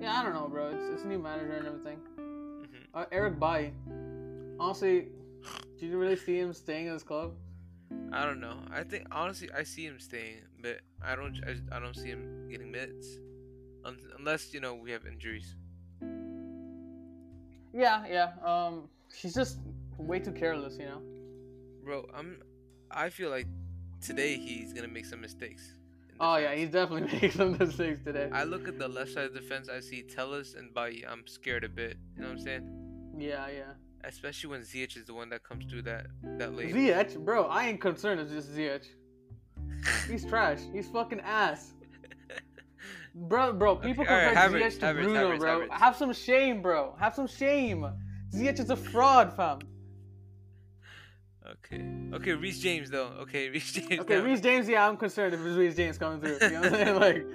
Yeah, 0.01 0.21
I 0.21 0.23
don't 0.23 0.35
know, 0.35 0.49
bro. 0.49 0.69
It's 0.69 0.85
it's 0.93 1.05
a 1.05 1.07
new 1.07 1.19
manager 1.19 1.53
and 1.53 1.67
everything. 1.67 1.99
hmm 2.17 2.85
Uh, 2.93 3.05
Eric 3.13 3.39
Bailly. 3.39 3.73
Honestly, 4.59 5.09
did 5.79 5.91
you 5.91 5.99
really 5.99 6.17
see 6.17 6.39
him 6.39 6.53
staying 6.53 6.87
in 6.87 6.93
his 6.93 7.03
club? 7.03 7.35
I 8.13 8.25
don't 8.25 8.41
know. 8.41 8.57
I 8.71 8.83
think 8.85 9.07
honestly, 9.11 9.49
I 9.57 9.63
see 9.65 9.85
him 9.85 9.99
staying, 9.99 10.43
but 10.61 10.81
I 11.03 11.17
don't. 11.17 11.37
I, 11.47 11.77
I 11.77 11.81
don't 11.81 11.97
see 11.97 12.09
him 12.09 12.49
getting 12.51 12.71
minutes, 12.71 13.09
Un- 13.85 13.99
unless 14.19 14.53
you 14.53 14.61
know 14.61 14.75
we 14.75 14.91
have 14.91 15.07
injuries. 15.07 15.57
Yeah, 17.73 18.05
yeah. 18.09 18.33
Um, 18.45 18.89
he's 19.13 19.35
just 19.35 19.59
way 19.99 20.21
too 20.21 20.33
careless, 20.33 20.77
you 20.79 20.87
know. 20.87 21.03
Bro, 21.85 22.07
I'm. 22.15 22.41
I 22.91 23.11
feel 23.11 23.31
like 23.31 23.47
today 24.05 24.37
he's 24.37 24.73
gonna 24.73 24.89
make 24.89 25.07
some 25.07 25.21
mistakes. 25.21 25.73
Oh 26.21 26.37
yeah, 26.37 26.55
he's 26.55 26.71
definitely 26.71 27.09
making 27.13 27.33
some 27.33 27.57
mistakes 27.59 28.01
today. 28.05 28.29
I 28.33 28.45
look 28.45 28.69
at 28.69 28.79
the 28.79 28.87
left 28.87 29.13
side 29.13 29.25
of 29.25 29.35
the 29.35 29.41
defense. 29.41 29.69
I 29.69 29.81
see 29.81 30.03
Telles 30.03 30.55
and 30.55 30.73
Bailly. 30.75 31.05
I'm 31.07 31.27
scared 31.27 31.65
a 31.65 31.69
bit. 31.69 31.97
You 32.15 32.23
know 32.23 32.29
what 32.29 32.39
I'm 32.39 32.45
saying? 32.45 33.15
Yeah, 33.19 33.47
yeah. 33.49 33.73
Especially 34.05 34.51
when 34.51 34.61
Ziyech 34.61 34.97
is 34.97 35.07
the 35.07 35.15
one 35.15 35.31
that 35.31 35.43
comes 35.43 35.65
through 35.65 35.83
that 35.83 36.07
that 36.39 36.55
lane. 36.55 36.73
Ziyech, 36.75 37.19
bro, 37.25 37.45
I 37.45 37.69
ain't 37.69 37.81
concerned. 37.81 38.21
It's 38.21 38.31
just 38.31 38.55
Ziyech. 38.55 38.85
He's 40.09 40.25
trash. 40.25 40.61
He's 40.73 40.89
fucking 40.89 41.21
ass. 41.21 41.73
Bro, 43.17 43.53
bro, 43.53 43.77
people 43.77 44.03
Okay, 44.03 44.27
compare 44.27 44.35
Havertz, 44.35 44.77
Ziyech 44.77 44.81
to 44.81 44.95
Bruno, 44.95 45.39
bro. 45.39 45.69
Have 45.71 45.95
some 45.95 46.13
shame, 46.13 46.61
bro. 46.61 46.97
Have 46.99 47.15
some 47.15 47.29
shame. 47.29 47.87
Ziyech 48.35 48.59
is 48.59 48.71
a 48.71 48.77
fraud, 48.77 49.33
fam. 49.37 49.61
Okay. 51.47 51.85
Okay, 52.15 52.33
Reece 52.33 52.59
James 52.61 52.91
though. 52.91 53.09
Okay, 53.21 53.49
Reece 53.51 53.73
James. 53.73 54.01
Okay. 54.01 54.21
Reece 54.21 54.41
James, 54.41 54.69
yeah, 54.69 54.89
I'm 54.89 54.97
concerned 54.97 55.35
if 55.35 55.41
it's 55.41 55.57
Reece 55.57 55.77
James 55.77 55.99
coming 55.99 56.21
through. 56.21 56.39
You 56.41 56.51
know 56.51 56.61
what 56.61 56.73
I'm 56.73 56.75
saying? 56.87 57.01
Like, 57.01 57.27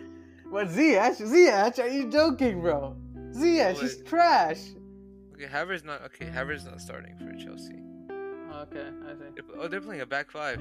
but 0.52 0.68
Ziyech, 0.70 1.22
Ziyech, 1.22 1.80
are 1.80 1.88
you 1.88 2.10
joking, 2.10 2.62
bro? 2.62 2.96
Ziyech, 3.32 3.80
he's 3.80 4.02
trash. 4.02 4.60
Okay, 5.36 5.46
Havertz 5.46 5.86
not. 5.86 6.02
Okay, 6.06 6.26
Havertz 6.26 6.66
not 6.66 6.82
starting 6.82 7.16
for 7.18 7.32
Chelsea. 7.38 7.76
Okay, 8.56 8.88
I 9.08 9.14
see. 9.14 9.20
They're, 9.36 9.60
oh, 9.62 9.68
they're 9.68 9.80
playing 9.82 10.02
a 10.02 10.06
back 10.06 10.32
five. 10.32 10.60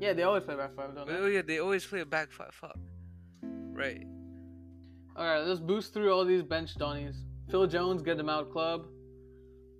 Yeah, 0.00 0.12
they 0.12 0.22
always 0.22 0.44
play 0.44 0.56
back 0.56 0.74
five, 0.74 0.94
don't 0.94 1.06
they? 1.06 1.14
Oh 1.14 1.26
yeah, 1.26 1.42
they 1.42 1.58
always 1.58 1.84
play 1.84 2.00
a 2.00 2.06
back 2.06 2.32
five. 2.32 2.52
Fuck. 2.52 2.76
Right. 3.42 4.06
All 5.16 5.24
right, 5.24 5.40
let's 5.44 5.60
boost 5.60 5.92
through 5.92 6.12
all 6.12 6.24
these 6.24 6.42
bench 6.42 6.74
Donnies. 6.76 7.14
Phil 7.50 7.66
Jones, 7.66 8.02
get 8.02 8.18
him 8.18 8.28
out 8.28 8.50
club. 8.50 8.86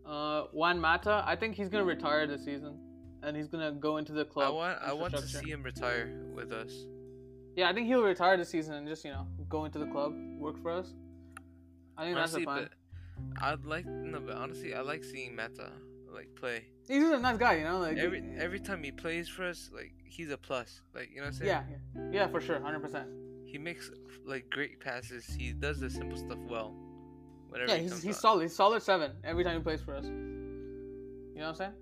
Uh, 0.07 0.45
Juan 0.53 0.81
Mata, 0.81 1.23
I 1.27 1.37
think 1.37 1.55
he's 1.55 1.69
gonna 1.69 1.85
retire 1.85 2.27
this 2.27 2.45
season, 2.45 2.79
and 3.23 3.37
he's 3.37 3.49
gonna 3.49 3.73
go 3.73 3.97
into 3.97 4.13
the 4.13 4.25
club. 4.25 4.47
I 4.47 4.51
want. 4.51 4.79
I 4.83 4.93
want 4.93 5.15
to 5.17 5.23
see 5.23 5.51
him 5.51 5.63
retire 5.63 6.13
with 6.35 6.53
us. 6.53 6.73
Yeah, 7.57 7.71
I 7.71 7.73
think 7.73 7.87
he'll 7.87 8.03
retire 8.03 8.37
this 8.37 8.49
season 8.51 8.75
and 8.75 8.87
just 8.87 9.05
you 9.05 9.13
know 9.13 9.27
go 9.49 9.65
into 9.65 9.79
the 9.79 9.87
club, 9.87 10.13
work 10.39 10.61
for 10.61 10.71
us. 10.73 10.93
I 11.97 12.05
think 12.05 12.17
Honestly, 12.17 12.45
that's 12.45 12.61
the 12.61 12.67
plan. 12.67 12.69
I'd 13.41 13.65
like 13.65 13.87
no, 13.87 14.21
but 14.21 14.37
honestly, 14.37 14.75
I 14.75 14.81
like 14.81 15.05
seeing 15.05 15.35
Mata 15.37 15.71
like 16.13 16.35
play. 16.35 16.65
He's 16.87 17.03
just 17.03 17.15
a 17.15 17.19
nice 17.19 17.39
guy, 17.39 17.55
you 17.55 17.65
know. 17.65 17.79
Like 17.79 17.97
Every 17.97 18.23
every 18.37 18.61
time 18.61 18.83
he 18.83 18.91
plays 18.93 19.29
for 19.29 19.45
us, 19.45 19.71
like 19.75 19.93
he's 20.05 20.31
a 20.31 20.37
plus. 20.37 20.83
Like 20.95 21.11
you 21.11 21.17
know 21.17 21.23
what 21.23 21.29
I'm 21.29 21.33
saying? 21.35 21.49
yeah, 21.49 21.63
yeah, 21.95 22.03
yeah, 22.13 22.27
for 22.29 22.41
sure, 22.41 22.61
hundred 22.61 22.81
percent. 22.81 23.09
He 23.45 23.59
makes 23.59 23.91
like 24.27 24.51
great 24.51 24.81
passes. 24.81 25.27
He 25.27 25.53
does 25.53 25.81
the 25.81 25.89
simple 25.89 26.19
stuff 26.19 26.39
well. 26.49 26.75
Yeah, 27.67 27.77
he 27.77 27.83
he's 27.83 28.03
he's 28.03 28.19
solid. 28.19 28.43
He's 28.43 28.55
solid 28.55 28.83
seven 28.83 29.13
every 29.23 29.45
time 29.45 29.57
he 29.57 29.63
plays 29.63 29.81
for 29.81 29.95
us. 29.95 30.05
You 30.05 30.11
know 30.11 31.43
what 31.43 31.49
I'm 31.49 31.55
saying? 31.55 31.73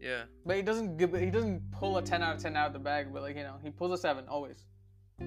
Yeah. 0.00 0.22
But 0.46 0.56
he 0.56 0.62
doesn't 0.62 0.96
give. 0.96 1.12
He 1.14 1.30
doesn't 1.30 1.70
pull 1.72 1.98
a 1.98 2.02
ten 2.02 2.22
out 2.22 2.36
of 2.36 2.42
ten 2.42 2.56
out 2.56 2.68
of 2.68 2.72
the 2.72 2.78
bag. 2.78 3.12
But 3.12 3.22
like 3.22 3.36
you 3.36 3.42
know, 3.42 3.56
he 3.62 3.70
pulls 3.70 3.92
a 3.92 3.98
seven 3.98 4.24
always. 4.28 4.66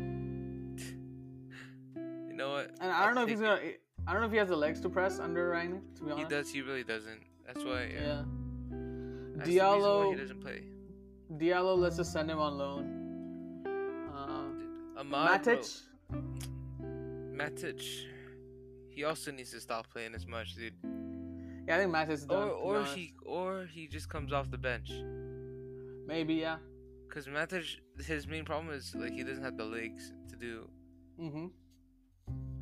You 2.33 2.39
know 2.39 2.49
what? 2.49 2.71
And 2.81 2.91
I 2.91 3.05
don't 3.05 3.13
know 3.13 3.21
if 3.23 3.29
he's 3.29 3.41
gonna. 3.41 3.59
I 4.07 4.11
don't 4.11 4.21
know 4.21 4.25
if 4.25 4.31
he 4.31 4.39
has 4.39 4.49
the 4.49 4.55
legs 4.55 4.81
to 4.81 4.89
press 4.89 5.19
under 5.19 5.51
Rangnick. 5.51 5.83
To 5.97 6.03
be 6.03 6.15
He 6.15 6.23
does. 6.25 6.49
He 6.49 6.61
really 6.61 6.83
doesn't. 6.83 7.21
That's 7.45 7.63
why. 7.63 7.91
Yeah. 7.93 8.01
Yeah. 8.01 8.23
That's 9.35 9.49
the 9.49 9.53
reason 9.53 9.67
why 9.67 9.77
Diallo. 9.77 10.09
he 10.09 10.19
doesn't 10.19 10.41
play. 10.41 10.63
Diallo, 11.37 11.77
let's 11.77 11.97
just 11.97 12.11
send 12.11 12.31
him 12.31 12.39
on 12.39 12.57
loan. 12.57 13.63
Uh, 14.15 14.99
Ahmad, 14.99 15.43
bro, 15.43 15.61
Matic. 17.35 18.05
He 18.95 19.03
also 19.03 19.31
needs 19.31 19.51
to 19.51 19.59
stop 19.59 19.89
playing 19.89 20.13
as 20.13 20.25
much, 20.27 20.55
dude. 20.55 20.73
Yeah, 21.67 21.75
I 21.75 21.79
think 21.79 21.91
Matic 21.93 22.11
is 22.11 22.25
done. 22.25 22.49
Or 22.49 22.79
or 22.79 22.83
he 22.85 23.13
or 23.25 23.65
he 23.65 23.87
just 23.87 24.07
comes 24.09 24.31
off 24.33 24.51
the 24.51 24.57
bench. 24.57 24.91
Maybe 26.05 26.35
yeah. 26.35 26.57
Cause 27.09 27.27
Matic, 27.27 27.65
his 28.05 28.27
main 28.27 28.43
problem 28.45 28.73
is 28.73 28.93
like 28.95 29.13
he 29.13 29.23
doesn't 29.23 29.43
have 29.43 29.57
the 29.57 29.65
legs 29.65 30.13
to 30.29 30.35
do 30.35 30.69
Mhm. 31.19 31.51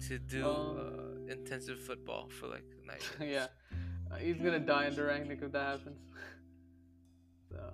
to 0.08 0.20
do 0.20 0.46
Um, 0.46 0.78
uh, 1.28 1.32
intensive 1.34 1.80
football 1.80 2.30
for 2.30 2.48
like 2.48 2.66
night. 2.86 3.04
yeah. 3.22 3.48
Uh, 4.12 4.16
he's 4.18 4.38
gonna 4.38 4.60
die 4.60 4.88
in 4.88 4.96
the 4.96 5.02
Rangnick 5.02 5.42
if 5.42 5.52
that 5.54 5.66
happens. 5.80 6.00
So, 7.50 7.74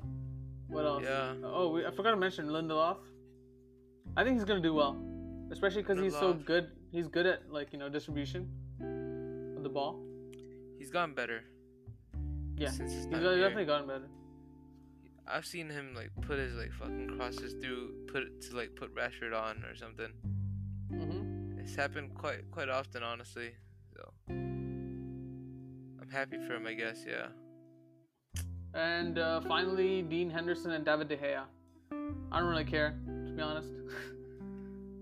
what 0.68 0.86
else? 0.86 1.03
Yeah. 1.03 1.34
Oh, 1.43 1.70
we, 1.74 1.86
I 1.86 1.91
forgot 1.91 2.12
to 2.12 2.18
mention 2.18 2.47
Lindelof. 2.47 2.97
I 4.16 4.24
think 4.24 4.36
he's 4.38 4.45
gonna 4.45 4.62
do 4.62 4.74
well, 4.74 4.97
especially 5.51 5.82
because 5.82 5.99
he's 5.99 6.14
so 6.14 6.34
good. 6.34 6.72
He's 6.91 7.07
good 7.07 7.25
at 7.25 7.51
like 7.51 7.73
you 7.73 7.79
know 7.79 7.89
distribution 7.89 8.47
of 9.57 9.63
the 9.63 9.69
ball. 9.69 9.99
He's 10.77 10.89
gotten 10.89 11.13
better. 11.13 11.43
Yeah, 12.55 12.69
since 12.69 12.93
He's 12.93 13.05
definitely 13.05 13.65
gotten 13.65 13.88
better. 13.88 14.07
I've 15.27 15.45
seen 15.45 15.69
him 15.69 15.93
like 15.93 16.11
put 16.21 16.39
his 16.39 16.53
like 16.55 16.71
fucking 16.71 17.17
crosses 17.17 17.53
through, 17.61 17.93
put 18.07 18.23
it 18.23 18.41
to 18.43 18.55
like 18.55 18.75
put 18.75 18.95
Rashford 18.95 19.35
on 19.35 19.63
or 19.65 19.75
something. 19.75 20.11
hmm 20.89 21.59
It's 21.59 21.75
happened 21.75 22.15
quite 22.15 22.49
quite 22.51 22.69
often, 22.69 23.03
honestly. 23.03 23.51
So 23.93 24.09
I'm 24.29 26.09
happy 26.11 26.38
for 26.47 26.55
him, 26.55 26.65
I 26.65 26.73
guess. 26.73 27.05
Yeah. 27.07 27.27
And 28.73 29.17
uh, 29.19 29.41
finally, 29.41 30.01
Dean 30.03 30.29
Henderson 30.29 30.71
and 30.71 30.85
David 30.85 31.09
De 31.09 31.17
Gea. 31.17 31.43
I 32.31 32.39
don't 32.39 32.49
really 32.49 32.63
care, 32.65 32.95
to 33.25 33.31
be 33.33 33.41
honest. 33.41 33.69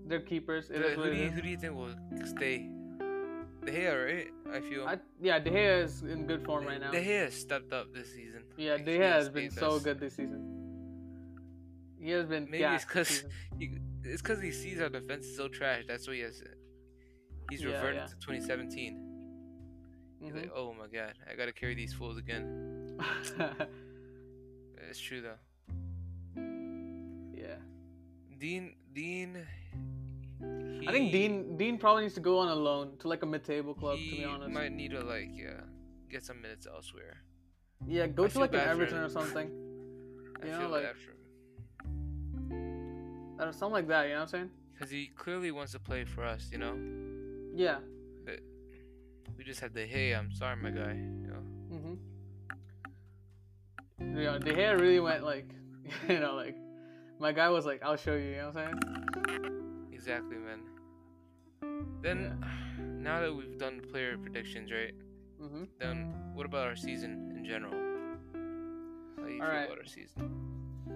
They're 0.06 0.20
keepers. 0.20 0.70
It 0.70 0.80
who 0.94 1.04
do 1.10 1.16
you 1.16 1.30
who 1.30 1.42
do 1.42 1.48
you 1.48 1.56
think 1.56 1.74
will 1.74 1.94
stay? 2.24 2.68
De 3.64 3.72
Gea, 3.72 4.06
right? 4.06 4.28
I 4.54 4.60
feel. 4.60 4.86
I, 4.86 4.98
yeah, 5.20 5.40
De 5.40 5.50
Gea 5.50 5.82
is 5.82 6.02
in 6.02 6.26
good 6.26 6.44
form 6.44 6.64
right 6.66 6.80
now. 6.80 6.92
De 6.92 7.02
Gea 7.04 7.32
stepped 7.32 7.72
up 7.72 7.92
this 7.92 8.12
season. 8.14 8.44
Yeah, 8.56 8.76
De 8.76 8.98
Gea 8.98 9.12
has 9.12 9.28
been 9.28 9.50
so 9.50 9.80
good 9.80 9.98
this 9.98 10.14
season. 10.14 10.42
He 11.98 12.10
has 12.10 12.26
been. 12.26 12.48
Maybe 12.48 12.62
it's 12.64 12.84
this 12.84 12.92
'cause 12.92 13.08
season. 13.08 13.30
He, 13.58 13.78
it's 14.04 14.22
because 14.22 14.40
he 14.40 14.52
sees 14.52 14.80
our 14.80 14.88
defense 14.88 15.26
is 15.26 15.36
so 15.36 15.48
trash. 15.48 15.82
That's 15.88 16.06
why 16.06 16.14
he 16.14 16.20
has. 16.20 16.40
He's 17.50 17.62
Yeah, 17.62 17.72
reverted 17.74 17.96
yeah. 18.02 18.06
to 18.06 18.14
2017. 18.14 19.02
He's 20.20 20.32
like, 20.32 20.44
mm-hmm. 20.44 20.52
oh 20.56 20.72
my 20.78 20.86
god, 20.86 21.14
I 21.30 21.34
gotta 21.34 21.52
carry 21.52 21.74
these 21.74 21.92
fools 21.92 22.16
again. 22.18 22.98
It's 24.88 25.00
true 25.00 25.20
though. 25.20 25.38
yeah, 27.36 27.56
Dean, 28.38 28.76
Dean. 28.92 29.44
I 30.42 30.92
think 30.92 31.10
Dean 31.12 31.56
Dean 31.56 31.78
probably 31.78 32.02
needs 32.04 32.14
to 32.14 32.20
go 32.20 32.38
on 32.38 32.48
a 32.48 32.54
loan 32.54 32.96
to 32.98 33.08
like 33.08 33.22
a 33.22 33.26
mid-table 33.26 33.74
club. 33.74 33.98
he 33.98 34.10
to 34.10 34.16
be 34.18 34.24
honest, 34.24 34.50
might 34.52 34.72
need 34.72 34.90
to 34.92 35.00
like 35.02 35.28
yeah, 35.34 35.60
get 36.10 36.22
some 36.24 36.40
minutes 36.42 36.66
elsewhere. 36.66 37.16
yeah, 37.86 38.06
go 38.06 38.24
I 38.24 38.28
to 38.28 38.38
like 38.38 38.52
an 38.54 38.60
Everton 38.60 38.98
or 38.98 39.08
something, 39.08 39.48
I 40.42 40.46
You 40.46 40.52
know, 40.52 40.58
feel 40.60 40.68
like- 40.68 40.84
bad 40.84 40.96
for 40.96 41.10
him 41.10 41.16
or 43.40 43.52
something 43.52 43.72
like 43.72 43.88
that. 43.88 44.04
You 44.04 44.10
know 44.14 44.20
what 44.20 44.22
I'm 44.22 44.28
saying? 44.28 44.50
because 44.74 44.90
he 44.90 45.06
clearly 45.16 45.50
wants 45.52 45.72
to 45.72 45.78
play 45.80 46.04
for 46.04 46.22
us. 46.24 46.50
You 46.52 46.58
know, 46.58 46.76
Yeah. 47.54 47.78
we 49.36 49.42
just 49.44 49.60
had 49.60 49.72
the 49.74 49.86
hey, 49.86 50.12
I'm 50.14 50.30
sorry, 50.32 50.56
my 50.56 50.70
guy. 50.70 50.92
You 50.92 51.28
know, 51.32 51.42
Mhm. 51.76 51.98
Yeah, 54.22 54.38
De 54.38 54.52
Gea 54.52 54.78
really 54.78 55.00
went 55.00 55.24
like, 55.24 55.50
you 56.08 56.20
know, 56.20 56.34
like 56.34 56.56
my 57.18 57.32
guy 57.32 57.48
was 57.48 57.64
like, 57.66 57.82
"I'll 57.82 57.96
show 57.96 58.14
you." 58.14 58.28
You 58.30 58.36
know 58.36 58.50
what 58.50 58.56
I'm 58.58 58.80
saying? 58.82 59.62
Exactly, 60.06 60.36
man. 60.36 60.60
Then, 62.00 62.38
now 63.02 63.20
that 63.20 63.34
we've 63.34 63.58
done 63.58 63.80
player 63.90 64.16
predictions, 64.16 64.70
right? 64.70 64.94
Mm-hmm. 65.42 65.64
Then 65.80 66.14
what 66.32 66.46
about 66.46 66.68
our 66.68 66.76
season 66.76 67.34
in 67.36 67.44
general? 67.44 67.72
How 67.72 69.24
do 69.26 69.32
you 69.32 69.38
feel 69.38 69.48
Alright. 69.48 69.66
about 69.66 69.78
our 69.78 69.84
season? 69.84 70.30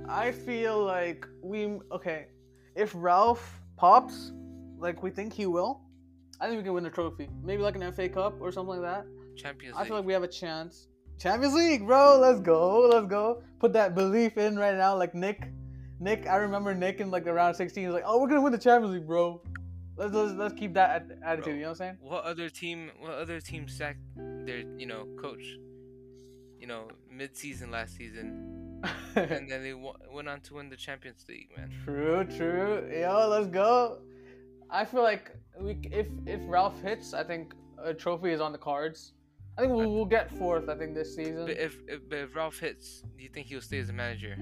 I 0.08 0.30
feel 0.30 0.84
like 0.84 1.26
we 1.42 1.80
okay. 1.90 2.26
If 2.76 2.92
Ralf 2.94 3.60
pops, 3.76 4.30
like 4.78 5.02
we 5.02 5.10
think 5.10 5.32
he 5.32 5.46
will, 5.46 5.80
I 6.40 6.46
think 6.46 6.58
we 6.58 6.62
can 6.62 6.74
win 6.74 6.86
a 6.86 6.90
trophy. 6.90 7.28
Maybe 7.42 7.62
like 7.62 7.74
an 7.74 7.92
FA 7.92 8.08
Cup 8.08 8.40
or 8.40 8.52
something 8.52 8.80
like 8.80 8.82
that. 8.82 9.06
Champions 9.36 9.74
I 9.76 9.86
feel 9.86 9.96
like 9.96 10.06
we 10.06 10.12
have 10.12 10.22
a 10.22 10.28
chance. 10.28 10.86
Champions 11.18 11.54
League, 11.54 11.84
bro. 11.84 12.16
Let's 12.20 12.38
go. 12.38 12.88
Let's 12.88 13.08
go. 13.08 13.42
Put 13.58 13.72
that 13.72 13.96
belief 13.96 14.38
in 14.38 14.56
right 14.56 14.76
now. 14.76 14.96
Like 14.96 15.16
Nick, 15.16 15.50
Nick. 16.00 16.26
I 16.26 16.36
remember 16.36 16.74
Nick 16.74 17.00
in 17.00 17.10
like 17.10 17.26
around 17.26 17.54
16. 17.54 17.84
He's 17.84 17.92
like, 17.92 18.04
"Oh, 18.06 18.20
we're 18.20 18.28
gonna 18.28 18.40
win 18.40 18.52
the 18.52 18.58
Champions 18.58 18.94
League, 18.94 19.06
bro." 19.06 19.40
Let's 19.96 20.14
let's, 20.14 20.32
let's 20.32 20.54
keep 20.54 20.72
that 20.74 21.06
attitude. 21.22 21.44
Bro. 21.44 21.52
You 21.54 21.60
know 21.60 21.66
what 21.66 21.70
I'm 21.70 21.76
saying? 21.76 21.96
what 22.00 22.24
other 22.24 22.48
team? 22.48 22.90
What 22.98 23.12
other 23.12 23.40
team 23.40 23.68
sacked 23.68 24.00
their 24.16 24.64
you 24.78 24.86
know 24.86 25.06
coach? 25.20 25.44
You 26.58 26.66
know, 26.66 26.88
mid-season 27.10 27.70
last 27.70 27.96
season, 27.96 28.82
and 29.14 29.50
then 29.50 29.62
they 29.62 29.70
w- 29.70 29.94
went 30.12 30.28
on 30.28 30.40
to 30.42 30.54
win 30.54 30.68
the 30.68 30.76
Champions 30.76 31.24
League, 31.28 31.48
man. 31.56 31.70
True, 31.84 32.24
true. 32.24 32.90
Yo, 32.92 33.28
let's 33.28 33.46
go. 33.46 33.98
I 34.70 34.84
feel 34.84 35.02
like 35.02 35.36
we 35.58 35.78
if 35.92 36.06
if 36.26 36.40
Ralf 36.46 36.80
hits, 36.80 37.12
I 37.12 37.24
think 37.24 37.54
a 37.82 37.92
trophy 37.92 38.30
is 38.30 38.40
on 38.40 38.52
the 38.52 38.58
cards. 38.58 39.12
I 39.58 39.62
think 39.62 39.74
we'll, 39.74 39.92
we'll 39.92 40.06
get 40.06 40.30
fourth. 40.30 40.68
I 40.70 40.76
think 40.76 40.94
this 40.94 41.14
season. 41.14 41.44
But 41.46 41.58
if, 41.58 41.76
if 41.86 42.08
but 42.08 42.18
if 42.18 42.34
Ralf 42.34 42.58
hits, 42.58 43.02
do 43.18 43.22
you 43.22 43.28
think 43.28 43.48
he'll 43.48 43.60
stay 43.60 43.78
as 43.78 43.90
a 43.90 43.92
manager? 43.92 44.36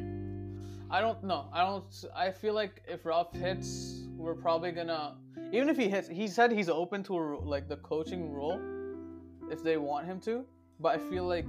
I 0.91 1.01
don't 1.01 1.23
know. 1.23 1.49
I 1.53 1.65
don't. 1.65 2.05
I 2.17 2.31
feel 2.31 2.55
like 2.55 2.83
if 2.89 3.05
Ralf 3.05 3.35
hits, 3.35 4.05
we're 4.17 4.35
probably 4.35 4.73
gonna. 4.73 5.17
Even 5.53 5.69
if 5.69 5.77
he 5.77 5.89
hits, 5.89 6.09
he 6.09 6.27
said 6.29 6.51
he's 6.51 6.71
open 6.71 7.03
to 7.05 7.15
a, 7.15 7.21
like 7.37 7.69
the 7.69 7.77
coaching 7.77 8.33
role, 8.33 8.59
if 9.51 9.63
they 9.63 9.77
want 9.77 10.07
him 10.07 10.19
to. 10.21 10.45
But 10.81 10.95
I 10.97 10.99
feel 11.11 11.25
like 11.25 11.45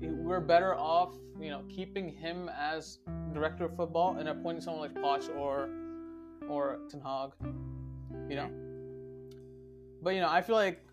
we're 0.00 0.40
better 0.40 0.76
off, 0.76 1.14
you 1.40 1.50
know, 1.50 1.62
keeping 1.68 2.08
him 2.08 2.48
as 2.56 2.98
director 3.32 3.64
of 3.64 3.76
football 3.76 4.16
and 4.16 4.28
appointing 4.28 4.62
someone 4.62 4.82
like 4.82 4.94
Poch 4.94 5.28
or 5.36 5.68
or 6.48 6.78
Ten 6.88 7.00
Hag. 7.00 7.30
You 8.28 8.36
know. 8.36 8.50
But 10.02 10.14
you 10.14 10.20
know, 10.20 10.30
I 10.30 10.40
feel 10.40 10.54
like 10.54 10.84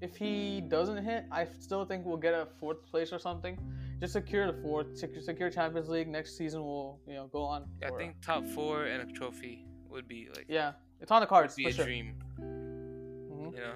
if 0.00 0.16
he 0.16 0.62
doesn't 0.62 1.04
hit, 1.04 1.26
I 1.30 1.46
still 1.60 1.84
think 1.84 2.06
we'll 2.06 2.16
get 2.16 2.32
a 2.32 2.46
fourth 2.58 2.82
place 2.86 3.12
or 3.12 3.18
something 3.18 3.58
just 4.00 4.12
secure 4.12 4.50
the 4.50 4.60
fourth, 4.62 4.96
secure, 4.96 5.50
Champions 5.50 5.88
League. 5.88 6.08
Next 6.08 6.36
season, 6.36 6.62
we'll 6.64 6.98
you 7.06 7.14
know 7.14 7.26
go 7.28 7.42
on. 7.42 7.66
I 7.82 7.88
for- 7.88 7.98
think 7.98 8.20
top 8.22 8.44
four 8.46 8.84
and 8.84 9.08
a 9.08 9.12
trophy 9.12 9.66
would 9.88 10.06
be 10.08 10.28
like 10.34 10.46
Yeah, 10.48 10.72
it's 11.00 11.10
on 11.10 11.20
the 11.20 11.26
cards 11.26 11.54
be 11.54 11.64
for 11.64 11.68
a 11.70 11.72
sure. 11.72 11.84
dream, 11.84 12.14
Mhm. 12.38 13.54
you 13.54 13.60
know. 13.60 13.74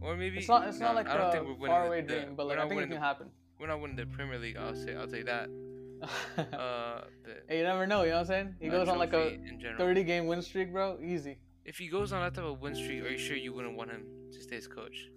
Or 0.00 0.16
maybe 0.16 0.38
It's 0.38 0.48
not. 0.48 0.66
It's 0.66 0.78
no, 0.78 0.86
not 0.86 0.94
like 0.96 1.08
I 1.08 1.16
don't 1.18 1.28
a 1.28 1.32
think 1.32 1.44
we're 1.44 1.52
winning 1.54 1.66
faraway 1.68 2.00
the, 2.00 2.06
dream, 2.20 2.34
but 2.34 2.46
we're 2.46 2.50
like 2.50 2.58
I 2.58 2.62
not 2.62 2.68
think 2.70 2.82
it 2.82 2.88
can 2.88 2.96
happen. 3.02 3.30
we're 3.58 3.66
not 3.66 3.80
winning 3.80 3.96
the 3.96 4.06
Premier 4.06 4.38
League. 4.38 4.56
I'll 4.56 4.74
say 4.74 4.94
I'll 4.96 5.08
say 5.08 5.22
that. 5.22 5.48
Uh, 6.38 7.02
hey, 7.46 7.58
you 7.58 7.62
never 7.64 7.86
know. 7.86 8.02
You 8.04 8.08
know 8.10 8.14
what 8.16 8.20
I'm 8.20 8.26
saying? 8.26 8.54
He 8.58 8.68
goes 8.70 8.88
on 8.88 8.96
like 8.98 9.10
a 9.12 9.36
trophy 9.36 9.48
in 9.50 9.60
general. 9.60 9.76
30 9.78 10.02
game 10.04 10.26
win 10.26 10.40
streak, 10.40 10.72
bro. 10.72 10.98
Easy. 11.02 11.36
If 11.66 11.76
he 11.76 11.88
goes 11.88 12.10
on 12.14 12.22
that 12.22 12.34
type 12.34 12.44
of 12.50 12.62
win 12.62 12.74
streak, 12.74 13.04
are 13.04 13.10
you 13.10 13.18
sure 13.18 13.36
you 13.36 13.52
wouldn't 13.52 13.76
want 13.76 13.90
him 13.90 14.06
to 14.32 14.40
stay 14.40 14.56
as 14.56 14.66
coach? 14.66 15.10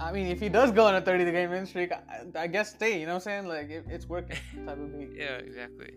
I 0.00 0.12
mean, 0.12 0.26
if 0.28 0.40
he 0.40 0.48
does 0.48 0.72
go 0.72 0.86
on 0.86 0.94
a 0.94 1.00
30 1.00 1.30
game 1.30 1.50
win 1.50 1.66
streak, 1.66 1.92
I, 1.92 2.24
I 2.34 2.46
guess 2.46 2.70
stay. 2.70 2.98
You 2.98 3.06
know 3.06 3.12
what 3.14 3.26
I'm 3.26 3.44
saying? 3.44 3.46
Like 3.46 3.68
it, 3.70 3.84
it's 3.88 4.08
working. 4.08 4.36
Type 4.66 4.78
of 4.78 4.98
beat. 4.98 5.10
Yeah, 5.14 5.36
exactly. 5.36 5.92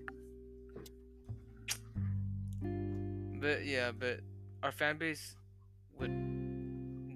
But 3.42 3.66
yeah, 3.66 3.92
but 3.98 4.20
our 4.62 4.72
fan 4.72 4.98
base 4.98 5.36
would 6.00 6.12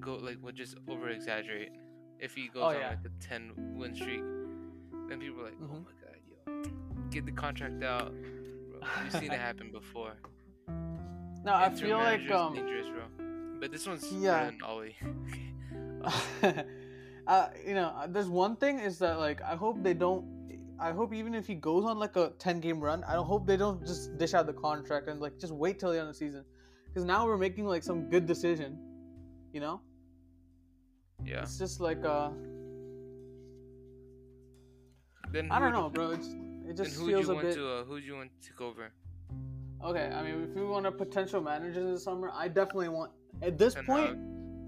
go 0.02 0.16
like 0.16 0.38
would 0.42 0.56
just 0.56 0.76
over 0.88 1.10
exaggerate 1.10 1.72
if 2.20 2.34
he 2.34 2.48
goes 2.48 2.64
Oh, 2.64 2.68
on 2.68 2.76
yeah. 2.76 2.90
like 2.90 3.00
a 3.06 3.24
ten 3.26 3.52
win 3.78 3.94
streak. 3.96 4.22
Then 5.10 5.20
people 5.20 5.42
are 5.42 5.46
like, 5.46 5.54
oh 5.62 5.66
Mhm. 5.66 5.86
my 5.86 5.92
god, 6.04 6.18
yo, 6.66 6.72
get 7.12 7.26
the 7.26 7.32
contract 7.32 7.84
out. 7.84 8.14
Bro, 8.72 8.80
we've 9.04 9.12
seen 9.14 9.32
it 9.32 9.40
happen 9.40 9.72
before. 9.72 10.14
No, 11.46 11.54
I 11.54 11.70
feel 11.70 11.98
like 11.98 12.30
um. 12.32 12.56
dangerous, 12.56 12.88
bro. 12.88 13.04
But 13.62 13.72
this 13.72 13.88
one's 13.88 14.12
Yeah. 14.12 14.52
Ollie. 14.66 14.98
uh, 17.28 17.50
you 17.66 17.74
know, 17.74 17.94
uh, 17.98 18.08
there's 18.08 18.30
one 18.30 18.56
thing 18.56 18.80
is 18.80 19.00
that 19.00 19.20
like 19.20 19.42
I 19.42 19.56
hope 19.56 19.84
they 19.84 19.94
don't. 19.94 20.26
I 20.80 20.92
hope 20.92 21.14
even 21.14 21.34
if 21.34 21.48
he 21.48 21.56
goes 21.56 21.86
on 21.86 21.98
like 21.98 22.16
a 22.16 22.34
10 22.38 22.60
game 22.60 22.80
run, 22.80 23.04
I 23.06 23.14
don't 23.14 23.26
hope 23.26 23.48
they 23.48 23.58
don't 23.58 23.84
just 23.86 24.16
dish 24.20 24.36
out 24.36 24.46
the 24.46 24.54
contract 24.54 25.08
and 25.08 25.20
like 25.20 25.40
just 25.40 25.52
wait 25.52 25.80
till 25.80 25.92
the 25.92 25.98
end 26.00 26.08
of 26.08 26.14
the 26.14 26.18
season, 26.18 26.46
because 26.88 27.04
now 27.04 27.26
we're 27.26 27.38
making 27.38 27.66
like 27.66 27.84
some 27.84 28.10
good 28.10 28.28
decision. 28.28 28.78
You 29.54 29.62
know, 29.62 29.82
yeah. 31.26 31.42
it's 31.42 31.58
just 31.58 31.80
like 31.80 32.06
uh, 32.06 32.30
Then 35.32 35.52
I 35.52 35.60
don't 35.60 35.74
know, 35.74 35.90
bro. 35.90 36.12
It's, 36.12 36.28
it 36.68 36.78
just 36.78 36.98
who 36.98 37.08
feels 37.08 37.26
you 37.26 37.32
a 37.32 37.36
want 37.36 37.48
bit. 37.48 37.56
to? 37.56 37.70
Uh, 37.70 37.84
who 37.84 38.00
do 38.00 38.06
you 38.06 38.16
want 38.16 38.32
to 38.42 38.50
take 38.50 38.62
over? 38.62 38.92
Okay, 39.84 40.12
I 40.14 40.24
mean, 40.24 40.44
if 40.44 40.56
we 40.56 40.64
want 40.64 40.86
a 40.86 40.92
potential 40.92 41.42
managers 41.42 41.86
this 41.86 42.04
summer, 42.04 42.32
I 42.34 42.48
definitely 42.48 42.90
want. 42.90 43.12
At 43.42 43.58
this 43.58 43.74
Ten 43.74 43.86
point, 43.86 44.10
Hag? 44.10 44.18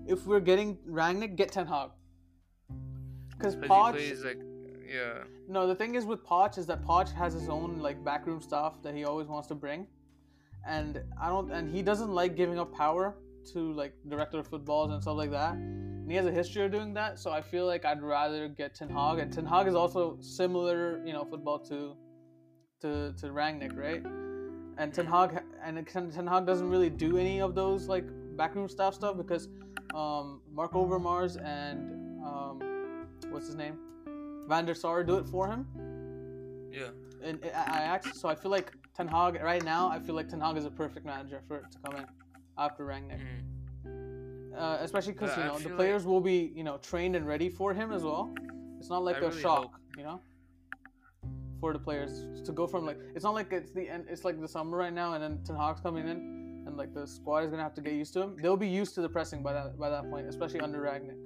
if 0.07 0.28
we're 0.28 0.39
getting 0.39 0.78
Rangnick, 0.88 1.36
get 1.36 1.51
Ten 1.51 1.66
Hag. 1.66 1.89
Because 3.40 3.56
Poch, 3.56 3.94
plays 3.94 4.24
like, 4.24 4.42
yeah. 4.86 5.24
no, 5.48 5.66
the 5.66 5.76
thing 5.76 5.96
is 5.96 6.06
with 6.06 6.26
Poch 6.26 6.58
is 6.58 6.66
that 6.66 6.84
Poch 6.84 7.14
has 7.14 7.34
his 7.34 7.48
own 7.48 7.80
like 7.80 8.04
backroom 8.04 8.42
stuff 8.42 8.84
that 8.84 8.94
he 8.94 9.06
always 9.06 9.28
wants 9.28 9.48
to 9.48 9.56
bring, 9.56 9.88
and 10.68 11.02
I 11.22 11.30
don't, 11.30 11.50
and 11.52 11.74
he 11.74 11.82
doesn't 11.82 12.12
like 12.12 12.36
giving 12.36 12.60
up 12.60 12.74
power 12.74 13.16
to 13.54 13.72
like 13.74 13.94
director 14.10 14.40
of 14.40 14.48
footballs 14.48 14.92
and 14.92 15.02
stuff 15.02 15.16
like 15.16 15.32
that. 15.32 15.54
And 15.54 16.12
he 16.12 16.18
has 16.18 16.26
a 16.26 16.32
history 16.32 16.66
of 16.66 16.72
doing 16.72 16.94
that, 16.96 17.18
so 17.18 17.32
I 17.32 17.42
feel 17.42 17.66
like 17.66 17.86
I'd 17.86 18.02
rather 18.02 18.50
get 18.50 18.76
Ten 18.76 18.90
Hag, 18.90 19.20
and 19.20 19.32
Ten 19.32 19.46
Hag 19.46 19.68
is 19.68 19.76
also 19.76 20.18
similar, 20.20 21.02
you 21.06 21.14
know, 21.14 21.24
football 21.24 21.60
to 21.60 21.96
to 22.82 23.14
to 23.14 23.28
Rangnick, 23.28 23.78
right? 23.78 24.04
And 24.78 24.94
Ten 24.94 25.06
Hag 25.06 25.42
and 25.64 25.88
Ten 25.88 26.12
Ten 26.12 26.28
Hag 26.28 26.46
doesn't 26.46 26.70
really 26.70 26.90
do 26.90 27.18
any 27.18 27.40
of 27.40 27.56
those 27.56 27.88
like 27.88 28.06
backroom 28.36 28.68
staff 28.68 28.96
stuff 28.96 29.16
because 29.16 29.48
um, 29.94 30.42
Mark 30.52 30.74
Overmars 30.74 31.42
and 31.44 32.22
um, 32.24 32.79
what's 33.32 33.48
his 33.48 33.56
name, 33.56 33.78
Van 34.48 34.66
der 34.66 34.74
Sar 34.74 35.04
do 35.04 35.18
it 35.18 35.26
for 35.26 35.48
him 35.48 35.66
Yeah. 36.72 36.90
And 37.24 37.40
in 37.44 37.50
Ajax. 37.50 38.20
So 38.20 38.30
I 38.30 38.36
feel 38.36 38.52
like 38.52 38.74
Ten 38.96 39.08
Hag 39.08 39.42
right 39.42 39.64
now. 39.64 39.90
I 39.90 40.00
feel 40.00 40.16
like 40.16 40.30
Ten 40.30 40.40
Hag 40.40 40.56
is 40.58 40.66
a 40.66 40.72
perfect 40.72 41.06
manager 41.06 41.42
for 41.48 41.58
it 41.58 41.66
to 41.72 41.78
come 41.80 41.96
in. 41.98 42.06
after 42.58 42.86
Rangnick. 42.86 43.22
Mhm. 43.86 44.54
Uh, 44.58 44.78
especially 44.82 45.14
because 45.14 45.30
But 45.36 45.38
you 45.40 45.46
know 45.46 45.54
the 45.54 45.60
feel 45.60 45.70
like- 45.72 45.78
players 45.78 46.06
will 46.06 46.20
be 46.22 46.52
you 46.60 46.64
know 46.68 46.78
trained 46.80 47.16
and 47.16 47.26
ready 47.26 47.50
for 47.50 47.74
him 47.74 47.92
as 47.98 48.04
well. 48.04 48.34
It's 48.80 48.90
not 48.90 49.04
like 49.04 49.16
I 49.18 49.20
a 49.20 49.30
really 49.30 49.42
shock, 49.42 49.60
hope- 49.72 49.98
you 49.98 50.04
know, 50.04 50.20
for 51.62 51.72
the 51.74 51.80
players 51.80 52.42
to 52.48 52.52
go 52.52 52.68
from 52.68 52.86
like 52.86 53.00
it's 53.16 53.24
not 53.24 53.34
like 53.34 53.52
it's 53.54 53.72
the 53.72 53.88
end. 53.90 54.06
It's 54.10 54.24
like 54.26 54.40
the 54.42 54.48
summer 54.48 54.76
right 54.78 54.94
now, 54.94 55.14
and 55.14 55.24
then 55.24 55.34
Ten 55.46 55.56
Hag's 55.56 55.80
coming 55.82 56.06
in, 56.08 56.18
and 56.66 56.76
like 56.76 56.94
the 56.94 57.06
squad 57.08 57.44
is 57.46 57.50
gonna 57.52 57.64
have 57.64 57.74
to 57.76 57.82
get 57.82 57.94
used 57.94 58.14
to 58.16 58.22
him. 58.24 58.36
They'll 58.42 58.58
be 58.58 58.68
used 58.82 58.94
to 58.96 59.02
the 59.02 59.10
pressing 59.10 59.42
by 59.42 59.54
that 59.54 59.78
by 59.78 59.90
that 59.90 60.10
point, 60.10 60.28
especially 60.28 60.60
under 60.62 60.80
Rangnick. 60.82 61.20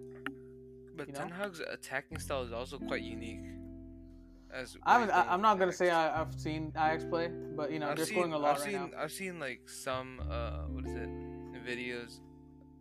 But 0.95 1.07
You 1.07 1.13
know? 1.13 1.19
Ten 1.19 1.29
Hag's 1.29 1.59
attacking 1.59 2.19
style 2.19 2.43
is 2.43 2.51
also 2.51 2.77
quite 2.77 3.01
unique. 3.03 3.45
As 4.53 4.77
I 4.83 4.93
haven't. 4.99 5.09
what 5.09 5.15
he's 5.15 5.29
I, 5.29 5.33
I'm 5.33 5.41
not 5.41 5.57
gonna 5.59 5.71
say 5.73 5.89
I, 5.89 6.21
I've 6.21 6.33
seen 6.39 6.71
Ajax 6.75 7.03
play, 7.05 7.29
but 7.55 7.71
you 7.71 7.79
know 7.79 7.89
I've 7.89 7.97
they're 7.97 8.05
seen, 8.05 8.15
scoring 8.15 8.33
a 8.33 8.37
lot 8.37 8.57
I've 8.57 8.61
right 8.61 8.71
seen, 8.71 8.91
now. 8.91 9.01
I've 9.01 9.11
seen 9.11 9.39
like 9.39 9.67
some 9.67 10.19
uh, 10.29 10.63
what 10.67 10.85
is 10.85 10.95
it, 10.95 11.09
videos, 11.65 12.19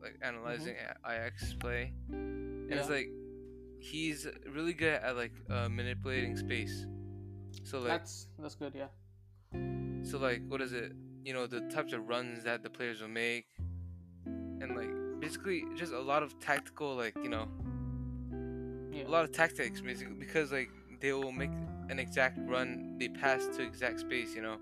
like 0.03 0.17
analyzing 0.23 0.75
A 1.05 1.11
Ajax 1.13 1.55
play, 1.55 1.93
and 2.11 2.71
it's 2.73 2.83
Mm-hmm. 2.83 2.93
Like 2.93 3.09
he's 3.79 4.27
really 4.51 4.75
good 4.75 4.95
at 4.95 5.17
like 5.17 5.33
uh, 5.51 5.69
manipulating 5.71 6.37
space. 6.37 6.87
So 7.65 7.79
like, 7.79 7.89
That's 7.89 8.29
that's 8.39 8.55
good. 8.55 8.75
Yeah. 8.75 8.89
so 10.03 10.19
like, 10.19 10.43
what 10.49 10.61
is 10.61 10.73
it? 10.75 10.93
You 11.25 11.33
know, 11.33 11.47
the 11.47 11.61
types 11.63 11.93
of 11.95 12.07
runs 12.09 12.45
that 12.45 12.63
the 12.63 12.71
players 12.71 13.01
will 13.01 13.09
make, 13.09 13.47
and 14.27 14.77
like 14.77 14.91
basically 15.21 15.65
just 15.75 15.93
a 15.93 16.01
lot 16.01 16.23
of 16.23 16.39
tactical, 16.39 16.95
like 16.97 17.15
you 17.23 17.31
know, 17.31 17.49
Yeah. 17.49 17.72
A 19.01 19.09
lot 19.09 19.25
of 19.25 19.33
tactics 19.33 19.81
basically 19.81 20.15
because 20.15 20.53
like 20.53 20.71
they 21.01 21.13
will 21.13 21.33
make 21.33 21.51
an 21.89 21.99
exact 21.99 22.39
run, 22.47 22.97
they 22.99 23.09
pass 23.09 23.47
to 23.57 23.63
exact 23.63 24.01
space, 24.01 24.35
you 24.35 24.43
know, 24.43 24.59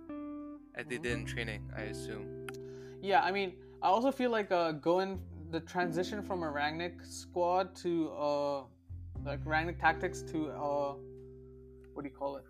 as 0.74 0.87
they 0.87 0.97
Mhm. 0.97 1.03
did 1.03 1.12
in 1.12 1.26
training, 1.26 1.70
I 1.76 1.83
assume. 1.83 2.47
Yeah, 3.03 3.22
I 3.22 3.31
mean, 3.31 3.55
I 3.83 3.89
also 3.89 4.11
feel 4.11 4.31
like 4.31 4.51
uh, 4.53 4.72
going 4.72 5.20
the 5.51 5.61
transition 5.61 6.22
from 6.22 6.43
a 6.43 6.47
Rangnick 6.47 7.05
squad 7.05 7.74
to 7.76 8.11
uh, 8.12 8.62
like 9.24 9.45
Rangnick 9.45 9.78
tactics 9.81 10.22
to 10.33 10.51
uh, 10.51 10.95
what 11.93 12.03
do 12.03 12.09
you 12.09 12.14
call 12.14 12.37
it? 12.37 12.45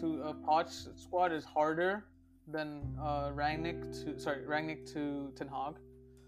To 0.00 0.22
a 0.22 0.34
Poch 0.34 0.68
squad 0.98 1.32
is 1.32 1.44
harder 1.44 2.04
than 2.48 2.96
uh, 3.00 3.30
Rangnick 3.30 3.80
to 4.04 4.18
sorry 4.18 4.42
Rangnick 4.42 4.84
to 4.92 5.32
Ten 5.36 5.48
Hag 5.48 5.74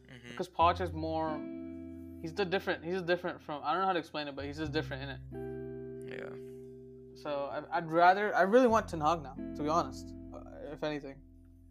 hmm 0.09 0.29
because 0.31 0.49
Poch 0.49 0.81
is 0.81 0.93
more. 0.93 1.39
He's 2.21 2.33
the 2.33 2.45
different. 2.45 2.85
He's 2.85 3.03
different 3.03 3.41
from. 3.41 3.61
I 3.65 3.73
don't 3.73 3.83
know 3.83 3.87
how 3.87 3.93
to 3.93 3.99
explain 3.99 4.29
it, 4.29 4.35
but 4.37 4.45
he's 4.45 4.59
just 4.59 4.73
different 4.73 5.03
in 5.05 5.09
it. 5.11 6.19
Yeah. 6.19 6.35
So 7.15 7.51
I, 7.53 7.79
I'd 7.79 7.91
rather. 7.91 8.35
I 8.35 8.43
really 8.43 8.67
want 8.67 8.89
Ten 8.89 9.01
Hag 9.01 9.23
now, 9.23 9.37
to 9.57 9.63
be 9.63 9.69
honest. 9.69 10.13
Uh, 10.35 10.41
if 10.73 10.83
anything, 10.83 11.15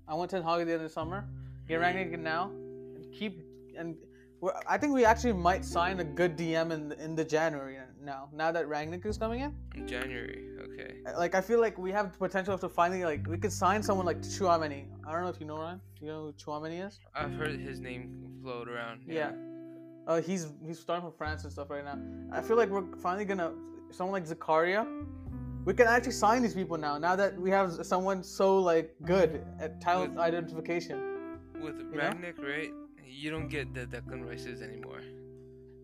I 0.07 0.13
want 0.13 0.31
Ten 0.31 0.43
Hag 0.43 0.61
at 0.61 0.67
the 0.67 0.73
end 0.73 0.81
of 0.81 0.87
the 0.87 0.93
summer. 0.93 1.25
Get 1.67 1.81
Rangnick 1.81 2.13
in 2.13 2.23
now, 2.23 2.51
and 2.95 3.11
keep 3.13 3.41
and. 3.77 3.95
I 4.67 4.77
think 4.77 4.93
we 4.93 5.03
actually 5.03 5.33
might 5.33 5.65
sign 5.65 5.99
a 5.99 6.03
good 6.03 6.37
DM 6.37 6.71
in 6.71 6.89
the, 6.89 7.03
in 7.03 7.15
the 7.15 7.25
January 7.25 7.79
now. 8.07 8.29
Now 8.31 8.51
that 8.51 8.67
Rangnick 8.67 9.03
is 9.05 9.17
coming 9.17 9.39
in, 9.41 9.51
In 9.75 9.87
January, 9.87 10.43
okay. 10.61 10.97
like 11.17 11.33
I 11.33 11.41
feel 11.41 11.59
like 11.59 11.75
we 11.79 11.91
have 11.91 12.11
the 12.11 12.17
potential 12.19 12.55
to 12.57 12.69
finally 12.69 13.03
like 13.03 13.25
we 13.27 13.39
could 13.39 13.51
sign 13.51 13.81
someone 13.81 14.05
like 14.05 14.21
Chouameni. 14.21 14.85
I 15.07 15.11
don't 15.11 15.23
know 15.23 15.29
if 15.29 15.39
you 15.39 15.47
know 15.47 15.57
Ryan. 15.57 15.81
You 15.99 16.07
know 16.07 16.21
who 16.25 16.33
Chouameni 16.33 16.85
is? 16.85 16.99
I've 17.15 17.33
heard 17.33 17.59
his 17.59 17.79
name 17.79 18.39
float 18.43 18.69
around. 18.69 19.01
Yeah. 19.07 19.31
Uh, 20.07 20.21
he's 20.21 20.53
he's 20.65 20.79
starting 20.79 21.03
from 21.03 21.11
France 21.17 21.43
and 21.43 21.51
stuff 21.51 21.69
right 21.69 21.83
now. 21.83 21.99
I 22.31 22.41
feel 22.41 22.55
like 22.57 22.69
we're 22.69 22.85
finally 22.97 23.25
gonna 23.25 23.51
someone 23.91 24.13
like 24.13 24.25
Zakaria. 24.29 24.85
We 25.65 25.73
can 25.73 25.87
actually 25.87 26.13
sign 26.13 26.41
these 26.41 26.53
people 26.53 26.77
now. 26.77 26.97
Now 26.97 27.15
that 27.17 27.37
we 27.37 27.49
have 27.51 27.85
someone 27.85 28.23
so 28.23 28.57
like 28.57 28.95
good 29.03 29.45
at 29.59 29.81
talent 29.81 30.11
With- 30.13 30.19
identification. 30.21 30.97
With? 31.61 31.75
Rangnick, 31.93 32.39
right? 32.41 32.69
You 33.05 33.31
don't 33.31 33.49
get 33.49 33.73
the 33.73 33.85
Declan 33.85 34.25
Rices 34.25 34.61
anymore. 34.61 35.01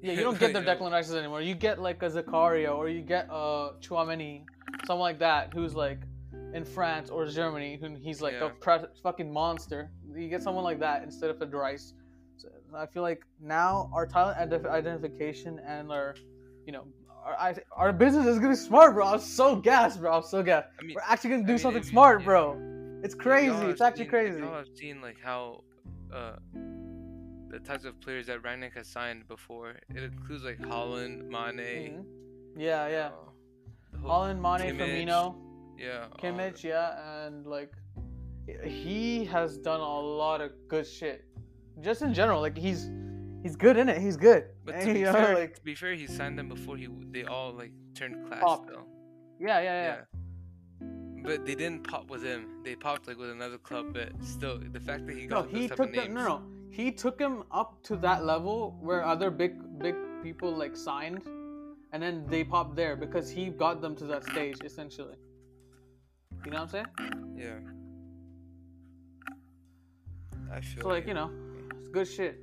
Yeah, 0.01 0.13
you 0.13 0.21
don't 0.21 0.39
get 0.39 0.53
the 0.53 0.61
Declan 0.69 0.91
Rices 0.91 1.15
anymore. 1.15 1.41
You 1.41 1.55
get 1.55 1.82
like 1.82 2.01
a 2.03 2.09
Zakaria 2.09 2.74
or 2.74 2.88
you 2.88 3.01
get 3.01 3.28
a 3.30 3.71
Chouameni, 3.82 4.43
someone 4.86 5.09
like 5.11 5.19
that 5.19 5.53
who's 5.53 5.74
like 5.76 5.99
in 6.53 6.63
France 6.63 7.09
or 7.09 7.26
Germany, 7.26 7.78
who 7.82 7.95
he's 7.95 8.21
like 8.21 8.34
Yeah. 8.34 8.45
a 8.45 8.49
pre- 8.51 8.88
fucking 9.01 9.32
monster. 9.34 9.89
You 10.15 10.30
get 10.30 10.43
someone 10.43 10.63
like 10.63 10.80
that 10.80 11.03
instead 11.03 11.30
of 11.30 11.41
a 11.41 11.45
Rice. 11.47 11.93
So 12.38 12.50
I 12.76 12.86
feel 12.86 13.04
like 13.04 13.24
now 13.42 13.90
our 13.94 14.06
talent 14.06 14.38
ident- 14.38 14.70
identification 14.70 15.60
and 15.66 15.92
our, 15.92 16.16
you 16.66 16.74
know, 16.74 16.86
our, 17.26 17.54
our 17.76 17.94
business 17.94 18.26
is 18.26 18.38
gonna 18.38 18.50
be 18.50 18.56
smart, 18.56 18.94
bro. 18.96 19.06
I'm 19.08 19.20
so 19.20 19.56
gassed, 19.56 20.00
bro. 20.02 20.12
I'm 20.14 20.24
so 20.24 20.44
gassed. 20.44 20.68
I 20.80 20.84
mean, 20.84 20.96
We're 20.96 21.02
actually 21.08 21.30
gonna 21.32 21.44
I 21.44 21.46
do 21.46 21.52
mean, 21.54 21.60
something 21.60 21.80
if 21.82 21.86
you- 21.88 21.92
smart, 21.92 22.20
yeah. 22.22 22.26
bro. 22.26 23.00
It's 23.04 23.16
crazy. 23.16 23.56
It's 23.68 23.82
actually 23.82 24.06
seen- 24.06 24.10
crazy. 24.10 24.40
Y'all 24.40 24.56
have 24.58 24.68
seen 24.76 25.02
like 25.02 25.18
how 25.22 25.64
uh, 26.14 26.36
the 27.50 27.60
types 27.60 27.86
of 27.86 28.00
players 28.02 28.28
that 28.28 28.42
Rangnick 28.44 28.74
has 28.76 28.88
signed 28.88 29.28
before. 29.28 29.72
It 29.96 30.04
includes 30.04 30.44
like 30.44 30.58
Haaland, 30.60 31.28
Mane. 31.30 32.04
Mhm. 32.04 32.06
Yeah, 32.58 32.88
yeah. 32.88 33.08
uh, 33.08 33.12
the 33.94 33.98
whole- 34.00 34.10
Haaland, 34.22 34.40
Mane, 34.42 34.76
Kimmich, 34.76 35.08
Firmino. 35.08 35.36
Yeah. 35.78 36.06
Kimmich, 36.22 36.64
yeah, 36.64 37.26
and 37.26 37.46
like 37.46 37.72
he 38.66 39.24
has 39.26 39.58
done 39.58 39.80
a 39.80 40.00
lot 40.00 40.42
of 40.42 40.52
good 40.68 40.86
shit. 40.86 41.26
Just 41.82 42.01
in 42.01 42.13
general, 42.13 42.41
like 42.41 42.57
he's 42.57 42.89
he's 43.41 43.55
good 43.55 43.78
in 43.78 43.89
it. 43.89 43.99
He's 44.01 44.17
good. 44.17 44.45
But 44.65 44.76
And, 44.76 44.88
to 44.88 44.93
be, 44.93 44.99
you 44.99 45.05
know, 45.05 45.13
fair, 45.13 45.36
like 45.36 45.55
to 45.55 45.61
be 45.63 45.76
fair, 45.76 45.93
he 45.93 46.07
signed 46.07 46.38
them 46.38 46.49
before 46.49 46.78
he 46.78 46.88
they 47.11 47.24
all 47.26 47.51
like 47.53 47.71
turned 47.95 48.28
class 48.28 48.41
Popped. 48.41 48.69
though. 48.69 48.86
yeah, 49.39 49.59
yeah, 49.59 49.63
yeah. 49.63 49.95
Yeah. 49.95 50.01
But 51.26 51.45
they 51.45 51.55
didn't 51.55 51.84
pop 51.88 52.09
with 52.09 52.21
him. 52.24 52.61
They 52.63 52.76
popped 52.76 53.07
like 53.07 53.17
with 53.17 53.30
another 53.32 53.57
club. 53.57 53.93
But 53.93 54.11
still, 54.24 54.59
the 54.59 54.80
fact 54.80 55.07
that 55.07 55.15
he 55.15 55.26
No, 55.26 55.41
got 55.43 55.49
he 55.49 55.67
type 55.69 55.78
took 55.78 55.93
them. 55.93 56.03
names. 56.05 56.13
No, 56.13 56.24
no, 56.26 56.41
he 56.69 56.91
took 56.91 57.17
him 57.19 57.43
up 57.51 57.82
to 57.84 57.95
that 57.97 58.26
level 58.26 58.78
where 58.82 59.03
other 59.05 59.32
big 59.32 59.53
big 59.80 59.95
people 60.21 60.51
like 60.55 60.76
signed, 60.76 61.21
and 61.93 62.03
then 62.03 62.26
they 62.28 62.43
popped 62.43 62.76
there 62.76 62.95
because 62.95 63.30
he 63.30 63.47
got 63.49 63.82
them 63.82 63.95
to 63.95 64.05
that 64.05 64.24
stage 64.26 64.57
essentially. 64.63 65.15
You 66.45 66.51
know 66.51 66.63
what 66.63 66.76
I'm 66.76 66.86
saying? 66.86 67.36
Yeah. 67.38 67.59
I 70.51 70.59
feel 70.61 70.84
So 70.84 70.89
like 70.89 71.07
you 71.07 71.13
know, 71.13 71.32
good 71.94 72.08
shit. 72.08 72.39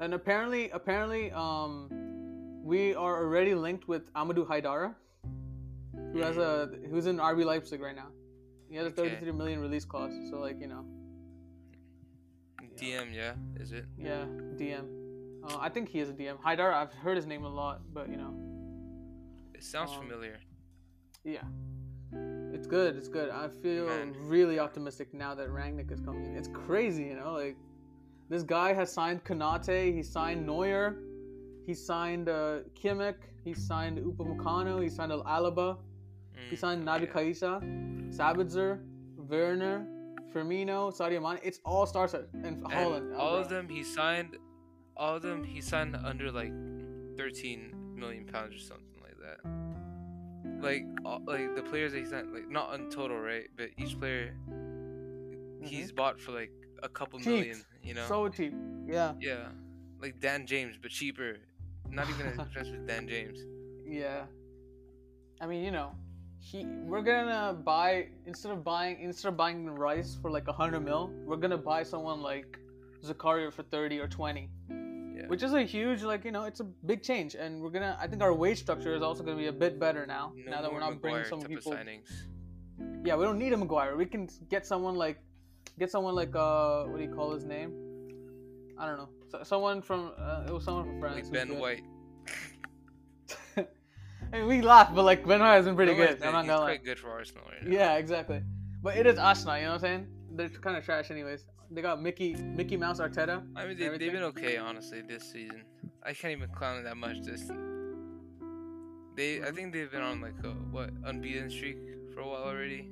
And 0.00 0.12
apparently, 0.12 0.68
apparently, 0.70 1.30
um, 1.32 1.88
we 2.62 2.94
are 2.94 3.16
already 3.22 3.54
linked 3.54 3.86
with 3.88 4.12
Amadou 4.14 4.46
Haidara, 4.46 4.94
who 6.12 6.18
has 6.18 6.36
a 6.36 6.68
who's 6.90 7.06
in 7.06 7.18
RB 7.18 7.44
Leipzig 7.44 7.80
right 7.80 7.94
now. 7.96 8.08
He 8.68 8.76
has 8.76 8.86
a 8.86 8.90
Okay. 8.90 9.08
33 9.10 9.32
million 9.32 9.60
release 9.60 9.84
clause. 9.84 10.12
So 10.30 10.38
like 10.40 10.60
you 10.60 10.66
know, 10.66 10.84
DM, 12.76 13.14
yeah, 13.14 13.34
is 13.60 13.72
it? 13.72 13.86
yeah, 13.96 14.24
DM. 14.56 14.86
Uh, 15.44 15.58
I 15.60 15.68
think 15.68 15.88
he 15.88 16.00
is 16.00 16.10
a 16.10 16.12
DM. 16.12 16.36
Haidara, 16.40 16.74
I've 16.74 16.92
heard 16.92 17.16
his 17.16 17.26
name 17.26 17.44
a 17.44 17.48
lot, 17.48 17.82
but 17.92 18.08
you 18.08 18.16
know, 18.16 18.34
It 19.54 19.62
sounds 19.62 19.92
Um, 19.92 19.98
familiar. 20.00 20.40
yeah, 21.22 21.44
it's 22.52 22.66
good. 22.66 22.96
It's 22.96 23.08
good. 23.08 23.30
I 23.30 23.48
feel 23.48 23.86
Man. 23.86 24.14
really 24.18 24.58
optimistic 24.58 25.14
now 25.14 25.34
that 25.36 25.48
Rangnick 25.50 25.92
is 25.92 26.00
coming 26.00 26.24
in. 26.24 26.36
It's 26.36 26.48
crazy, 26.48 27.04
you 27.04 27.14
know, 27.14 27.32
like 27.34 27.56
this 28.28 28.42
guy 28.42 28.72
has 28.72 28.92
signed 28.92 29.24
Konaté. 29.24 29.94
He 29.94 30.02
signed 30.02 30.46
Neuer. 30.46 30.96
He 31.66 31.74
signed 31.74 32.28
uh, 32.28 32.58
Kimmich. 32.80 33.16
He 33.44 33.54
signed 33.54 33.98
Upamecano. 33.98 34.82
He 34.82 34.88
signed 34.88 35.12
Al 35.12 35.22
Alaba. 35.24 35.78
He 36.50 36.56
Mm, 36.56 36.58
signed 36.58 36.84
Naby 36.86 37.08
okay. 37.08 37.30
Keita, 37.30 37.52
Sabitzer, 38.14 38.80
Werner, 39.16 39.86
Firmino, 40.32 40.92
Sadio 40.94 41.22
Mane. 41.22 41.38
It's 41.42 41.60
all 41.64 41.86
stars 41.86 42.12
in 42.14 42.24
And 42.44 42.64
Haaland. 42.64 43.14
uh, 43.14 43.16
all 43.18 43.36
of 43.36 43.48
them 43.48 43.68
he 43.68 43.82
signed. 43.84 44.36
All 44.96 45.16
of 45.16 45.22
them 45.22 45.44
he 45.44 45.60
signed 45.60 45.96
under 45.96 46.30
like 46.30 46.52
13 47.16 47.94
million 47.96 48.26
pounds 48.26 48.54
or 48.56 48.58
something 48.58 49.00
like 49.00 49.16
that. 49.24 49.38
Like, 50.62 50.84
all, 51.04 51.20
like 51.24 51.54
the 51.54 51.62
players 51.62 51.92
that 51.92 52.00
he 52.00 52.04
signed, 52.04 52.32
like 52.32 52.48
not 52.48 52.74
in 52.74 52.90
total, 52.90 53.18
right? 53.18 53.48
But 53.56 53.68
each 53.78 53.98
player 53.98 54.34
he's 55.62 55.92
bought 55.92 56.20
for 56.20 56.32
like 56.32 56.50
a 56.82 56.88
couple. 56.88 57.18
Cheap. 57.18 57.26
million. 57.28 57.62
You 57.82 57.94
know? 57.94 58.06
So 58.06 58.28
cheap. 58.28 58.54
Yeah. 58.86 59.12
yeah, 59.20 59.48
like 60.00 60.20
Dan 60.20 60.46
James, 60.46 60.76
but 60.80 60.90
cheaper. 60.90 61.36
Not 61.90 62.08
even 62.08 62.26
as 62.26 62.38
expensive 62.46 62.74
as 62.80 62.86
Dan 62.86 63.08
James. 63.08 63.38
Yeah. 63.86 64.24
I 65.40 65.46
mean, 65.46 65.64
you 65.64 65.70
know, 65.70 65.92
he 66.38 66.64
we're 66.66 67.02
gonna 67.02 67.54
buy 67.54 68.08
instead 68.26 68.52
of 68.52 68.64
buying 68.64 69.00
instead 69.00 69.28
of 69.28 69.36
buying 69.36 69.66
Rice 69.66 70.16
for 70.20 70.30
like 70.30 70.48
a 70.48 70.52
hundred 70.52 70.80
mil, 70.80 71.10
we're 71.24 71.36
gonna 71.36 71.58
buy 71.58 71.82
someone 71.82 72.20
like 72.20 72.58
Zakaria 73.04 73.52
for 73.52 73.62
thirty 73.62 73.98
or 73.98 74.08
twenty. 74.08 74.50
Yeah. 74.70 75.28
Which 75.28 75.42
is 75.42 75.52
a 75.52 75.62
huge 75.62 76.02
like 76.02 76.24
you 76.24 76.32
know 76.32 76.44
it's 76.44 76.60
a 76.60 76.64
big 76.64 77.02
change 77.02 77.34
and 77.34 77.60
we're 77.62 77.70
gonna 77.70 77.96
I 78.00 78.06
think 78.08 78.20
our 78.22 78.34
wage 78.34 78.58
structure 78.58 78.94
is 78.94 79.02
also 79.02 79.22
gonna 79.22 79.36
be 79.36 79.46
a 79.46 79.52
bit 79.52 79.78
better 79.78 80.06
now 80.06 80.32
No 80.36 80.50
now 80.50 80.62
that 80.62 80.72
we're 80.72 80.80
not 80.80 81.00
bringing 81.00 81.24
some 81.24 81.40
people 81.40 81.72
signings. 81.72 82.10
yeah 83.04 83.14
we 83.14 83.24
don't 83.24 83.38
need 83.38 83.52
a 83.52 83.56
Maguire 83.56 83.96
we 83.96 84.06
can 84.06 84.28
get 84.50 84.66
someone 84.66 84.96
like 84.96 85.18
get 85.78 85.90
someone 85.90 86.14
like 86.14 86.34
uh 86.34 86.84
what 86.84 86.98
do 86.98 87.04
you 87.04 87.14
call 87.14 87.32
his 87.32 87.44
name 87.44 87.72
I 88.78 88.86
don't 88.86 88.96
know 88.96 89.08
so, 89.28 89.42
someone 89.42 89.82
from 89.82 90.12
uh, 90.18 90.44
it 90.46 90.52
was 90.52 90.64
someone 90.64 90.84
from 90.84 91.00
France 91.00 91.24
Like 91.24 91.32
Ben 91.32 91.48
good. 91.48 91.58
White. 91.58 91.82
I 94.32 94.38
mean, 94.38 94.46
we 94.46 94.62
laugh 94.62 94.94
but 94.94 95.04
like 95.04 95.26
Ben 95.26 95.40
White 95.40 95.54
has 95.54 95.64
been 95.64 95.76
pretty 95.76 95.94
Ben 95.94 96.16
good 96.16 96.22
I'm 96.22 96.32
not 96.32 96.46
gonna 96.46 96.60
lie 96.60 96.66
quite 96.76 96.84
good 96.84 96.98
for 96.98 97.10
Arsenal 97.10 97.44
right 97.48 97.62
now. 97.68 97.76
Yeah, 97.76 97.96
exactly. 97.96 98.42
But 98.82 98.96
it 98.96 99.06
is 99.06 99.18
Arsenal, 99.18 99.56
you 99.56 99.62
know 99.64 99.68
what 99.70 99.74
I'm 99.76 99.80
saying? 99.80 100.06
They're 100.32 100.48
kind 100.48 100.76
of 100.76 100.84
trash, 100.84 101.10
anyways. 101.10 101.46
they 101.70 101.80
got 101.80 102.02
Mickey 102.02 102.34
Mickey 102.34 102.76
Mouse 102.76 103.00
Arteta. 103.00 103.42
I 103.56 103.66
mean, 103.66 103.78
they, 103.78 103.88
they've 103.88 104.12
been 104.12 104.24
okay 104.24 104.56
honestly 104.56 105.00
this 105.02 105.24
season. 105.24 105.62
I 106.02 106.12
can't 106.12 106.32
even 106.32 106.50
clown 106.50 106.76
them 106.76 106.84
that 106.84 106.96
much. 106.96 107.22
This 107.22 107.50
they, 109.16 109.42
I 109.42 109.50
think 109.52 109.72
they've 109.72 109.90
been 109.90 110.02
on 110.02 110.20
like 110.20 110.34
a 110.44 110.48
what 110.48 110.90
unbeaten 111.04 111.48
streak 111.48 111.78
for 112.12 112.20
a 112.20 112.28
while 112.28 112.42
already. 112.42 112.90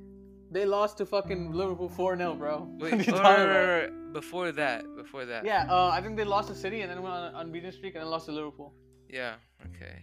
They 0.53 0.66
lost 0.66 0.98
to 0.98 1.07
fucking 1.07 1.53
Liverpool 1.53 1.88
four 1.88 2.14
0 2.14 2.34
bro. 2.34 2.68
Wait, 2.78 3.09
oh, 3.09 3.22
right, 3.22 3.46
right, 3.46 3.82
right, 3.82 4.12
before 4.12 4.53
that, 4.53 4.84
before 4.96 5.24
that. 5.24 5.46
Yeah, 5.46 5.66
uh, 5.70 5.88
I 5.88 6.03
think 6.03 6.16
they 6.16 6.24
lost 6.24 6.48
to 6.48 6.55
City 6.55 6.82
and 6.82 6.90
then 6.90 7.03
went 7.03 7.14
on 7.14 7.24
an 7.28 7.34
unbeaten 7.36 7.72
streak 7.72 7.94
and 7.94 8.05
then 8.05 8.11
lost 8.11 8.26
to 8.26 8.32
Liverpool. 8.32 8.74
Yeah. 9.09 9.34
Okay. 9.66 9.96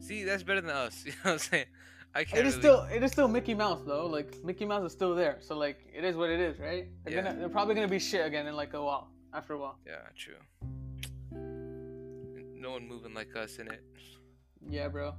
See, 0.00 0.24
that's 0.24 0.42
better 0.42 0.60
than 0.60 0.70
us. 0.70 1.04
You 1.06 1.12
know 1.12 1.18
what 1.22 1.32
I'm 1.32 1.38
saying? 1.38 1.66
I 2.14 2.24
can't. 2.24 2.40
It 2.40 2.46
is 2.46 2.56
really... 2.56 2.62
still 2.62 2.82
it 2.96 3.02
is 3.04 3.12
still 3.12 3.28
Mickey 3.28 3.54
Mouse 3.54 3.82
though. 3.86 4.06
Like 4.06 4.42
Mickey 4.42 4.64
Mouse 4.64 4.84
is 4.84 4.92
still 4.92 5.14
there. 5.14 5.38
So 5.40 5.56
like 5.56 5.86
it 5.94 6.02
is 6.02 6.16
what 6.16 6.30
it 6.30 6.40
is, 6.40 6.58
right? 6.58 6.88
They're 7.04 7.14
yeah. 7.14 7.22
gonna 7.22 7.38
they're 7.38 7.48
probably 7.48 7.76
gonna 7.76 7.86
be 7.86 8.00
shit 8.00 8.26
again 8.26 8.46
in 8.46 8.56
like 8.56 8.74
a 8.74 8.82
while. 8.82 9.10
After 9.32 9.52
a 9.54 9.58
while. 9.58 9.78
Yeah, 9.86 9.96
true. 10.16 10.34
No 12.60 12.72
one 12.72 12.88
moving 12.88 13.14
like 13.14 13.36
us 13.36 13.58
in 13.58 13.68
it. 13.68 13.84
Yeah, 14.68 14.88
bro. 14.88 15.14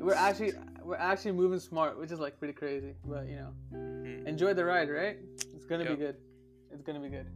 We're 0.00 0.14
actually 0.14 0.52
we're 0.82 0.96
actually 0.96 1.32
moving 1.32 1.60
smart, 1.60 1.98
which 1.98 2.10
is 2.10 2.20
like 2.20 2.38
pretty 2.38 2.54
crazy. 2.54 2.94
But 3.04 3.28
you 3.28 3.36
know, 3.36 3.52
mm-hmm. 3.74 4.26
enjoy 4.26 4.54
the 4.54 4.64
ride, 4.64 4.88
right? 4.88 5.18
It's 5.54 5.66
gonna 5.66 5.84
yep. 5.84 5.98
be 5.98 6.04
good. 6.04 6.16
It's 6.72 6.82
gonna 6.82 7.00
be 7.00 7.08
good. 7.08 7.26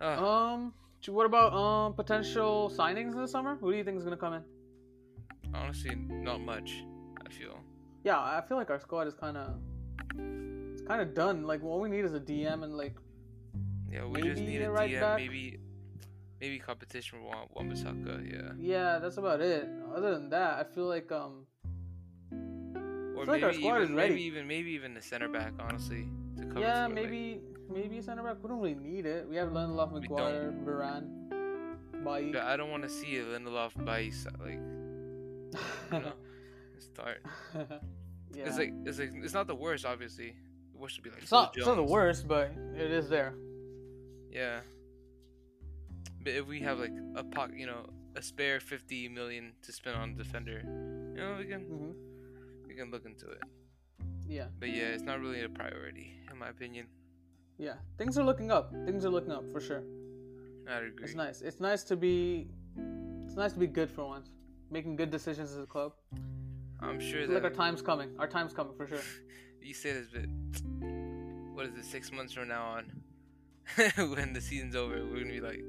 Uh. 0.00 0.26
Um, 0.26 0.72
what 1.06 1.26
about 1.26 1.52
um 1.54 1.94
potential 1.94 2.72
signings 2.74 3.12
in 3.12 3.20
the 3.20 3.28
summer? 3.28 3.56
Who 3.60 3.70
do 3.70 3.78
you 3.78 3.84
think 3.84 3.98
is 3.98 4.04
gonna 4.04 4.16
come 4.16 4.34
in? 4.34 4.42
Honestly, 5.54 5.94
not 5.94 6.40
much. 6.40 6.84
I 7.26 7.30
feel. 7.30 7.58
Yeah, 8.04 8.18
I 8.18 8.42
feel 8.46 8.56
like 8.56 8.70
our 8.70 8.80
squad 8.80 9.06
is 9.06 9.14
kind 9.14 9.36
of 9.36 9.54
it's 10.16 10.82
kind 10.82 11.00
of 11.00 11.14
done. 11.14 11.46
Like 11.46 11.62
what 11.62 11.80
we 11.80 11.88
need 11.88 12.04
is 12.04 12.14
a 12.14 12.20
DM 12.20 12.62
and 12.64 12.76
like. 12.76 12.94
Yeah, 13.90 14.04
we 14.04 14.20
just 14.20 14.42
need 14.42 14.60
a 14.60 14.70
right 14.70 14.90
DM, 14.90 15.00
back. 15.00 15.16
maybe 15.16 15.58
maybe 16.40 16.58
competition 16.58 17.18
for 17.18 17.46
Wan-Bissaka, 17.54 18.32
yeah. 18.32 18.52
Yeah, 18.58 18.98
that's 18.98 19.16
about 19.16 19.40
it. 19.40 19.68
Other 19.94 20.14
than 20.14 20.30
that, 20.30 20.58
I 20.58 20.64
feel 20.64 20.86
like 20.86 21.10
um. 21.12 21.46
Or 22.32 23.24
maybe 23.26 23.30
like 23.32 23.42
our 23.42 23.52
squad 23.52 23.82
even, 23.82 23.94
maybe 23.94 24.22
even 24.22 24.46
maybe 24.46 24.70
even 24.72 24.94
the 24.94 25.02
center 25.02 25.28
back, 25.28 25.52
honestly, 25.58 26.06
to 26.36 26.46
cover. 26.46 26.60
Yeah, 26.60 26.86
for, 26.86 26.94
maybe 26.94 27.40
like... 27.42 27.76
maybe 27.76 28.00
center 28.00 28.22
back. 28.22 28.36
We 28.42 28.48
don't 28.48 28.60
really 28.60 28.74
need 28.76 29.06
it. 29.06 29.28
We 29.28 29.36
have 29.36 29.48
Lindelof, 29.48 29.92
Maguire, 29.92 30.54
Varane, 30.64 31.08
Bailly. 32.04 32.38
I 32.38 32.56
don't 32.56 32.70
want 32.70 32.84
to 32.84 32.88
see 32.88 33.18
a 33.18 33.24
Lindelof, 33.24 33.72
Bailly 33.84 34.12
like. 34.40 34.60
You 35.90 36.00
know, 36.00 36.12
start. 36.78 37.22
yeah. 38.34 38.44
It's 38.44 38.58
like 38.58 38.72
it's 38.84 38.98
like 38.98 39.12
it's 39.14 39.34
not 39.34 39.46
the 39.46 39.54
worst, 39.54 39.86
obviously. 39.86 40.36
The 40.72 40.78
worst 40.78 40.98
would 40.98 41.04
be 41.04 41.10
like. 41.10 41.22
It's 41.22 41.32
not, 41.32 41.56
it's 41.56 41.66
not 41.66 41.76
the 41.76 41.82
worst, 41.82 42.28
but 42.28 42.52
it 42.76 42.90
is 42.90 43.08
there. 43.08 43.34
Yeah. 44.30 44.60
If 46.28 46.46
we 46.46 46.60
have 46.60 46.78
like 46.78 46.94
a 47.16 47.24
pocket, 47.24 47.56
you 47.56 47.66
know, 47.66 47.86
a 48.16 48.22
spare 48.22 48.60
50 48.60 49.08
million 49.08 49.52
to 49.62 49.72
spend 49.72 49.96
on 49.96 50.14
defender, 50.14 50.62
you 51.14 51.20
know, 51.20 51.36
we 51.38 51.44
can 51.44 51.60
mm-hmm. 51.60 51.90
we 52.66 52.74
can 52.74 52.90
look 52.90 53.04
into 53.04 53.30
it. 53.30 53.42
Yeah. 54.26 54.46
But 54.58 54.68
yeah, 54.70 54.88
it's 54.94 55.02
not 55.02 55.20
really 55.20 55.42
a 55.42 55.48
priority 55.48 56.18
in 56.30 56.38
my 56.38 56.48
opinion. 56.48 56.86
Yeah, 57.58 57.74
things 57.96 58.16
are 58.18 58.24
looking 58.24 58.52
up. 58.52 58.72
Things 58.84 59.04
are 59.04 59.10
looking 59.10 59.32
up 59.32 59.50
for 59.50 59.60
sure. 59.60 59.82
I 60.68 60.76
agree. 60.76 61.04
It's 61.04 61.14
nice. 61.14 61.42
It's 61.42 61.60
nice 61.60 61.82
to 61.84 61.96
be. 61.96 62.48
It's 63.26 63.34
nice 63.34 63.52
to 63.52 63.58
be 63.58 63.66
good 63.66 63.90
for 63.90 64.04
once, 64.04 64.30
making 64.70 64.96
good 64.96 65.10
decisions 65.10 65.50
as 65.50 65.58
a 65.58 65.66
club. 65.66 65.92
I'm 66.80 67.00
sure 67.00 67.26
that. 67.26 67.34
Like 67.34 67.44
our 67.44 67.50
time's 67.50 67.82
coming. 67.82 68.10
Our 68.18 68.28
time's 68.28 68.52
coming 68.52 68.74
for 68.76 68.86
sure. 68.86 69.00
you 69.62 69.74
say 69.74 69.92
this, 69.92 70.06
but 70.12 70.26
what 71.52 71.66
is 71.66 71.76
it? 71.76 71.84
Six 71.84 72.12
months 72.12 72.32
from 72.32 72.48
now 72.48 72.64
on, 72.64 72.92
when 74.14 74.32
the 74.32 74.40
season's 74.40 74.76
over, 74.76 75.04
we're 75.04 75.20
gonna 75.20 75.32
be 75.32 75.40
like, 75.40 75.64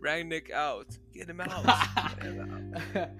Rangnick 0.00 0.50
out. 0.50 0.86
Get 1.12 1.28
him 1.28 1.40
out. 1.40 3.10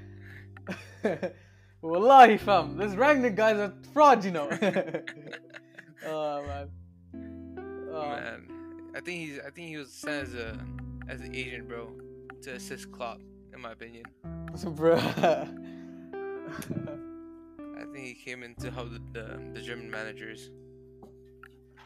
Wallahi, 1.81 2.39
fam. 2.39 2.77
This 2.77 2.95
Rangnick 2.95 3.37
guy's 3.37 3.59
a 3.59 3.73
fraud, 3.93 4.25
you 4.25 4.31
know. 4.31 4.49
oh 6.07 6.43
man. 6.45 6.71
Oh. 7.93 8.09
Man, 8.09 8.49
I 8.95 9.01
think 9.01 9.21
he's. 9.21 9.39
I 9.41 9.51
think 9.51 9.69
he 9.69 9.77
was 9.77 9.93
sent 9.93 10.29
as 10.29 10.35
a 10.35 10.59
as 11.09 11.21
an 11.21 11.35
agent, 11.35 11.69
bro, 11.69 11.91
to 12.43 12.55
assist 12.55 12.91
Klopp, 12.93 13.21
in 13.55 13.61
my 13.61 13.73
opinion. 13.73 14.05
bro. 14.75 14.97
I 14.97 15.47
think 17.93 18.07
he 18.07 18.15
came 18.15 18.43
in 18.43 18.55
to 18.57 18.71
help 18.71 18.91
the, 18.91 19.01
the, 19.13 19.41
the 19.55 19.63
German 19.63 19.91
managers. 19.91 20.51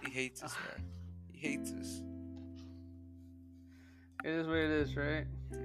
He 0.04 0.10
hates 0.10 0.42
us, 0.42 0.54
man. 0.54 0.84
He 1.30 1.38
hates 1.38 1.72
us. 1.72 2.02
It 4.24 4.30
is 4.30 4.46
what 4.46 4.56
it 4.56 4.70
is, 4.70 4.96
right? 4.96 5.26
Yeah. 5.50 5.58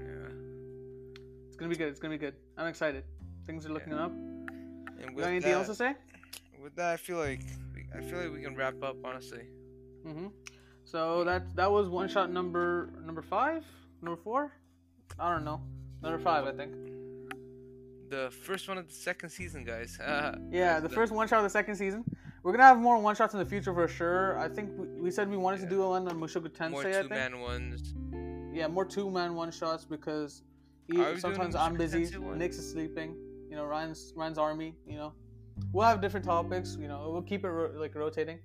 It's 1.48 1.56
gonna 1.58 1.70
be 1.70 1.76
good. 1.76 1.90
It's 1.90 2.00
gonna 2.00 2.16
be 2.16 2.18
good. 2.18 2.34
I'm 2.58 2.66
excited. 2.66 3.04
Things 3.46 3.68
are 3.68 3.70
looking 3.70 3.94
yeah. 3.94 4.06
up. 4.06 4.12
And 4.12 5.16
with 5.16 5.26
Got 5.26 5.30
anything 5.30 5.52
that, 5.52 5.58
else 5.58 5.68
to 5.68 5.76
say? 5.76 5.94
With 6.62 6.76
that, 6.76 6.94
I 6.94 6.98
feel 6.98 7.18
like 7.18 7.42
I 7.96 8.02
feel 8.02 8.20
like 8.20 8.34
we 8.34 8.42
can 8.42 8.56
wrap 8.56 8.82
up 8.82 8.98
honestly. 9.06 9.44
Mhm. 10.06 10.32
So 10.86 11.24
that 11.24 11.56
that 11.56 11.72
was 11.72 11.88
one 11.88 12.08
shot 12.08 12.32
number 12.32 12.90
number 13.06 13.22
five, 13.22 13.64
number 14.02 14.20
four. 14.20 14.52
I 15.20 15.32
don't 15.32 15.46
know. 15.46 15.62
Number 16.02 16.18
five, 16.18 16.46
I 16.46 16.52
think. 16.52 16.74
The 18.10 18.32
first 18.32 18.68
one 18.68 18.80
of 18.80 18.88
the 18.88 18.94
second 18.94 19.30
season, 19.30 19.66
guys. 19.66 19.98
yeah, 20.50 20.80
the, 20.80 20.88
the 20.88 20.96
first 20.96 21.12
one 21.12 21.28
shot 21.28 21.38
of 21.38 21.44
the 21.44 21.50
second 21.50 21.76
season. 21.76 22.04
We're 22.42 22.54
gonna 22.54 22.64
have 22.64 22.80
more 22.80 22.98
one 22.98 23.16
shots 23.16 23.34
in 23.34 23.40
the 23.40 23.46
future 23.46 23.74
for 23.74 23.88
sure. 23.88 24.40
I 24.40 24.48
think 24.48 24.72
we, 24.78 24.88
we 25.02 25.12
said 25.12 25.30
we 25.30 25.38
wanted 25.38 25.60
yeah. 25.60 25.66
to 25.66 25.70
do 25.70 25.80
one 25.82 26.08
on 26.08 26.20
Mushoku 26.20 26.50
Tensei. 26.50 26.72
More 26.72 26.84
two 26.84 27.10
man 27.10 27.40
ones 27.40 27.94
yeah, 28.58 28.68
more 28.68 28.86
two 28.86 29.10
man 29.12 29.36
one 29.36 29.52
shots 29.52 29.86
because 29.86 30.44
he, 30.92 31.20
sometimes 31.20 31.56
I'm 31.56 31.76
busy, 31.76 32.08
Nick's 32.36 32.58
is 32.58 32.72
sleeping. 32.72 33.16
You 33.50 33.56
know, 33.56 33.66
Ryan's 33.66 34.14
Ryan's 34.16 34.38
army. 34.38 34.76
You 34.86 34.98
know, 34.98 35.14
we'll 35.72 35.86
have 35.86 36.02
different 36.02 36.26
topics. 36.26 36.78
You 36.80 36.88
know, 36.88 37.10
we'll 37.12 37.22
keep 37.22 37.44
it 37.46 37.50
ro- 37.50 37.74
like 37.76 37.96
rotating. 37.96 38.40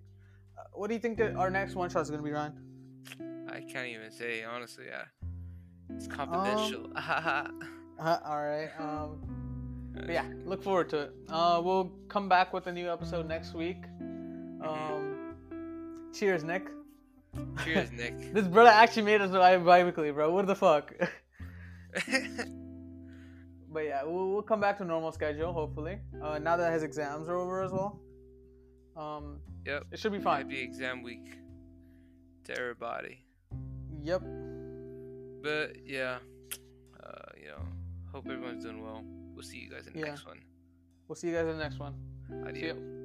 Uh, 0.58 0.64
what 0.74 0.88
do 0.88 0.94
you 0.94 1.00
think 1.00 1.18
that 1.18 1.34
our 1.36 1.50
next 1.50 1.74
one 1.74 1.88
shot 1.88 2.02
is 2.02 2.10
gonna 2.10 2.22
be, 2.22 2.30
Ryan? 2.30 2.58
I 3.48 3.60
can't 3.60 3.88
even 3.88 4.10
say 4.10 4.44
honestly. 4.44 4.84
Yeah, 4.88 5.04
it's 5.96 6.06
confidential. 6.06 6.90
Um, 6.96 7.60
uh, 7.98 8.18
all 8.24 8.42
right. 8.42 8.70
Um, 8.80 9.20
yeah, 10.08 10.24
look 10.44 10.62
forward 10.62 10.88
to 10.90 10.98
it. 11.02 11.12
Uh, 11.28 11.60
we'll 11.62 11.92
come 12.08 12.28
back 12.28 12.52
with 12.52 12.66
a 12.66 12.72
new 12.72 12.90
episode 12.90 13.28
next 13.28 13.54
week. 13.54 13.82
Mm-hmm. 14.02 14.68
Um, 14.68 15.36
cheers, 16.12 16.42
Nick. 16.42 16.68
Cheers, 17.64 17.92
Nick. 17.96 18.32
this 18.32 18.46
brother 18.46 18.70
actually 18.70 19.02
made 19.02 19.20
us 19.20 19.30
bi-weekly, 19.30 20.10
bro. 20.10 20.32
What 20.32 20.46
the 20.46 20.54
fuck? 20.54 20.92
but 23.72 23.84
yeah, 23.84 24.04
we'll, 24.04 24.30
we'll 24.30 24.42
come 24.42 24.60
back 24.60 24.78
to 24.78 24.84
normal 24.84 25.12
schedule, 25.12 25.52
hopefully. 25.52 25.98
Uh, 26.22 26.38
now 26.38 26.56
that 26.56 26.72
his 26.72 26.82
exams 26.82 27.28
are 27.28 27.36
over 27.36 27.62
as 27.62 27.72
well. 27.72 28.00
Um, 28.96 29.40
yep. 29.64 29.84
It 29.90 29.98
should 29.98 30.12
be 30.12 30.20
fine. 30.20 30.48
Be 30.48 30.60
exam 30.60 31.02
week 31.02 31.36
to 32.44 32.58
everybody. 32.58 33.24
Yep. 34.02 34.22
But 35.42 35.76
yeah, 35.86 36.18
uh, 37.02 37.32
you 37.40 37.48
know, 37.48 37.62
hope 38.12 38.26
everyone's 38.26 38.64
doing 38.64 38.82
well. 38.82 39.02
We'll 39.34 39.42
see 39.42 39.58
you 39.58 39.70
guys 39.70 39.86
in 39.86 39.94
the 39.94 40.00
yeah. 40.00 40.06
next 40.06 40.26
one. 40.26 40.40
We'll 41.08 41.16
see 41.16 41.28
you 41.28 41.34
guys 41.34 41.46
in 41.46 41.56
the 41.56 41.62
next 41.62 41.78
one. 41.78 41.94
Adios. 42.46 43.01